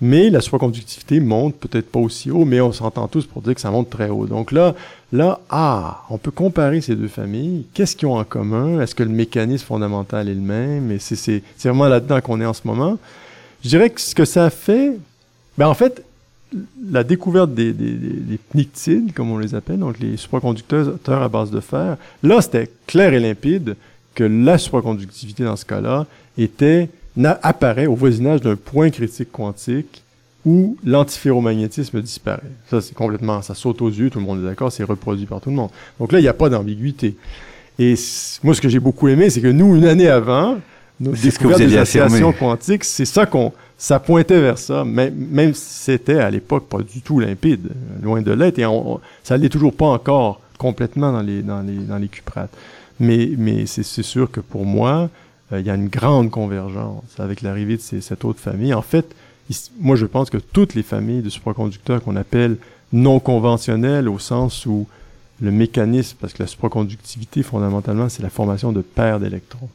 Mais 0.00 0.30
la 0.30 0.40
supraconductivité 0.40 1.20
monte 1.20 1.56
peut-être 1.56 1.90
pas 1.90 2.00
aussi 2.00 2.30
haut, 2.30 2.44
mais 2.44 2.60
on 2.60 2.72
s'entend 2.72 3.06
tous 3.06 3.26
pour 3.26 3.42
dire 3.42 3.54
que 3.54 3.60
ça 3.60 3.70
monte 3.70 3.90
très 3.90 4.08
haut. 4.08 4.26
Donc 4.26 4.50
là, 4.50 4.74
là, 5.12 5.40
ah, 5.50 6.04
on 6.08 6.16
peut 6.16 6.30
comparer 6.30 6.80
ces 6.80 6.96
deux 6.96 7.08
familles. 7.08 7.66
Qu'est-ce 7.74 7.96
qu'ils 7.96 8.08
ont 8.08 8.16
en 8.16 8.24
commun? 8.24 8.80
Est-ce 8.80 8.94
que 8.94 9.02
le 9.02 9.10
mécanisme 9.10 9.66
fondamental 9.66 10.28
est 10.28 10.34
le 10.34 10.40
même? 10.40 10.90
Et 10.90 10.98
c'est 10.98 11.42
vraiment 11.62 11.88
là-dedans 11.88 12.20
qu'on 12.22 12.40
est 12.40 12.46
en 12.46 12.54
ce 12.54 12.62
moment. 12.64 12.98
Je 13.62 13.68
dirais 13.68 13.90
que 13.90 14.00
ce 14.00 14.14
que 14.14 14.24
ça 14.24 14.48
fait, 14.48 14.96
ben 15.58 15.68
en 15.68 15.74
fait, 15.74 16.02
la 16.90 17.04
découverte 17.04 17.54
des, 17.54 17.72
des, 17.72 17.92
des, 17.92 18.38
pnictides, 18.38 19.12
comme 19.12 19.30
on 19.30 19.38
les 19.38 19.54
appelle, 19.54 19.78
donc 19.78 19.98
les 20.00 20.16
supraconducteurs 20.16 20.98
à 21.06 21.28
base 21.28 21.50
de 21.50 21.60
fer, 21.60 21.96
là, 22.22 22.40
c'était 22.40 22.70
clair 22.86 23.12
et 23.12 23.20
limpide 23.20 23.76
que 24.14 24.24
la 24.24 24.58
supraconductivité 24.58 25.44
dans 25.44 25.56
ce 25.56 25.64
cas-là 25.64 26.06
était 26.38 26.88
apparaît 27.24 27.86
au 27.86 27.94
voisinage 27.94 28.40
d'un 28.40 28.56
point 28.56 28.90
critique 28.90 29.32
quantique 29.32 30.02
où 30.46 30.76
l'antiferromagnétisme 30.84 32.00
disparaît. 32.00 32.42
Ça, 32.70 32.80
c'est 32.80 32.94
complètement, 32.94 33.42
ça 33.42 33.54
saute 33.54 33.82
aux 33.82 33.90
yeux, 33.90 34.10
tout 34.10 34.18
le 34.18 34.24
monde 34.24 34.42
est 34.42 34.46
d'accord, 34.46 34.72
c'est 34.72 34.84
reproduit 34.84 35.26
par 35.26 35.40
tout 35.40 35.50
le 35.50 35.56
monde. 35.56 35.70
Donc 35.98 36.12
là, 36.12 36.18
il 36.18 36.22
n'y 36.22 36.28
a 36.28 36.34
pas 36.34 36.48
d'ambiguïté. 36.48 37.16
Et 37.78 37.94
moi, 38.42 38.54
ce 38.54 38.60
que 38.60 38.68
j'ai 38.68 38.80
beaucoup 38.80 39.08
aimé, 39.08 39.30
c'est 39.30 39.40
que 39.40 39.48
nous, 39.48 39.76
une 39.76 39.86
année 39.86 40.08
avant, 40.08 40.58
nos 40.98 41.12
découvertes 41.12 41.60
des 41.60 41.76
associations 41.76 42.32
quantiques, 42.32 42.84
c'est 42.84 43.04
ça 43.04 43.26
qu'on, 43.26 43.52
ça 43.76 43.98
pointait 43.98 44.40
vers 44.40 44.58
ça, 44.58 44.84
même, 44.84 45.14
même 45.14 45.54
si 45.54 45.82
c'était 45.82 46.18
à 46.18 46.30
l'époque 46.30 46.68
pas 46.68 46.82
du 46.82 47.00
tout 47.00 47.20
limpide, 47.20 47.68
loin 48.02 48.20
de 48.20 48.32
l'être, 48.32 48.58
et 48.58 48.66
on, 48.66 49.00
ça 49.22 49.36
l'est 49.36 49.48
toujours 49.48 49.74
pas 49.74 49.86
encore 49.86 50.40
complètement 50.58 51.12
dans 51.12 51.22
les, 51.22 51.42
dans 51.42 51.62
les, 51.62 51.76
dans 51.76 51.96
les 51.96 52.08
cuprates. 52.08 52.52
Mais, 52.98 53.30
mais 53.38 53.64
c'est 53.64 53.82
sûr 53.82 54.30
que 54.30 54.40
pour 54.40 54.66
moi, 54.66 55.08
il 55.52 55.66
y 55.66 55.70
a 55.70 55.74
une 55.74 55.88
grande 55.88 56.30
convergence 56.30 57.02
avec 57.18 57.42
l'arrivée 57.42 57.76
de 57.76 58.00
cette 58.00 58.24
autre 58.24 58.40
famille. 58.40 58.72
En 58.72 58.82
fait, 58.82 59.14
moi, 59.80 59.96
je 59.96 60.06
pense 60.06 60.30
que 60.30 60.38
toutes 60.38 60.74
les 60.74 60.82
familles 60.82 61.22
de 61.22 61.30
supraconducteurs 61.30 62.02
qu'on 62.02 62.16
appelle 62.16 62.56
non 62.92 63.20
conventionnelles, 63.20 64.08
au 64.08 64.18
sens 64.18 64.66
où 64.66 64.86
le 65.40 65.50
mécanisme, 65.50 66.16
parce 66.20 66.32
que 66.32 66.42
la 66.42 66.46
supraconductivité, 66.46 67.42
fondamentalement, 67.42 68.08
c'est 68.08 68.22
la 68.22 68.30
formation 68.30 68.72
de 68.72 68.82
paires 68.82 69.20
d'électrons. 69.20 69.68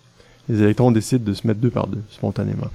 Les 0.48 0.62
électrons 0.62 0.92
décident 0.92 1.24
de 1.26 1.34
se 1.34 1.48
mettre 1.48 1.60
deux 1.60 1.72
par 1.72 1.88
deux, 1.88 2.02
spontanément. 2.12 2.68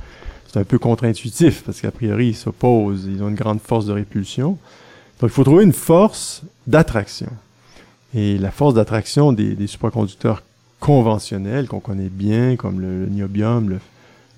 C'est 0.46 0.58
un 0.58 0.64
peu 0.64 0.78
contre-intuitif, 0.78 1.62
parce 1.62 1.80
qu'a 1.80 1.92
priori, 1.92 2.28
ils 2.28 2.36
s'opposent, 2.36 3.04
ils 3.06 3.22
ont 3.22 3.28
une 3.28 3.36
grande 3.36 3.60
force 3.60 3.86
de 3.86 3.92
répulsion. 3.92 4.58
Donc, 5.20 5.30
il 5.30 5.34
faut 5.34 5.44
trouver 5.44 5.64
une 5.64 5.72
force 5.72 6.42
d'attraction. 6.66 7.30
Et 8.14 8.38
la 8.38 8.50
force 8.50 8.74
d'attraction 8.74 9.32
des, 9.32 9.66
supraconducteurs 9.68 10.42
conventionnels 10.80 11.68
qu'on 11.68 11.80
connaît 11.80 12.08
bien, 12.10 12.56
comme 12.56 12.80
le, 12.80 13.06
niobium, 13.06 13.78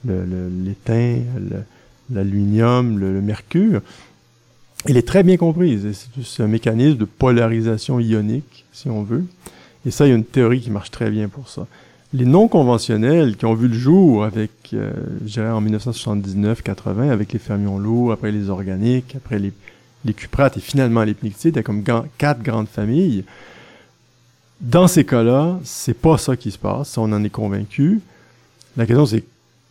l'étain, 0.04 1.20
l'aluminium, 2.12 2.98
le, 2.98 3.22
mercure, 3.22 3.80
elle 4.86 4.96
est 4.96 5.06
très 5.06 5.22
bien 5.22 5.36
comprise. 5.36 5.86
C'est 6.24 6.42
un 6.42 6.48
mécanisme 6.48 6.98
de 6.98 7.04
polarisation 7.04 8.00
ionique, 8.00 8.64
si 8.72 8.90
on 8.90 9.02
veut. 9.02 9.24
Et 9.86 9.90
ça, 9.90 10.06
il 10.06 10.10
y 10.10 10.12
a 10.12 10.16
une 10.16 10.24
théorie 10.24 10.60
qui 10.60 10.70
marche 10.70 10.90
très 10.90 11.10
bien 11.10 11.28
pour 11.28 11.48
ça. 11.48 11.66
Les 12.14 12.26
non 12.26 12.46
conventionnels 12.46 13.36
qui 13.36 13.46
ont 13.46 13.54
vu 13.54 13.68
le 13.68 13.78
jour 13.78 14.24
avec, 14.24 14.50
euh, 14.74 14.92
en 15.38 15.62
1979-80, 15.62 17.10
avec 17.10 17.32
les 17.32 17.38
fermions 17.38 17.78
lourds, 17.78 18.12
après 18.12 18.32
les 18.32 18.50
organiques, 18.50 19.14
après 19.16 19.38
les, 19.38 19.52
les 20.04 20.12
cuprates 20.12 20.58
et 20.58 20.60
finalement 20.60 21.04
les 21.04 21.14
pnictides, 21.14 21.54
il 21.54 21.56
y 21.56 21.60
a 21.60 21.62
comme 21.62 21.82
quatre 22.18 22.42
grandes 22.42 22.68
familles. 22.68 23.24
Dans 24.62 24.86
ces 24.86 25.04
cas-là, 25.04 25.58
c'est 25.64 25.98
pas 25.98 26.16
ça 26.18 26.36
qui 26.36 26.52
se 26.52 26.58
passe, 26.58 26.96
on 26.96 27.12
en 27.12 27.24
est 27.24 27.30
convaincu. 27.30 28.00
La 28.76 28.86
question 28.86 29.06
c'est 29.06 29.24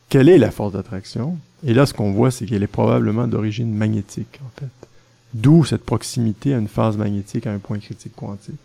quelle 0.10 0.28
est 0.28 0.38
la 0.38 0.52
force 0.52 0.74
d'attraction? 0.74 1.38
Et 1.66 1.74
là, 1.74 1.86
ce 1.86 1.94
qu'on 1.94 2.12
voit, 2.12 2.32
c'est 2.32 2.46
qu'elle 2.46 2.64
est 2.64 2.68
probablement 2.68 3.28
d'origine 3.28 3.74
magnétique, 3.74 4.42
en 4.46 4.60
fait. 4.60 4.88
D'où 5.34 5.64
cette 5.64 5.86
proximité 5.86 6.54
à 6.54 6.58
une 6.58 6.68
phase 6.68 6.98
magnétique 6.98 7.48
à 7.48 7.54
un 7.54 7.60
point 7.60 7.80
critique 7.80 8.14
quantique. 8.18 8.60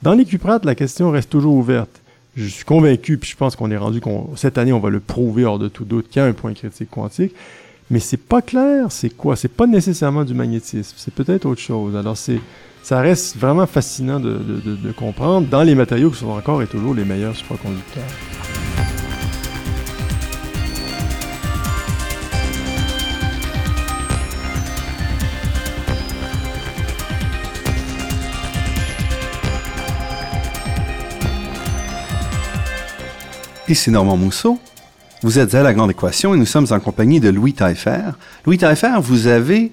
Dans 0.00 0.14
les 0.14 0.24
cuprates, 0.24 0.64
la 0.64 0.74
question 0.74 1.10
reste 1.10 1.28
toujours 1.28 1.54
ouverte. 1.54 2.00
Je 2.36 2.46
suis 2.46 2.64
convaincu, 2.64 3.18
puis 3.18 3.30
je 3.30 3.36
pense 3.36 3.54
qu'on 3.54 3.70
est 3.70 3.76
rendu 3.76 4.00
qu'on 4.00 4.34
cette 4.36 4.56
année, 4.56 4.72
on 4.72 4.80
va 4.80 4.88
le 4.88 5.00
prouver 5.00 5.44
hors 5.44 5.58
de 5.58 5.68
tout 5.68 5.84
doute 5.84 6.08
qu'il 6.08 6.22
y 6.22 6.24
a 6.24 6.28
un 6.28 6.32
point 6.32 6.54
critique 6.54 6.90
quantique. 6.90 7.34
Mais 7.90 8.00
c'est 8.00 8.16
pas 8.16 8.40
clair, 8.40 8.90
c'est 8.90 9.10
quoi? 9.10 9.36
C'est 9.36 9.48
pas 9.48 9.66
nécessairement 9.66 10.24
du 10.24 10.32
magnétisme, 10.32 10.94
c'est 10.96 11.12
peut-être 11.12 11.44
autre 11.44 11.60
chose. 11.60 11.96
Alors 11.96 12.16
c'est 12.16 12.40
ça 12.82 13.00
reste 13.00 13.36
vraiment 13.36 13.66
fascinant 13.66 14.20
de, 14.20 14.92
comprendre 14.96 15.46
dans 15.46 15.62
les 15.62 15.74
matériaux 15.74 16.10
qui 16.10 16.18
sont 16.18 16.30
encore 16.30 16.62
et 16.62 16.66
toujours 16.66 16.94
les 16.94 17.04
meilleurs 17.04 17.36
supraconducteurs. 17.36 18.04
Ici 33.68 33.90
Normand 33.90 34.16
Mousseau. 34.16 34.58
Vous 35.22 35.38
êtes 35.38 35.54
à 35.54 35.62
La 35.62 35.74
Grande 35.74 35.90
Équation 35.90 36.32
et 36.32 36.38
nous 36.38 36.46
sommes 36.46 36.68
en 36.70 36.80
compagnie 36.80 37.20
de 37.20 37.28
Louis 37.28 37.52
Taillefer. 37.52 38.12
Louis 38.46 38.56
Taillefer, 38.56 38.94
vous 39.02 39.26
avez 39.26 39.72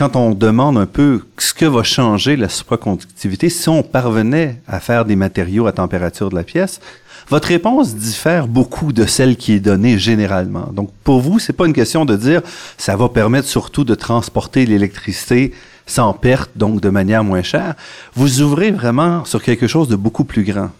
quand 0.00 0.16
on 0.16 0.30
demande 0.30 0.78
un 0.78 0.86
peu 0.86 1.20
ce 1.36 1.52
que 1.52 1.66
va 1.66 1.82
changer 1.82 2.34
la 2.34 2.48
supraconductivité 2.48 3.50
si 3.50 3.68
on 3.68 3.82
parvenait 3.82 4.62
à 4.66 4.80
faire 4.80 5.04
des 5.04 5.14
matériaux 5.14 5.66
à 5.66 5.72
température 5.72 6.30
de 6.30 6.36
la 6.36 6.42
pièce, 6.42 6.80
votre 7.28 7.48
réponse 7.48 7.94
diffère 7.94 8.48
beaucoup 8.48 8.94
de 8.94 9.04
celle 9.04 9.36
qui 9.36 9.52
est 9.52 9.60
donnée 9.60 9.98
généralement. 9.98 10.70
Donc 10.72 10.90
pour 11.04 11.20
vous, 11.20 11.38
c'est 11.38 11.52
pas 11.52 11.66
une 11.66 11.74
question 11.74 12.06
de 12.06 12.16
dire 12.16 12.40
ça 12.78 12.96
va 12.96 13.10
permettre 13.10 13.46
surtout 13.46 13.84
de 13.84 13.94
transporter 13.94 14.64
l'électricité 14.64 15.52
sans 15.84 16.14
perte, 16.14 16.52
donc 16.56 16.80
de 16.80 16.88
manière 16.88 17.22
moins 17.22 17.42
chère. 17.42 17.74
Vous 18.14 18.40
ouvrez 18.40 18.70
vraiment 18.70 19.26
sur 19.26 19.42
quelque 19.42 19.66
chose 19.66 19.88
de 19.88 19.96
beaucoup 19.96 20.24
plus 20.24 20.44
grand. 20.44 20.70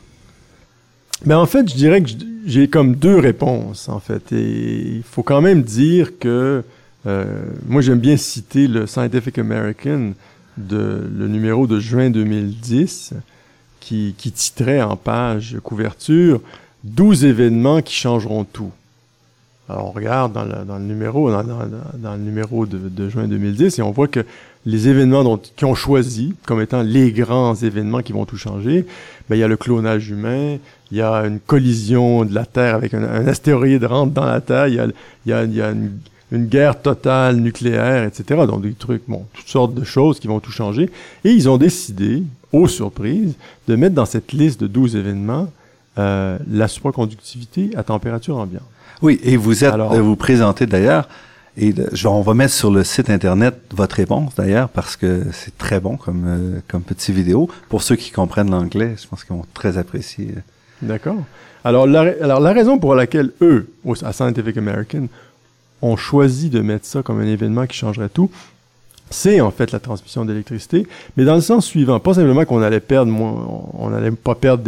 Mais 1.26 1.34
ben, 1.34 1.38
en 1.40 1.46
fait, 1.46 1.68
je 1.68 1.74
dirais 1.74 2.02
que 2.02 2.08
j'ai 2.46 2.68
comme 2.68 2.96
deux 2.96 3.18
réponses 3.18 3.90
en 3.90 4.00
fait, 4.00 4.32
et 4.32 4.94
il 4.96 5.02
faut 5.02 5.22
quand 5.22 5.42
même 5.42 5.60
dire 5.60 6.18
que 6.18 6.64
euh, 7.07 7.24
moi, 7.66 7.80
j'aime 7.80 7.98
bien 7.98 8.16
citer 8.16 8.66
le 8.66 8.86
Scientific 8.86 9.38
American, 9.38 10.12
de, 10.57 11.09
le 11.16 11.28
numéro 11.28 11.66
de 11.66 11.80
juin 11.80 12.11
2010, 12.11 13.14
qui, 13.80 14.14
qui 14.18 14.32
titrait 14.32 14.82
en 14.82 14.96
page 14.96 15.57
couverture 15.62 16.40
12 16.84 17.24
événements 17.24 17.80
qui 17.82 17.94
changeront 17.94 18.44
tout. 18.44 18.70
Alors, 19.68 19.88
on 19.88 19.92
regarde 19.92 20.32
dans 20.32 20.44
le, 20.44 20.84
numéro, 20.84 21.30
dans, 21.30 21.42
le 21.44 22.18
numéro 22.18 22.66
de, 22.66 23.09
juin 23.09 23.28
2010 23.28 23.78
et 23.78 23.82
on 23.82 23.92
voit 23.92 24.09
que 24.09 24.24
les 24.66 24.88
événements 24.88 25.38
qui 25.38 25.64
ont 25.64 25.76
choisi 25.76 26.34
comme 26.44 26.61
étant 26.61 26.82
les 26.82 27.12
grands 27.12 27.55
événements 27.55 28.03
qui 28.03 28.12
vont 28.12 28.24
tout 28.26 28.36
changer, 28.36 28.84
ben, 29.28 29.36
il 29.36 29.38
y 29.38 29.44
a 29.44 29.48
le 29.48 29.57
clonage 29.57 30.11
humain, 30.11 30.59
il 30.90 30.98
y 30.98 31.01
a 31.01 31.20
une 31.20 31.38
collision 31.38 32.24
de 32.24 32.34
la 32.34 32.46
Terre 32.46 32.74
avec 32.74 32.94
un, 32.94 33.05
un 33.05 33.26
astéroïde 33.28 33.84
rentre 33.84 34.12
dans 34.12 34.26
la 34.26 34.40
Terre, 34.40 34.66
il 34.66 34.74
y 34.74 34.80
a, 34.80 34.86
il 35.24 35.30
y 35.30 35.32
a, 35.32 35.44
il 35.44 35.55
y 35.55 35.62
a 35.62 35.70
une 35.70 35.92
une 36.33 36.47
guerre 36.47 36.81
totale 36.81 37.37
nucléaire, 37.37 38.05
etc. 38.05 38.47
Donc 38.47 38.62
des 38.62 38.72
trucs, 38.72 39.03
bon, 39.09 39.26
toutes 39.33 39.49
sortes 39.49 39.74
de 39.74 39.85
choses 39.85 40.20
qui 40.20 40.28
vont 40.28 40.41
tout 40.41 40.53
changer. 40.53 40.91
Et 41.24 41.31
ils 41.31 41.49
ont 41.49 41.57
décidé, 41.59 42.22
aux 42.53 42.68
surprises, 42.68 43.35
de 43.68 43.76
mettre 43.76 43.95
dans 43.95 44.07
cette 44.07 44.33
liste 44.33 44.61
de 44.61 44.66
12 44.66 44.97
événements 44.97 45.49
euh, 45.99 46.39
la 46.51 46.68
supraconductivité 46.68 47.70
à 47.76 47.83
température 47.83 48.37
ambiante. 48.37 48.62
Oui, 49.03 49.18
et 49.24 49.37
vous 49.37 49.64
êtes, 49.64 49.72
Alors, 49.72 49.95
vous 49.95 50.16
présentez 50.16 50.66
d'ailleurs, 50.66 51.09
et 51.57 51.74
on 52.05 52.20
va 52.20 52.35
mettre 52.35 52.55
sur 52.55 52.70
le 52.70 52.85
site 52.85 53.11
internet 53.11 53.55
votre 53.74 53.97
réponse 53.97 54.35
d'ailleurs 54.37 54.68
parce 54.68 54.97
que 54.97 55.24
c'est 55.33 55.59
très 55.59 55.81
bon 55.81 55.97
comme 55.97 56.24
euh, 56.26 56.61
comme 56.68 56.83
petite 56.83 57.14
vidéo 57.14 57.51
pour 57.68 57.83
ceux 57.83 57.97
qui 57.97 58.12
comprennent 58.12 58.51
l'anglais. 58.51 58.95
Je 58.97 59.09
pense 59.09 59.24
qu'ils 59.24 59.35
vont 59.35 59.45
très 59.53 59.76
apprécier. 59.76 60.35
D'accord. 60.81 61.18
Alors 61.64 61.87
la, 61.87 62.14
alors 62.22 62.41
la 62.41 62.53
raison 62.53 62.78
pour 62.78 62.95
laquelle 62.95 63.33
eux, 63.43 63.68
à 64.03 64.12
Scientific 64.12 64.57
American, 64.57 65.09
ont 65.83 65.97
choisi 65.97 66.51
de 66.51 66.61
mettre 66.61 66.87
ça 66.87 67.03
comme 67.03 67.20
un 67.20 67.26
événement 67.26 67.66
qui 67.66 67.76
changerait 67.76 68.09
tout, 68.09 68.31
c'est 69.11 69.41
en 69.41 69.51
fait 69.51 69.72
la 69.72 69.81
transmission 69.81 70.24
d'électricité, 70.24 70.87
mais 71.16 71.24
dans 71.24 71.35
le 71.35 71.41
sens 71.41 71.66
suivant, 71.66 71.99
pas 71.99 72.14
simplement 72.14 72.45
qu'on 72.45 72.62
allait 72.62 72.81
perdre 72.81 73.11
moins, 73.11 73.45
on 73.74 73.91
n'allait 73.91 74.12
pas 74.12 74.37
perdre 74.37 74.62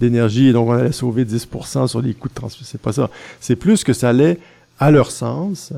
d'énergie 0.00 0.48
et 0.48 0.52
donc 0.52 0.68
on 0.68 0.72
allait 0.72 0.92
sauver 0.92 1.24
10% 1.24 1.88
sur 1.88 2.00
les 2.00 2.14
coûts 2.14 2.28
de 2.28 2.34
transmission, 2.34 2.68
c'est 2.70 2.80
pas 2.80 2.92
ça. 2.92 3.10
C'est 3.40 3.56
plus 3.56 3.82
que 3.82 3.92
ça 3.92 4.10
allait, 4.10 4.38
à 4.78 4.92
leur 4.92 5.10
sens, 5.10 5.72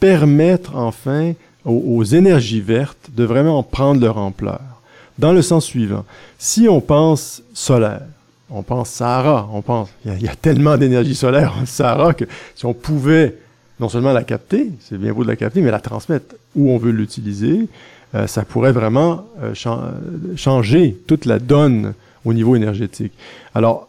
permettre 0.00 0.76
enfin 0.76 1.34
aux, 1.64 1.82
aux, 1.98 2.02
énergies 2.02 2.60
vertes 2.60 3.10
de 3.14 3.22
vraiment 3.22 3.62
prendre 3.62 4.00
leur 4.00 4.18
ampleur. 4.18 4.60
Dans 5.18 5.32
le 5.32 5.42
sens 5.42 5.64
suivant, 5.64 6.04
si 6.38 6.68
on 6.68 6.80
pense 6.80 7.42
solaire, 7.54 8.02
on 8.50 8.62
pense 8.62 8.90
Sahara, 8.90 9.48
on 9.52 9.62
pense, 9.62 9.90
il 10.04 10.18
y, 10.18 10.24
y, 10.24 10.28
a 10.28 10.34
tellement 10.34 10.76
d'énergie 10.76 11.14
solaire 11.14 11.54
en 11.62 11.66
Sahara 11.66 12.14
que 12.14 12.24
si 12.56 12.66
on 12.66 12.74
pouvait 12.74 13.36
non 13.80 13.88
seulement 13.88 14.12
la 14.12 14.24
capter, 14.24 14.70
c'est 14.80 14.98
bien 14.98 15.12
beau 15.12 15.22
de 15.22 15.28
la 15.28 15.36
capter, 15.36 15.62
mais 15.62 15.70
la 15.70 15.80
transmettre 15.80 16.34
où 16.54 16.70
on 16.70 16.78
veut 16.78 16.92
l'utiliser, 16.92 17.68
euh, 18.14 18.26
ça 18.26 18.44
pourrait 18.44 18.72
vraiment 18.72 19.24
euh, 19.42 19.54
changer 20.36 20.96
toute 21.06 21.24
la 21.24 21.38
donne 21.38 21.94
au 22.24 22.32
niveau 22.34 22.56
énergétique. 22.56 23.12
Alors, 23.54 23.88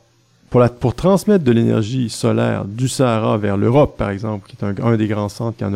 pour, 0.49 0.95
transmettre 0.95 1.43
de 1.43 1.51
l'énergie 1.51 2.09
solaire 2.09 2.65
du 2.65 2.87
Sahara 2.89 3.37
vers 3.37 3.57
l'Europe, 3.57 3.97
par 3.97 4.09
exemple, 4.09 4.49
qui 4.49 4.57
est 4.59 4.81
un, 4.81 4.97
des 4.97 5.07
grands 5.07 5.29
centres 5.29 5.57
qui 5.57 5.63
en, 5.63 5.71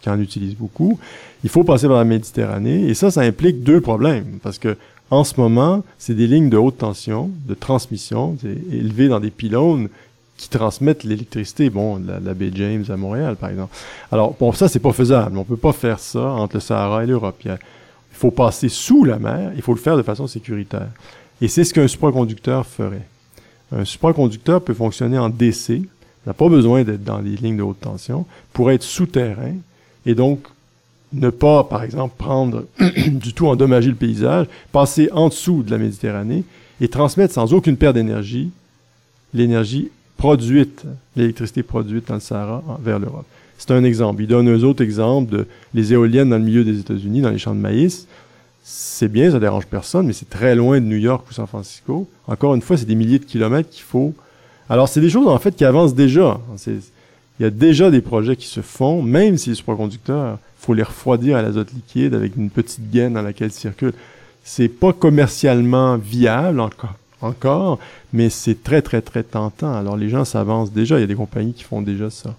qui 0.00 0.10
en 0.10 0.20
utilise 0.20 0.56
beaucoup, 0.56 0.98
il 1.44 1.50
faut 1.50 1.62
passer 1.62 1.86
par 1.86 1.98
la 1.98 2.04
Méditerranée. 2.04 2.88
Et 2.88 2.94
ça, 2.94 3.12
ça 3.12 3.20
implique 3.20 3.62
deux 3.62 3.80
problèmes. 3.80 4.38
Parce 4.42 4.58
que 4.58 4.76
en 5.10 5.24
ce 5.24 5.40
moment, 5.40 5.84
c'est 5.98 6.14
des 6.14 6.26
lignes 6.26 6.50
de 6.50 6.56
haute 6.56 6.78
tension, 6.78 7.30
de 7.46 7.54
transmission, 7.54 8.36
élevées 8.70 9.08
dans 9.08 9.20
des 9.20 9.30
pylônes 9.30 9.88
qui 10.38 10.48
transmettent 10.48 11.04
l'électricité, 11.04 11.68
bon, 11.68 12.00
la, 12.06 12.20
la, 12.20 12.32
baie 12.32 12.52
James 12.54 12.84
à 12.88 12.96
Montréal, 12.96 13.36
par 13.36 13.50
exemple. 13.50 13.74
Alors, 14.10 14.34
bon, 14.38 14.52
ça, 14.52 14.68
c'est 14.68 14.78
pas 14.78 14.92
faisable. 14.92 15.36
On 15.36 15.44
peut 15.44 15.56
pas 15.56 15.72
faire 15.72 15.98
ça 15.98 16.22
entre 16.22 16.54
le 16.54 16.60
Sahara 16.60 17.02
et 17.02 17.06
l'Europe. 17.06 17.36
Il, 17.44 17.58
faut 18.12 18.30
passer 18.30 18.68
sous 18.68 19.04
la 19.04 19.18
mer, 19.18 19.52
il 19.54 19.62
faut 19.62 19.74
le 19.74 19.80
faire 19.80 19.96
de 19.96 20.02
façon 20.02 20.26
sécuritaire. 20.26 20.88
Et 21.40 21.48
c'est 21.48 21.64
ce 21.64 21.74
qu'un 21.74 21.86
supraconducteur 21.86 22.66
ferait. 22.66 23.06
Un 23.70 23.84
supraconducteur 23.84 24.62
peut 24.62 24.74
fonctionner 24.74 25.18
en 25.18 25.28
DC, 25.28 25.82
n'a 26.26 26.32
pas 26.32 26.48
besoin 26.48 26.82
d'être 26.82 27.04
dans 27.04 27.18
les 27.18 27.36
lignes 27.36 27.58
de 27.58 27.62
haute 27.62 27.80
tension, 27.80 28.24
pour 28.52 28.70
être 28.70 28.82
souterrain, 28.82 29.54
et 30.06 30.14
donc 30.14 30.40
ne 31.12 31.30
pas, 31.30 31.64
par 31.64 31.82
exemple, 31.82 32.14
prendre 32.16 32.64
du 33.06 33.34
tout 33.34 33.46
endommager 33.46 33.90
le 33.90 33.96
paysage, 33.96 34.46
passer 34.72 35.10
en 35.12 35.28
dessous 35.28 35.62
de 35.62 35.70
la 35.70 35.78
Méditerranée 35.78 36.44
et 36.80 36.88
transmettre 36.88 37.34
sans 37.34 37.52
aucune 37.54 37.76
perte 37.76 37.94
d'énergie 37.94 38.50
l'énergie 39.34 39.90
produite, 40.18 40.82
l'électricité 41.16 41.62
produite 41.62 42.08
dans 42.08 42.14
le 42.14 42.20
Sahara 42.20 42.62
vers 42.82 42.98
l'Europe. 42.98 43.24
C'est 43.56 43.70
un 43.70 43.82
exemple. 43.84 44.22
Il 44.22 44.28
donne 44.28 44.48
un 44.48 44.62
autre 44.62 44.82
exemple 44.82 45.32
de 45.32 45.46
les 45.72 45.94
éoliennes 45.94 46.28
dans 46.28 46.36
le 46.36 46.44
milieu 46.44 46.64
des 46.64 46.78
États-Unis, 46.78 47.22
dans 47.22 47.30
les 47.30 47.38
champs 47.38 47.54
de 47.54 47.60
maïs. 47.60 48.06
C'est 48.62 49.08
bien, 49.08 49.30
ça 49.30 49.40
dérange 49.40 49.66
personne, 49.66 50.06
mais 50.06 50.12
c'est 50.12 50.28
très 50.28 50.54
loin 50.54 50.78
de 50.78 50.84
New 50.84 50.98
York 50.98 51.24
ou 51.30 51.32
San 51.32 51.46
Francisco. 51.46 52.06
Encore 52.26 52.54
une 52.54 52.60
fois, 52.60 52.76
c'est 52.76 52.84
des 52.84 52.94
milliers 52.94 53.18
de 53.18 53.24
kilomètres 53.24 53.70
qu'il 53.70 53.82
faut. 53.84 54.12
Alors, 54.68 54.88
c'est 54.88 55.00
des 55.00 55.08
choses, 55.08 55.26
en 55.26 55.38
fait, 55.38 55.56
qui 55.56 55.64
avancent 55.64 55.94
déjà. 55.94 56.38
Il 56.66 57.42
y 57.42 57.46
a 57.46 57.50
déjà 57.50 57.90
des 57.90 58.02
projets 58.02 58.36
qui 58.36 58.46
se 58.46 58.60
font, 58.60 59.00
même 59.00 59.38
si 59.38 59.48
les 59.48 59.54
superconducteurs, 59.54 60.38
faut 60.58 60.74
les 60.74 60.82
refroidir 60.82 61.36
à 61.36 61.42
l'azote 61.42 61.72
liquide 61.72 62.14
avec 62.14 62.36
une 62.36 62.50
petite 62.50 62.90
gaine 62.90 63.14
dans 63.14 63.22
laquelle 63.22 63.48
ils 63.48 63.52
circulent. 63.52 63.94
C'est 64.44 64.68
pas 64.68 64.92
commercialement 64.92 65.96
viable 65.96 66.60
encore, 66.60 66.94
encore 67.20 67.78
mais 68.12 68.30
c'est 68.30 68.62
très, 68.62 68.82
très, 68.82 69.02
très 69.02 69.22
tentant. 69.22 69.74
Alors, 69.74 69.96
les 69.96 70.08
gens 70.08 70.24
s'avancent 70.24 70.72
déjà. 70.72 70.98
Il 70.98 71.00
y 71.00 71.04
a 71.04 71.06
des 71.08 71.14
compagnies 71.14 71.52
qui 71.52 71.64
font 71.64 71.82
déjà 71.82 72.10
ça. 72.10 72.34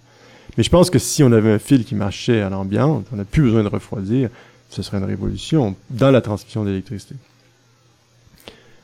Mais 0.58 0.64
je 0.64 0.70
pense 0.70 0.90
que 0.90 1.00
si 1.00 1.24
on 1.24 1.32
avait 1.32 1.52
un 1.52 1.60
fil 1.60 1.86
qui 1.86 1.96
marchait 1.96 2.42
à 2.42 2.50
l'ambiance, 2.50 3.04
on 3.14 3.16
n'a 3.16 3.26
plus 3.26 3.44
besoin 3.44 3.64
de 3.64 3.70
refroidir, 3.70 4.30
ce 4.70 4.82
serait 4.82 4.98
une 4.98 5.06
révolution 5.06 5.76
dans 5.90 6.12
la 6.12 6.22
transmission 6.22 6.66
d'électricité. 6.66 7.16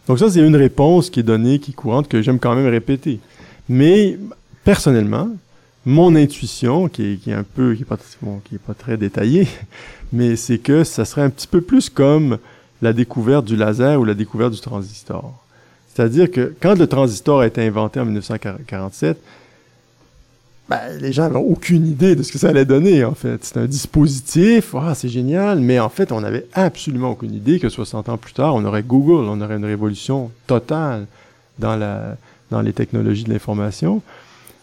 Donc 0.08 0.20
ça, 0.20 0.30
c'est 0.30 0.46
une 0.46 0.56
réponse 0.56 1.10
qui 1.10 1.20
est 1.20 1.24
donnée, 1.24 1.60
qui 1.60 1.72
est 1.72 1.74
courante, 1.74 2.08
que 2.08 2.22
j'aime 2.22 2.40
quand 2.40 2.56
même 2.56 2.68
répéter. 2.68 3.20
Mais 3.68 4.20
personnellement, 4.64 5.30
mon 5.86 6.16
intuition, 6.16 6.88
qui 6.88 7.20
est, 7.26 7.34
un 7.34 7.44
peu, 7.44 7.74
qui 7.74 7.82
est 7.82 7.86
pas, 7.86 7.98
qui 8.46 8.56
est 8.56 8.60
pas 8.60 8.74
très 8.76 8.98
détaillée, 8.98 9.48
mais 10.14 10.36
c'est 10.36 10.60
que 10.60 10.84
ça 10.84 11.06
serait 11.06 11.24
un 11.24 11.30
petit 11.30 11.48
peu 11.48 11.62
plus 11.62 11.90
comme 11.90 12.38
la 12.82 12.94
découverte 12.94 13.46
du 13.46 13.56
laser 13.56 14.00
ou 14.00 14.06
la 14.06 14.14
découverte 14.14 14.54
du 14.54 14.60
transistor. 14.60 15.45
C'est-à-dire 15.96 16.30
que 16.30 16.54
quand 16.60 16.78
le 16.78 16.88
transistor 16.88 17.40
a 17.40 17.48
été 17.48 17.66
inventé 17.66 18.02
en 18.02 18.06
1947, 18.06 19.18
ben, 20.68 20.80
les 21.00 21.14
gens 21.14 21.24
n'avaient 21.24 21.38
aucune 21.38 21.88
idée 21.88 22.16
de 22.16 22.24
ce 22.24 22.34
que 22.34 22.38
ça 22.38 22.50
allait 22.50 22.66
donner, 22.66 23.06
en 23.06 23.14
fait. 23.14 23.46
C'est 23.46 23.58
un 23.58 23.66
dispositif, 23.66 24.76
ah, 24.76 24.94
c'est 24.94 25.08
génial, 25.08 25.60
mais 25.60 25.80
en 25.80 25.90
fait, 25.90 26.12
on 26.12 26.20
n'avait 26.22 26.48
absolument 26.54 27.12
aucune 27.12 27.34
idée 27.34 27.60
que 27.60 27.70
60 27.70 28.10
ans 28.10 28.18
plus 28.18 28.34
tard, 28.34 28.56
on 28.56 28.66
aurait 28.66 28.84
Google, 28.84 29.30
on 29.30 29.40
aurait 29.40 29.56
une 29.56 29.66
révolution 29.66 30.32
totale 30.48 31.06
dans, 31.60 31.78
les 32.62 32.74
technologies 32.74 33.24
de 33.24 33.30
l'information. 33.32 34.02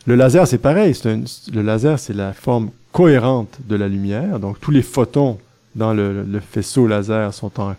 Le 0.06 0.16
laser, 0.16 0.46
c'est 0.46 0.58
pareil. 0.58 0.94
Le 1.04 1.62
laser, 1.62 1.98
c'est 1.98 2.14
la 2.14 2.34
forme 2.34 2.70
cohérente 2.90 3.58
de 3.66 3.76
la 3.76 3.88
lumière. 3.88 4.38
Donc, 4.38 4.60
tous 4.60 4.72
les 4.72 4.82
photons 4.82 5.38
dans 5.76 5.94
le 5.94 6.40
faisceau 6.50 6.86
laser 6.86 7.32
sont 7.32 7.58
en, 7.58 7.74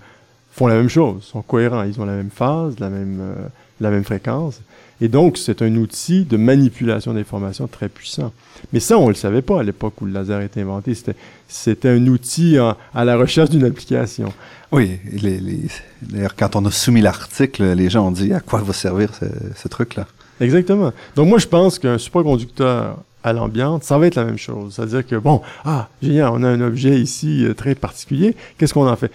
font 0.53 0.67
la 0.67 0.75
même 0.75 0.89
chose, 0.89 1.23
sont 1.23 1.41
cohérents. 1.41 1.83
Ils 1.83 1.99
ont 1.99 2.05
la 2.05 2.15
même 2.15 2.29
phase, 2.29 2.79
la 2.79 2.89
même, 2.89 3.19
euh, 3.21 3.47
la 3.81 3.89
même 3.89 4.03
fréquence. 4.03 4.61
Et 5.01 5.07
donc, 5.07 5.37
c'est 5.37 5.61
un 5.61 5.75
outil 5.75 6.23
de 6.23 6.37
manipulation 6.37 7.13
d'informations 7.13 7.67
très 7.67 7.89
puissant. 7.89 8.31
Mais 8.71 8.79
ça, 8.79 8.97
on 8.97 9.05
ne 9.05 9.09
le 9.09 9.15
savait 9.15 9.41
pas 9.41 9.59
à 9.59 9.63
l'époque 9.63 9.99
où 10.01 10.05
le 10.05 10.13
laser 10.13 10.39
a 10.39 10.43
été 10.43 10.61
inventé. 10.61 10.95
C'était 11.47 11.89
un 11.89 12.07
outil 12.07 12.57
à 12.57 13.03
la 13.03 13.17
recherche 13.17 13.49
d'une 13.49 13.65
application. 13.65 14.31
Oui, 14.71 14.99
d'ailleurs, 16.01 16.35
quand 16.35 16.55
on 16.55 16.65
a 16.65 16.71
soumis 16.71 17.01
l'article, 17.01 17.73
les 17.73 17.89
gens 17.89 18.07
ont 18.07 18.11
dit 18.11 18.33
à 18.33 18.39
quoi 18.39 18.61
va 18.61 18.71
servir 18.71 19.09
ce, 19.55 19.67
truc-là? 19.67 20.07
Exactement. 20.39 20.93
Donc, 21.15 21.27
moi, 21.27 21.37
je 21.37 21.47
pense 21.47 21.79
qu'un 21.79 21.97
superconducteur 21.97 22.97
à 23.23 23.33
l'ambiance, 23.33 23.83
ça 23.83 23.97
va 23.97 24.07
être 24.07 24.15
la 24.15 24.25
même 24.25 24.37
chose. 24.37 24.73
C'est-à-dire 24.75 25.05
que, 25.05 25.15
bon, 25.15 25.41
ah, 25.65 25.89
génial, 26.01 26.29
on 26.33 26.43
a 26.43 26.47
un 26.47 26.61
objet 26.61 26.99
ici 26.99 27.45
euh, 27.45 27.53
très 27.53 27.75
particulier. 27.75 28.35
Qu'est-ce 28.57 28.73
qu'on 28.73 28.87
en 28.87 28.95
fait? 28.95 29.11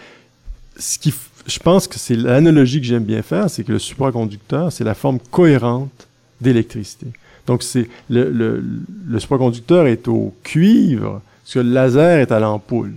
Ce 0.78 0.98
qui 0.98 1.12
je 1.48 1.58
pense 1.58 1.88
que 1.88 1.98
c'est 1.98 2.14
l'analogie 2.14 2.80
que 2.80 2.86
j'aime 2.86 3.04
bien 3.04 3.22
faire, 3.22 3.48
c'est 3.48 3.64
que 3.64 3.72
le 3.72 3.78
superconducteur, 3.78 4.70
c'est 4.70 4.84
la 4.84 4.94
forme 4.94 5.18
cohérente 5.30 6.06
d'électricité. 6.40 7.06
Donc, 7.46 7.62
c'est 7.62 7.88
le, 8.10 8.30
le, 8.30 8.62
le, 9.06 9.18
superconducteur 9.18 9.86
est 9.86 10.06
au 10.06 10.34
cuivre, 10.42 11.22
parce 11.42 11.54
que 11.54 11.58
le 11.60 11.70
laser 11.70 12.18
est 12.18 12.30
à 12.30 12.38
l'ampoule. 12.38 12.92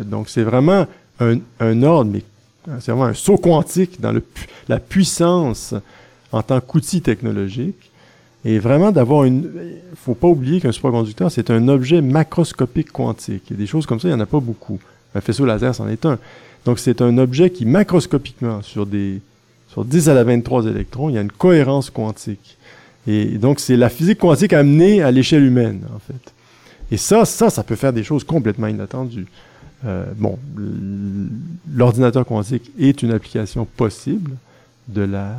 Donc, 0.00 0.28
c'est 0.28 0.42
vraiment 0.42 0.86
un, 1.20 1.38
un, 1.60 1.82
ordre, 1.84 2.10
mais 2.12 2.22
c'est 2.80 2.90
vraiment 2.90 3.06
un 3.06 3.14
saut 3.14 3.38
quantique 3.38 4.00
dans 4.00 4.10
le, 4.10 4.24
la 4.68 4.80
puissance 4.80 5.74
en 6.32 6.42
tant 6.42 6.60
qu'outil 6.60 7.00
technologique. 7.00 7.90
Et 8.44 8.58
vraiment 8.58 8.90
d'avoir 8.90 9.22
une... 9.22 9.48
faut 9.94 10.16
pas 10.16 10.26
oublier 10.26 10.60
qu'un 10.60 10.72
superconducteur, 10.72 11.30
c'est 11.30 11.50
un 11.50 11.68
objet 11.68 12.02
macroscopique 12.02 12.90
quantique. 12.90 13.52
A 13.52 13.54
des 13.54 13.68
choses 13.68 13.86
comme 13.86 14.00
ça, 14.00 14.08
il 14.08 14.10
n'y 14.10 14.16
en 14.16 14.20
a 14.20 14.26
pas 14.26 14.40
beaucoup. 14.40 14.80
Un 15.14 15.20
faisceau 15.20 15.44
laser, 15.44 15.72
c'en 15.72 15.86
est 15.86 16.04
un. 16.04 16.18
Donc, 16.64 16.78
c'est 16.78 17.02
un 17.02 17.18
objet 17.18 17.50
qui, 17.50 17.66
macroscopiquement, 17.66 18.62
sur 18.62 18.86
des 18.86 19.20
sur 19.72 19.86
10 19.86 20.10
à 20.10 20.14
la 20.14 20.22
23 20.22 20.66
électrons, 20.66 21.08
il 21.08 21.14
y 21.14 21.18
a 21.18 21.22
une 21.22 21.32
cohérence 21.32 21.88
quantique. 21.88 22.58
Et 23.06 23.24
donc, 23.24 23.58
c'est 23.58 23.76
la 23.76 23.88
physique 23.88 24.18
quantique 24.18 24.52
amenée 24.52 25.02
à 25.02 25.10
l'échelle 25.10 25.44
humaine, 25.44 25.80
en 25.94 25.98
fait. 25.98 26.34
Et 26.90 26.98
ça, 26.98 27.24
ça, 27.24 27.48
ça 27.48 27.62
peut 27.62 27.74
faire 27.74 27.94
des 27.94 28.04
choses 28.04 28.22
complètement 28.22 28.66
inattendues. 28.66 29.26
Euh, 29.86 30.04
bon, 30.16 30.38
l'ordinateur 31.74 32.26
quantique 32.26 32.70
est 32.78 33.02
une 33.02 33.12
application 33.12 33.64
possible 33.64 34.32
de 34.88 35.02
la, 35.02 35.34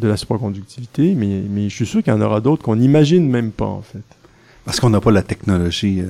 de 0.00 0.08
la 0.08 0.16
superconductivité, 0.16 1.14
mais, 1.14 1.42
mais 1.48 1.68
je 1.68 1.74
suis 1.74 1.86
sûr 1.86 2.02
qu'il 2.02 2.12
y 2.12 2.16
en 2.16 2.22
aura 2.22 2.40
d'autres 2.40 2.62
qu'on 2.62 2.76
n'imagine 2.76 3.28
même 3.28 3.50
pas, 3.50 3.66
en 3.66 3.82
fait. 3.82 4.02
Parce 4.64 4.80
qu'on 4.80 4.90
n'a 4.90 5.00
pas 5.00 5.10
la 5.10 5.22
technologie 5.22 6.00
euh, 6.00 6.06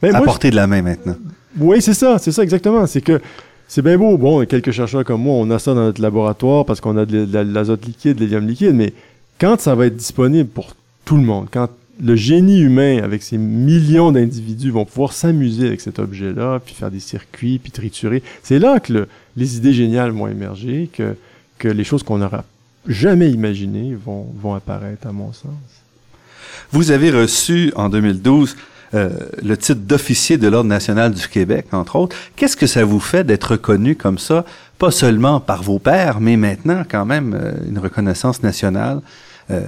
ben, 0.00 0.14
à 0.14 0.20
portée 0.22 0.52
de 0.52 0.56
la 0.56 0.68
main 0.68 0.82
maintenant. 0.82 1.16
Oui, 1.58 1.82
c'est 1.82 1.94
ça, 1.94 2.18
c'est 2.18 2.30
ça 2.30 2.44
exactement. 2.44 2.86
C'est 2.86 3.00
que 3.00 3.20
c'est 3.74 3.80
bien 3.80 3.96
beau. 3.96 4.18
Bon, 4.18 4.44
quelques 4.44 4.70
chercheurs 4.70 5.02
comme 5.02 5.22
moi, 5.22 5.32
on 5.36 5.48
a 5.48 5.58
ça 5.58 5.72
dans 5.72 5.80
notre 5.80 6.02
laboratoire 6.02 6.66
parce 6.66 6.82
qu'on 6.82 6.98
a 6.98 7.06
de, 7.06 7.26
l'azote 7.38 7.86
liquide, 7.86 8.16
de 8.16 8.20
l'hélium 8.20 8.46
liquide, 8.46 8.74
mais 8.74 8.92
quand 9.40 9.58
ça 9.58 9.74
va 9.74 9.86
être 9.86 9.96
disponible 9.96 10.46
pour 10.46 10.76
tout 11.06 11.16
le 11.16 11.22
monde, 11.22 11.46
quand 11.50 11.70
le 11.98 12.14
génie 12.14 12.60
humain, 12.60 13.02
avec 13.02 13.22
ses 13.22 13.38
millions 13.38 14.12
d'individus, 14.12 14.70
vont 14.70 14.84
pouvoir 14.84 15.14
s'amuser 15.14 15.68
avec 15.68 15.80
cet 15.80 16.00
objet-là, 16.00 16.60
puis 16.62 16.74
faire 16.74 16.90
des 16.90 17.00
circuits, 17.00 17.58
puis 17.58 17.72
triturer, 17.72 18.22
c'est 18.42 18.58
là 18.58 18.78
que 18.78 19.08
les 19.38 19.56
idées 19.56 19.72
géniales 19.72 20.10
vont 20.10 20.28
émerger, 20.28 20.90
que, 20.92 21.16
les 21.66 21.84
choses 21.84 22.02
qu'on 22.02 22.18
n'aura 22.18 22.44
jamais 22.86 23.30
imaginées 23.30 23.94
vont 23.94 24.54
apparaître, 24.54 25.06
à 25.06 25.12
mon 25.12 25.32
sens. 25.32 25.48
Vous 26.72 26.90
avez 26.90 27.10
reçu 27.10 27.72
en 27.74 27.88
2012 27.88 28.54
euh, 28.94 29.08
le 29.42 29.56
titre 29.56 29.80
d'officier 29.80 30.36
de 30.36 30.48
l'Ordre 30.48 30.68
national 30.68 31.14
du 31.14 31.26
Québec, 31.26 31.66
entre 31.72 31.96
autres. 31.96 32.14
Qu'est-ce 32.36 32.58
que 32.58 32.66
ça 32.66 32.84
vous 32.84 33.00
fait 33.00 33.24
d'être 33.24 33.52
reconnu 33.52 33.96
comme 33.96 34.18
ça, 34.18 34.44
pas 34.78 34.90
seulement 34.90 35.40
par 35.40 35.62
vos 35.62 35.78
pairs, 35.78 36.20
mais 36.20 36.36
maintenant 36.36 36.82
quand 36.86 37.06
même 37.06 37.34
euh, 37.34 37.52
une 37.66 37.78
reconnaissance 37.78 38.42
nationale 38.42 39.00
euh, 39.50 39.62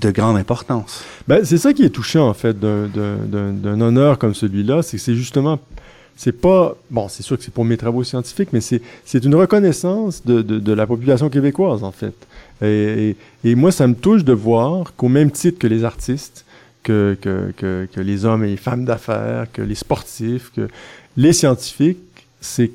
de 0.00 0.10
grande 0.12 0.36
importance? 0.36 1.02
Ben, 1.26 1.44
c'est 1.44 1.58
ça 1.58 1.72
qui 1.72 1.82
est 1.82 1.90
touchant, 1.90 2.28
en 2.28 2.34
fait, 2.34 2.56
d'un 2.60 3.80
honneur 3.80 4.18
comme 4.18 4.34
celui-là, 4.34 4.82
c'est 4.82 4.96
que 4.96 5.02
c'est 5.02 5.16
justement 5.16 5.58
c'est 6.14 6.32
pas 6.40 6.76
bon 6.90 7.08
c'est 7.08 7.22
sûr 7.22 7.38
que 7.38 7.42
c'est 7.42 7.54
pour 7.54 7.64
mes 7.64 7.78
travaux 7.78 8.04
scientifiques 8.04 8.50
mais 8.52 8.60
c'est 8.60 8.82
c'est 9.02 9.24
une 9.24 9.34
reconnaissance 9.34 10.22
de, 10.26 10.42
de, 10.42 10.58
de, 10.58 10.72
la 10.74 10.86
population 10.86 11.30
québécoise 11.30 11.82
en 11.82 11.90
fait 11.90 12.14
et, 12.62 13.16
et, 13.44 13.54
moi 13.54 13.72
ça 13.72 13.86
me 13.86 13.94
touche 13.94 14.22
de 14.22 14.34
voir 14.34 14.94
qu'au 14.94 15.08
même 15.08 15.30
titre 15.30 15.58
que 15.58 15.66
les 15.66 15.84
artistes 15.84 16.44
que, 16.82 17.16
que, 17.20 17.52
que, 17.56 17.88
que 17.92 18.00
les 18.00 18.24
hommes 18.24 18.44
et 18.44 18.48
les 18.48 18.56
femmes 18.56 18.84
d'affaires, 18.84 19.46
que 19.52 19.62
les 19.62 19.74
sportifs, 19.74 20.50
que 20.54 20.68
les 21.16 21.32
scientifiques, 21.32 21.98
c'est 22.40 22.72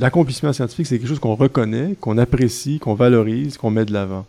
l'accomplissement 0.00 0.52
scientifique, 0.52 0.86
c'est 0.86 0.98
quelque 0.98 1.08
chose 1.08 1.20
qu'on 1.20 1.36
reconnaît, 1.36 1.96
qu'on 2.00 2.18
apprécie, 2.18 2.80
qu'on 2.80 2.94
valorise, 2.94 3.56
qu'on 3.56 3.70
met 3.70 3.84
de 3.84 3.92
l'avant. 3.92 4.26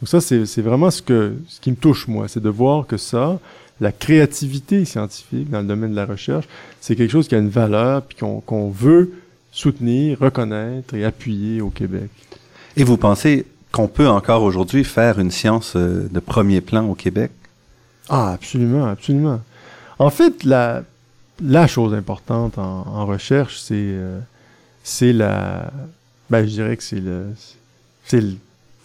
Donc 0.00 0.08
ça, 0.08 0.20
c'est 0.20 0.62
vraiment 0.62 0.90
ce 0.90 1.02
que 1.02 1.34
ce 1.48 1.60
qui 1.60 1.70
me 1.70 1.76
touche 1.76 2.06
moi, 2.06 2.28
c'est 2.28 2.42
de 2.42 2.48
voir 2.48 2.86
que 2.86 2.96
ça, 2.96 3.40
la 3.80 3.90
créativité 3.90 4.84
scientifique 4.84 5.50
dans 5.50 5.60
le 5.60 5.66
domaine 5.66 5.90
de 5.90 5.96
la 5.96 6.06
recherche, 6.06 6.46
c'est 6.80 6.94
quelque 6.94 7.10
chose 7.10 7.26
qui 7.26 7.34
a 7.34 7.38
une 7.38 7.48
valeur 7.48 8.02
puis 8.02 8.16
qu'on 8.16 8.70
veut 8.70 9.12
soutenir, 9.50 10.20
reconnaître 10.20 10.94
et 10.94 11.04
appuyer 11.04 11.60
au 11.60 11.70
Québec. 11.70 12.10
Et 12.76 12.84
vous 12.84 12.96
pensez 12.96 13.44
qu'on 13.72 13.88
peut 13.88 14.08
encore 14.08 14.44
aujourd'hui 14.44 14.84
faire 14.84 15.18
une 15.18 15.30
science 15.30 15.74
euh, 15.74 16.08
de 16.10 16.20
premier 16.20 16.60
plan 16.60 16.88
au 16.88 16.94
Québec? 16.94 17.30
Ah, 18.08 18.32
absolument, 18.32 18.86
absolument. 18.86 19.40
En 19.98 20.10
fait, 20.10 20.44
la, 20.44 20.82
la 21.42 21.66
chose 21.66 21.94
importante 21.94 22.58
en, 22.58 22.86
en 22.86 23.06
recherche, 23.06 23.58
c'est 23.58 23.74
euh, 23.76 24.18
c'est 24.82 25.12
la... 25.12 25.70
Ben, 26.30 26.46
je 26.46 26.50
dirais 26.50 26.76
que 26.76 26.82
c'est 26.82 27.00
le... 27.00 27.26
C'est 28.04 28.20
le, 28.20 28.36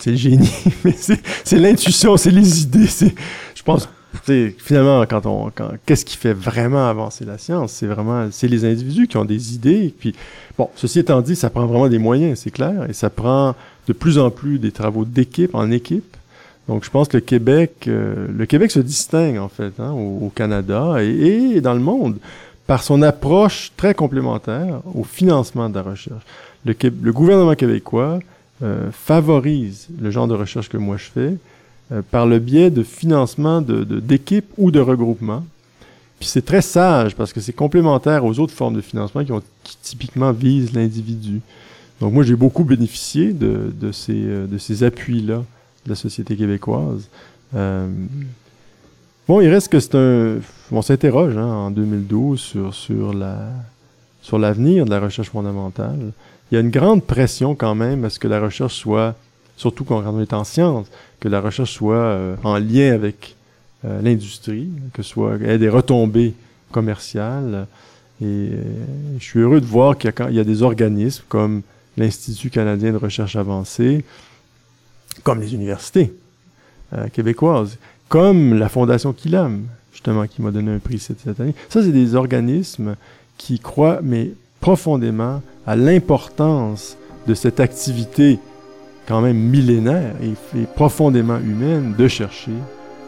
le 0.05 0.15
génie, 0.15 0.51
mais 0.83 0.95
c'est 0.97 1.59
l'intuition, 1.59 2.17
c'est 2.17 2.31
les 2.31 2.63
idées. 2.63 2.87
Je 3.55 3.63
pense 3.63 3.87
finalement, 4.57 5.05
quand 5.05 5.25
on, 5.25 5.51
quand, 5.53 5.71
qu'est-ce 5.85 6.05
qui 6.05 6.17
fait 6.17 6.33
vraiment 6.33 6.87
avancer 6.87 7.25
la 7.25 7.37
science? 7.37 7.71
C'est 7.73 7.87
vraiment, 7.87 8.27
c'est 8.31 8.47
les 8.47 8.65
individus 8.65 9.07
qui 9.07 9.17
ont 9.17 9.25
des 9.25 9.55
idées. 9.55 9.93
Puis, 9.97 10.13
bon, 10.57 10.69
ceci 10.75 10.99
étant 10.99 11.21
dit, 11.21 11.35
ça 11.35 11.49
prend 11.49 11.65
vraiment 11.65 11.89
des 11.89 11.99
moyens, 11.99 12.39
c'est 12.39 12.51
clair, 12.51 12.89
et 12.89 12.93
ça 12.93 13.09
prend 13.09 13.55
de 13.87 13.93
plus 13.93 14.17
en 14.17 14.29
plus 14.29 14.59
des 14.59 14.71
travaux 14.71 15.05
d'équipe 15.05 15.55
en 15.55 15.71
équipe. 15.71 16.15
Donc, 16.67 16.85
je 16.85 16.89
pense 16.89 17.09
que 17.09 17.17
le 17.17 17.21
Québec, 17.21 17.85
euh, 17.87 18.27
le 18.33 18.45
Québec 18.45 18.71
se 18.71 18.79
distingue 18.79 19.37
en 19.37 19.49
fait 19.49 19.73
hein, 19.79 19.91
au, 19.91 20.31
Canada 20.33 21.03
et, 21.03 21.59
dans 21.61 21.73
le 21.73 21.81
monde 21.81 22.17
par 22.67 22.83
son 22.83 23.01
approche 23.01 23.73
très 23.75 23.93
complémentaire 23.93 24.79
au 24.95 25.03
financement 25.03 25.69
de 25.69 25.75
la 25.75 25.81
recherche. 25.81 26.23
Le, 26.65 26.73
le 27.01 27.11
gouvernement 27.11 27.55
québécois 27.55 28.19
euh, 28.63 28.89
favorise 28.91 29.87
le 29.99 30.09
genre 30.11 30.27
de 30.27 30.33
recherche 30.33 30.69
que 30.69 30.77
moi 30.77 30.95
je 30.97 31.09
fais 31.13 31.35
par 32.09 32.25
le 32.25 32.39
biais 32.39 32.71
de 32.71 32.81
financement 32.81 33.61
d'équipes 33.61 34.49
de, 34.57 34.63
ou 34.63 34.71
de 34.71 34.79
regroupements. 34.79 35.45
Puis 36.17 36.27
c'est 36.27 36.43
très 36.43 36.61
sage 36.61 37.13
parce 37.13 37.33
que 37.33 37.41
c'est 37.41 37.53
complémentaire 37.53 38.25
aux 38.25 38.39
autres 38.39 38.53
formes 38.53 38.73
de 38.73 38.81
financement 38.81 39.23
qui, 39.23 39.31
ont, 39.31 39.43
qui 39.63 39.77
typiquement 39.79 40.31
visent 40.31 40.73
l'individu. 40.73 41.41
Donc 41.99 42.13
moi, 42.13 42.23
j'ai 42.23 42.35
beaucoup 42.35 42.63
bénéficié 42.63 43.33
de, 43.33 43.71
de 43.79 43.91
ces, 43.91 44.23
de 44.23 44.57
ces 44.57 44.83
appuis-là 44.83 45.43
de 45.85 45.89
la 45.89 45.95
société 45.95 46.35
québécoise. 46.35 47.09
Euh, 47.55 47.87
bon, 49.27 49.41
il 49.41 49.49
reste 49.49 49.69
que 49.69 49.79
c'est 49.79 49.95
un... 49.95 50.37
On 50.71 50.81
s'interroge 50.81 51.37
hein, 51.37 51.45
en 51.45 51.71
2012 51.71 52.39
sur, 52.39 52.73
sur 52.73 53.13
la 53.13 53.51
sur 54.23 54.39
l'avenir 54.39 54.85
de 54.85 54.89
la 54.89 54.99
recherche 54.99 55.29
fondamentale. 55.29 56.13
Il 56.49 56.55
y 56.55 56.57
a 56.57 56.61
une 56.61 56.71
grande 56.71 57.03
pression 57.03 57.55
quand 57.55 57.75
même 57.75 58.05
à 58.05 58.09
ce 58.09 58.17
que 58.17 58.27
la 58.27 58.39
recherche 58.39 58.73
soit, 58.75 59.15
surtout 59.57 59.83
quand 59.83 60.01
on 60.05 60.21
est 60.21 60.33
en 60.33 60.45
sciences, 60.45 60.87
que 61.19 61.27
la 61.27 61.41
recherche 61.41 61.73
soit 61.73 61.95
euh, 61.95 62.35
en 62.43 62.57
lien 62.57 62.93
avec 62.93 63.35
euh, 63.85 64.01
l'industrie, 64.01 64.69
que 64.93 65.03
soit 65.03 65.35
ait 65.41 65.57
des 65.57 65.69
retombées 65.69 66.33
commerciales. 66.71 67.67
Et 68.21 68.51
je 69.19 69.23
suis 69.23 69.39
heureux 69.39 69.59
de 69.59 69.65
voir 69.65 69.97
qu'il 69.97 70.13
y, 70.29 70.35
y, 70.35 70.39
a 70.39 70.43
des 70.43 70.63
organismes 70.63 71.23
comme 71.27 71.61
l'Institut 71.97 72.49
canadien 72.49 72.93
de 72.93 72.97
recherche 72.97 73.35
avancée, 73.35 74.05
comme 75.23 75.41
les 75.41 75.53
universités 75.53 76.13
euh, 76.93 77.07
québécoises, 77.09 77.77
comme 78.09 78.53
la 78.53 78.69
Fondation 78.69 79.13
Kilam, 79.13 79.63
justement, 79.91 80.27
qui 80.27 80.41
m'a 80.41 80.51
donné 80.51 80.71
un 80.71 80.79
prix 80.79 80.99
cette, 80.99 81.39
année. 81.39 81.55
Ça, 81.69 81.81
c'est 81.81 81.91
des 81.91 82.15
organismes 82.15 82.95
qui 83.37 83.59
croient, 83.59 83.99
mais 84.03 84.31
profondément, 84.59 85.41
à 85.65 85.75
l'importance 85.75 86.97
de 87.27 87.33
cette 87.33 87.59
activité 87.59 88.39
quand 89.07 89.21
même 89.21 89.37
millénaire 89.37 90.13
et, 90.21 90.65
profondément 90.75 91.37
humaine 91.39 91.95
de 91.97 92.07
chercher, 92.07 92.53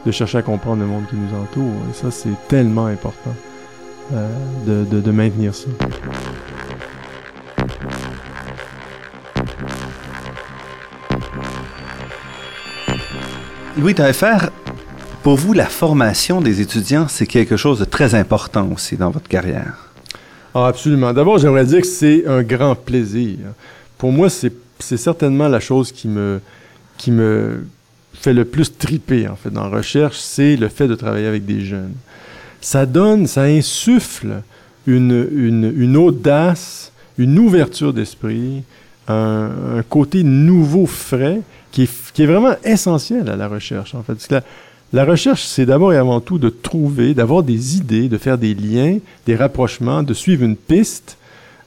de 0.06 0.12
chercher 0.12 0.39
à 0.39 0.41
comprendre 0.41 0.82
le 0.82 0.88
monde 0.88 1.03
qui 1.10 1.16
nous 1.16 1.38
entoure. 1.38 1.74
Et 1.89 1.93
ça, 1.93 2.12
c'est 2.12 2.47
tellement 2.47 2.86
important 2.86 3.36
euh, 4.14 4.30
de, 4.66 4.86
de, 4.89 5.01
de 5.01 5.12
maintenir 5.12 5.53
ça. 5.56 5.68
Louis 13.78 13.93
Taillefer, 13.93 14.38
pour 15.21 15.36
vous, 15.36 15.51
la 15.51 15.65
formation 15.65 16.39
des 16.39 16.61
étudiants, 16.61 17.07
c'est 17.09 17.28
quelque 17.28 17.57
chose 17.57 17.80
de 17.80 17.86
très 17.86 18.15
important 18.15 18.69
aussi 18.73 18.95
dans 18.95 19.09
votre 19.09 19.28
carrière. 19.28 19.89
Ah, 20.53 20.67
absolument. 20.67 21.11
D'abord, 21.11 21.39
j'aimerais 21.39 21.65
dire 21.65 21.82
que 21.82 21.88
c'est 21.88 22.26
un 22.26 22.41
grand 22.41 22.76
plaisir. 22.76 23.38
Pour 23.97 24.13
moi, 24.13 24.30
c'est 24.30 24.53
certainement 24.80 25.49
la 25.49 25.59
chose 25.59 25.91
qui 25.91 26.07
me, 26.07 26.39
qui 26.97 27.11
me 27.11 27.65
fait 28.13 28.34
le 28.34 28.45
plus 28.45 28.78
triper, 28.78 29.28
en 29.28 29.36
fait, 29.36 29.49
dans 29.49 29.63
la 29.67 29.78
recherche, 29.78 30.17
c'est 30.19 30.55
le 30.55 30.69
fait 30.69 30.88
de 30.88 30.95
travailler 30.95 31.28
avec 31.28 31.45
des 31.45 31.59
jeunes. 31.59 31.93
Ça 32.61 32.86
donne, 32.86 33.28
ça 33.28 33.43
insuffle 33.43 34.41
une, 34.88 35.28
une, 35.36 35.97
audace, 35.97 36.93
une 37.17 37.38
ouverture 37.39 37.91
d'esprit, 37.91 38.63
un, 39.09 39.84
côté 39.89 40.23
nouveau, 40.23 40.86
frais, 40.86 41.41
qui 41.76 42.21
est, 42.21 42.26
vraiment 42.26 42.55
essentiel 42.63 43.30
à 43.30 43.36
la 43.36 43.47
recherche, 43.47 43.95
en 43.95 44.03
fait. 44.03 44.34
La 44.93 45.03
recherche, 45.03 45.43
c'est 45.43 45.65
d'abord 45.65 45.91
et 45.91 45.97
avant 45.97 46.21
tout 46.21 46.38
de 46.38 46.47
trouver, 46.49 47.13
d'avoir 47.13 47.43
des 47.43 47.76
idées, 47.76 48.07
de 48.07 48.17
faire 48.17 48.38
des 48.38 48.53
liens, 48.53 48.99
des 49.26 49.36
rapprochements, 49.36 50.01
de 50.01 50.13
suivre 50.13 50.43
une 50.43 50.55
piste 50.55 51.17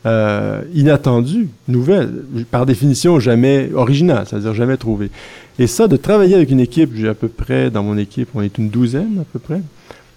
euh, 0.06 0.62
inattendue, 0.74 1.48
nouvelle, 1.66 2.24
par 2.50 2.64
définition 2.64 3.20
jamais 3.20 3.70
originale, 3.74 4.24
c'est-à-dire 4.26 4.54
jamais 4.54 4.78
trouvée. 4.78 5.10
Et 5.58 5.66
ça, 5.66 5.88
de 5.88 5.96
travailler 5.96 6.36
avec 6.36 6.50
une 6.50 6.60
équipe, 6.60 6.92
j'ai 6.94 7.08
à 7.08 7.14
peu 7.14 7.28
près, 7.28 7.70
dans 7.70 7.82
mon 7.82 7.98
équipe, 7.98 8.30
on 8.34 8.40
est 8.40 8.56
une 8.56 8.70
douzaine 8.70 9.18
à 9.20 9.24
peu 9.30 9.38
près. 9.38 9.60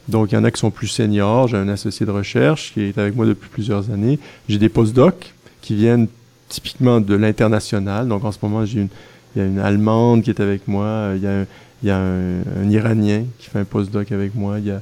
Donc, 0.08 0.32
il 0.32 0.36
y 0.36 0.38
en 0.38 0.44
a 0.46 0.52
qui 0.52 0.60
sont 0.60 0.72
plus 0.72 0.88
seniors. 0.88 1.50
J'ai 1.50 1.58
un 1.58 1.68
associé 1.68 2.06
de 2.06 2.12
recherche 2.12 2.72
qui 2.74 2.82
est 2.82 2.98
avec 2.98 3.16
moi 3.16 3.26
depuis 3.26 3.50
plusieurs 3.50 3.92
années. 3.92 4.20
J'ai 4.48 4.58
des 4.58 4.70
postdocs 4.70 5.34
qui 5.62 5.76
viennent 5.76 6.08
typiquement 6.48 7.02
de 7.02 7.16
l'international. 7.16 8.08
Donc 8.08 8.24
en 8.24 8.32
ce 8.32 8.38
moment, 8.42 8.66
j'ai 8.66 8.82
une, 8.82 8.90
il 9.36 9.42
y 9.42 9.46
a 9.46 9.48
une 9.48 9.60
Allemande 9.60 10.24
qui 10.24 10.30
est 10.30 10.40
avec 10.40 10.68
moi, 10.68 11.12
il 11.16 11.22
y 11.22 11.28
a, 11.28 11.46
il 11.84 11.88
y 11.88 11.92
a 11.92 11.98
un, 11.98 12.70
Iranien 12.70 13.24
qui 13.40 13.50
fait 13.50 13.60
un 13.60 13.66
postdoc 13.66 14.12
avec 14.12 14.36
moi, 14.36 14.60
il 14.60 14.66
y 14.66 14.72
a, 14.72 14.82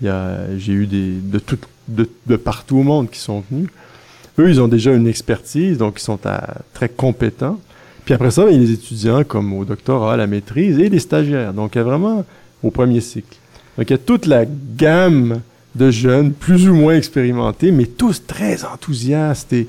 il 0.00 0.06
y 0.06 0.10
a, 0.10 0.56
j'ai 0.56 0.72
eu 0.72 0.86
des, 0.86 1.12
de, 1.12 1.38
tout, 1.38 1.58
de, 1.88 2.08
de, 2.26 2.36
partout 2.36 2.78
au 2.78 2.82
monde 2.82 3.10
qui 3.10 3.18
sont 3.18 3.42
venus. 3.50 3.68
Eux, 4.38 4.48
ils 4.48 4.60
ont 4.60 4.68
déjà 4.68 4.92
une 4.92 5.06
expertise, 5.06 5.78
donc 5.78 6.00
ils 6.00 6.04
sont 6.04 6.18
à, 6.26 6.58
très 6.72 6.88
compétents. 6.88 7.60
Puis 8.04 8.14
après 8.14 8.30
ça, 8.30 8.46
il 8.48 8.54
y 8.54 8.56
a 8.56 8.60
les 8.60 8.72
étudiants 8.72 9.24
comme 9.24 9.52
au 9.52 9.64
doctorat, 9.64 10.14
à 10.14 10.16
la 10.16 10.26
maîtrise 10.26 10.78
et 10.78 10.88
les 10.88 10.98
stagiaires. 10.98 11.52
Donc 11.52 11.74
il 11.74 11.78
y 11.78 11.80
a 11.80 11.84
vraiment 11.84 12.24
au 12.62 12.70
premier 12.70 13.00
cycle. 13.00 13.36
Donc 13.76 13.90
il 13.90 13.92
y 13.92 13.94
a 13.94 13.98
toute 13.98 14.26
la 14.26 14.44
gamme 14.46 15.40
de 15.74 15.90
jeunes, 15.90 16.32
plus 16.32 16.68
ou 16.68 16.74
moins 16.74 16.96
expérimentés, 16.96 17.70
mais 17.70 17.86
tous 17.86 18.26
très 18.26 18.64
enthousiastes 18.64 19.52
et 19.52 19.68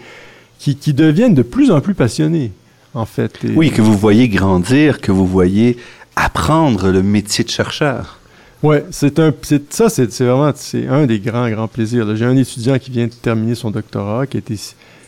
qui, 0.58 0.94
deviennent 0.94 1.34
de 1.34 1.42
plus 1.42 1.72
en 1.72 1.82
plus 1.82 1.96
passionnés, 1.96 2.52
en 2.94 3.06
fait. 3.06 3.40
oui, 3.56 3.72
que 3.72 3.82
vous 3.82 3.98
voyez 3.98 4.28
grandir, 4.28 5.02
que 5.02 5.12
vous 5.12 5.26
voyez 5.26 5.78
apprendre 6.16 6.90
le 6.90 7.04
métier 7.04 7.44
de 7.44 7.50
chercheur. 7.50 8.20
Oui, 8.64 8.78
c'est 8.92 9.18
un, 9.20 9.34
c'est, 9.42 9.74
ça, 9.74 9.90
c'est, 9.90 10.06
vraiment, 10.20 10.52
c'est 10.56 10.88
un 10.88 11.08
des 11.08 11.20
grands, 11.20 11.50
grands 11.50 11.68
plaisirs. 11.68 12.16
J'ai 12.16 12.26
un 12.26 12.38
étudiant 12.38 12.78
qui 12.78 12.92
vient 12.92 13.08
de 13.08 13.12
terminer 13.12 13.56
son 13.56 13.72
doctorat, 13.72 14.28
qui 14.28 14.38
était, 14.38 14.56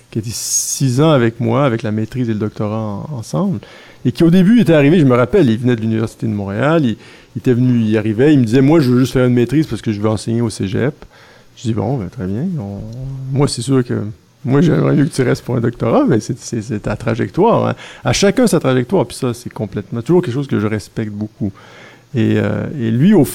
qui 0.09 0.19
était 0.19 0.31
six 0.31 1.01
ans 1.01 1.11
avec 1.11 1.39
moi, 1.39 1.63
avec 1.65 1.84
la 1.84 1.91
maîtrise 1.91 2.29
et 2.29 2.34
le 2.34 2.39
doctorat 2.39 3.05
ensemble, 3.11 3.59
et 4.05 4.11
qui 4.11 4.23
au 4.23 4.31
début 4.31 4.59
était 4.59 4.73
arrivé, 4.73 4.99
je 4.99 5.05
me 5.05 5.15
rappelle, 5.15 5.49
il 5.49 5.59
venait 5.59 5.75
de 5.75 5.81
l'Université 5.81 6.25
de 6.25 6.31
Montréal, 6.31 6.84
il, 6.84 6.97
était 7.38 7.53
venu, 7.53 7.79
il 7.79 7.95
arrivait, 7.95 8.34
il 8.34 8.39
me 8.39 8.45
disait, 8.45 8.61
moi, 8.61 8.79
je 8.79 8.89
veux 8.89 8.99
juste 8.99 9.13
faire 9.13 9.25
une 9.25 9.34
maîtrise 9.34 9.67
parce 9.67 9.84
que 9.84 9.91
je 9.91 10.01
veux 10.01 10.09
enseigner 10.09 10.41
au 10.41 10.49
cégep. 10.49 10.95
Je 11.55 11.63
dis, 11.63 11.73
bon, 11.75 11.97
ben, 11.97 12.09
très 12.09 12.25
bien. 12.25 12.47
moi, 13.31 13.47
c'est 13.47 13.61
sûr 13.61 13.84
que 13.84 14.01
moi, 14.45 14.61
j'aimerais 14.61 14.93
mieux 14.95 15.05
que 15.05 15.13
tu 15.13 15.21
restes 15.21 15.43
pour 15.43 15.55
un 15.55 15.61
doctorat, 15.61 16.05
mais 16.05 16.19
c'est 16.19 16.79
ta 16.81 16.95
trajectoire. 16.95 17.67
Hein. 17.67 17.75
À 18.03 18.13
chacun 18.13 18.47
sa 18.47 18.59
trajectoire, 18.59 19.05
puis 19.05 19.15
ça, 19.15 19.33
c'est 19.33 19.51
complètement 19.51 20.01
toujours 20.01 20.21
quelque 20.21 20.33
chose 20.33 20.47
que 20.47 20.59
je 20.59 20.67
respecte 20.67 21.11
beaucoup. 21.11 21.51
Et, 22.13 22.35
euh, 22.37 22.67
lui, 22.91 23.13
au 23.13 23.27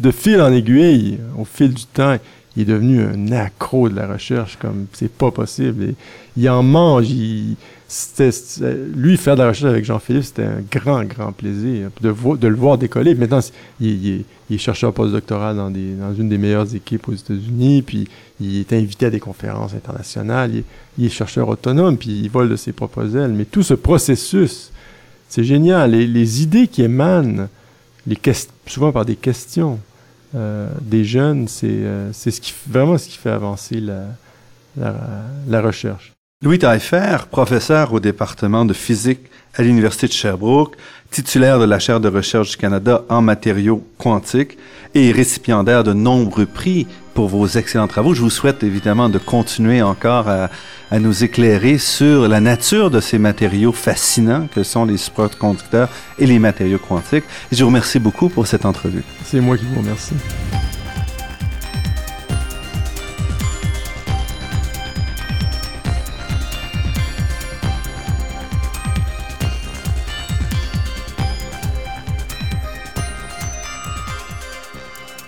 de 0.00 0.10
fil 0.10 0.40
en 0.40 0.52
aiguille, 0.52 1.18
au 1.38 1.44
fil 1.44 1.72
du 1.72 1.84
temps, 1.86 2.16
il 2.56 2.62
est 2.62 2.66
devenu 2.66 3.02
un 3.02 3.32
accro 3.32 3.88
de 3.88 3.96
la 3.96 4.06
recherche, 4.06 4.56
comme 4.60 4.86
c'est 4.92 5.10
pas 5.10 5.30
possible. 5.30 5.94
Il 6.36 6.48
en 6.48 6.62
mange. 6.62 7.10
Il, 7.10 7.56
lui, 8.94 9.16
faire 9.16 9.36
de 9.36 9.42
la 9.42 9.48
recherche 9.48 9.70
avec 9.70 9.84
Jean-Philippe, 9.84 10.24
c'était 10.24 10.44
un 10.44 10.62
grand, 10.70 11.04
grand 11.04 11.32
plaisir 11.32 11.90
de, 12.00 12.08
le 12.48 12.56
voir 12.56 12.78
décoller. 12.78 13.14
Maintenant, 13.14 13.40
il, 13.80 14.24
est 14.50 14.58
chercheur 14.58 14.92
postdoctoral 14.92 15.56
dans, 15.56 15.70
une 15.70 16.28
des 16.28 16.38
meilleures 16.38 16.74
équipes 16.74 17.08
aux 17.08 17.14
États-Unis, 17.14 17.82
puis 17.82 18.08
il 18.40 18.60
est 18.60 18.72
invité 18.72 19.06
à 19.06 19.10
des 19.10 19.20
conférences 19.20 19.74
internationales. 19.74 20.50
Il, 20.98 21.04
est 21.04 21.10
chercheur 21.10 21.48
autonome, 21.48 21.98
puis 21.98 22.10
il 22.10 22.30
vole 22.30 22.48
de 22.48 22.56
ses 22.56 22.72
propres 22.72 23.16
ailes. 23.16 23.32
Mais 23.32 23.44
tout 23.44 23.62
ce 23.62 23.74
processus, 23.74 24.72
c'est 25.28 25.44
génial. 25.44 25.90
Les, 25.90 26.42
idées 26.42 26.68
qui 26.68 26.82
émanent, 26.82 27.48
souvent 28.66 28.92
par 28.92 29.04
des 29.04 29.16
questions 29.16 29.78
euh, 30.34 30.68
des 30.80 31.04
jeunes, 31.04 31.48
c'est 31.48 31.68
euh, 31.70 32.10
vraiment 32.66 32.96
ce 32.96 33.08
qui 33.08 33.18
fait 33.18 33.30
avancer 33.30 33.80
la 34.76 35.60
recherche. 35.60 36.13
Louis 36.44 36.58
Taillefer, 36.58 37.24
professeur 37.30 37.94
au 37.94 38.00
département 38.00 38.66
de 38.66 38.74
physique 38.74 39.20
à 39.54 39.62
l'Université 39.62 40.08
de 40.08 40.12
Sherbrooke, 40.12 40.76
titulaire 41.10 41.58
de 41.58 41.64
la 41.64 41.78
chaire 41.78 42.00
de 42.00 42.08
recherche 42.10 42.50
du 42.50 42.56
Canada 42.58 43.02
en 43.08 43.22
matériaux 43.22 43.82
quantiques 43.96 44.58
et 44.94 45.10
récipiendaire 45.10 45.84
de 45.84 45.94
nombreux 45.94 46.44
prix 46.44 46.86
pour 47.14 47.28
vos 47.28 47.46
excellents 47.46 47.88
travaux. 47.88 48.12
Je 48.12 48.20
vous 48.20 48.28
souhaite 48.28 48.62
évidemment 48.62 49.08
de 49.08 49.16
continuer 49.16 49.80
encore 49.80 50.28
à, 50.28 50.50
à 50.90 50.98
nous 50.98 51.24
éclairer 51.24 51.78
sur 51.78 52.28
la 52.28 52.40
nature 52.40 52.90
de 52.90 53.00
ces 53.00 53.18
matériaux 53.18 53.72
fascinants 53.72 54.46
que 54.54 54.64
sont 54.64 54.84
les 54.84 54.98
superconducteurs 54.98 55.88
et 56.18 56.26
les 56.26 56.38
matériaux 56.38 56.78
quantiques. 56.78 57.24
Et 57.52 57.56
je 57.56 57.62
vous 57.62 57.68
remercie 57.68 57.98
beaucoup 57.98 58.28
pour 58.28 58.46
cette 58.46 58.66
entrevue. 58.66 59.02
C'est 59.24 59.40
moi 59.40 59.56
qui 59.56 59.64
vous 59.64 59.80
remercie. 59.80 60.12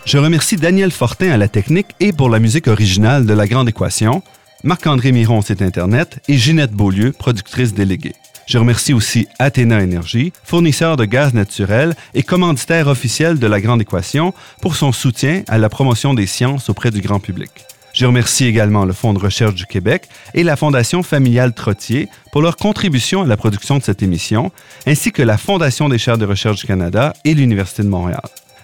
Je 0.07 0.19
remercie 0.19 0.55
Daniel 0.55 0.93
Fortin 0.93 1.33
à 1.33 1.37
la 1.37 1.49
technique 1.49 1.89
et 1.99 2.13
pour 2.13 2.31
la 2.31 2.39
musique 2.39 2.69
originale 2.69 3.27
de 3.27 3.35
La 3.35 3.49
Grande 3.49 3.69
Équation, 3.69 4.23
Marc-André 4.63 5.11
Miron, 5.11 5.43
site 5.43 5.63
Internet, 5.63 6.21
et 6.29 6.37
Ginette 6.39 6.71
Beaulieu, 6.71 7.11
productrice 7.11 7.75
déléguée. 7.75 8.15
Je 8.47 8.57
remercie 8.57 8.93
aussi 8.93 9.27
Athéna 9.41 9.83
Énergie, 9.83 10.33
fournisseur 10.45 10.97
de 10.97 11.07
gaz 11.07 11.35
naturel 11.35 11.97
et 12.15 12.23
commanditaire 12.23 12.87
officiel 12.87 13.41
de 13.41 13.49
La 13.49 13.61
Grande 13.61 13.83
Équation, 13.83 14.33
pour 14.63 14.77
son 14.77 14.93
soutien 14.93 15.43
à 15.49 15.59
la 15.59 15.69
promotion 15.69 16.15
des 16.15 16.27
sciences 16.27 16.71
auprès 16.71 16.93
du 16.93 17.01
grand 17.01 17.19
public. 17.19 17.51
Je 17.93 18.07
remercie 18.07 18.45
également 18.45 18.85
le 18.85 18.93
Fonds 18.93 19.13
de 19.13 19.19
recherche 19.19 19.57
du 19.57 19.67
Québec 19.67 20.09
et 20.35 20.45
la 20.45 20.55
Fondation 20.55 21.03
familiale 21.03 21.53
Trottier 21.53 22.09
pour 22.31 22.43
leur 22.43 22.57
contribution 22.57 23.23
à 23.23 23.27
la 23.27 23.37
production 23.37 23.77
de 23.77 23.83
cette 23.83 24.05
émission, 24.05 24.53
ainsi 24.87 25.11
que 25.11 25.23
la 25.23 25.37
Fondation 25.37 25.89
des 25.89 25.99
chaires 25.99 26.19
de 26.19 26.27
recherche 26.27 26.61
du 26.61 26.67
Canada 26.69 27.13
et 27.25 27.35
l'Université 27.35 27.83
de 27.83 27.89
Montréal. 27.89 28.23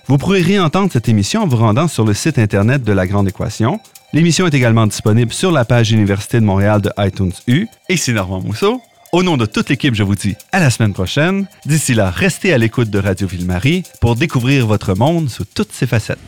Vous 0.09 0.19
pourrez 0.19 0.43
réentendre 0.43 0.91
cette 0.93 1.09
émission 1.09 1.43
en 1.43 1.47
vous 1.47 1.57
rendant 1.57 1.87
sur 1.87 2.05
le 2.05 2.13
site 2.13 2.39
Internet 2.39 2.83
de 2.83 2.93
La 2.93 3.07
Grande 3.07 3.29
Équation. 3.29 3.79
L'émission 4.13 4.47
est 4.47 4.55
également 4.55 4.87
disponible 4.87 5.33
sur 5.33 5.53
la 5.53 5.65
page 5.65 5.93
Université 5.93 6.41
de 6.41 6.45
Montréal 6.45 6.81
de 6.81 6.91
iTunes 6.99 7.33
U. 7.47 7.67
Et 7.89 7.97
c'est 7.97 8.13
Normand 8.13 8.41
Mousseau. 8.41 8.83
Au 9.13 9.23
nom 9.23 9.37
de 9.37 9.47
toute 9.47 9.69
l'équipe, 9.69 9.95
je 9.95 10.03
vous 10.03 10.15
dis 10.15 10.35
à 10.51 10.61
la 10.61 10.71
semaine 10.71 10.93
prochaine. 10.93 11.47
D'ici 11.67 11.95
là, 11.95 12.11
restez 12.11 12.53
à 12.53 12.59
l'écoute 12.59 12.91
de 12.91 12.99
Radio 12.99 13.29
Ville-Marie 13.29 13.85
pour 14.01 14.17
découvrir 14.17 14.67
votre 14.67 14.95
monde 14.95 15.31
sous 15.31 15.45
toutes 15.45 15.73
ses 15.73 15.87
facettes. 15.87 16.19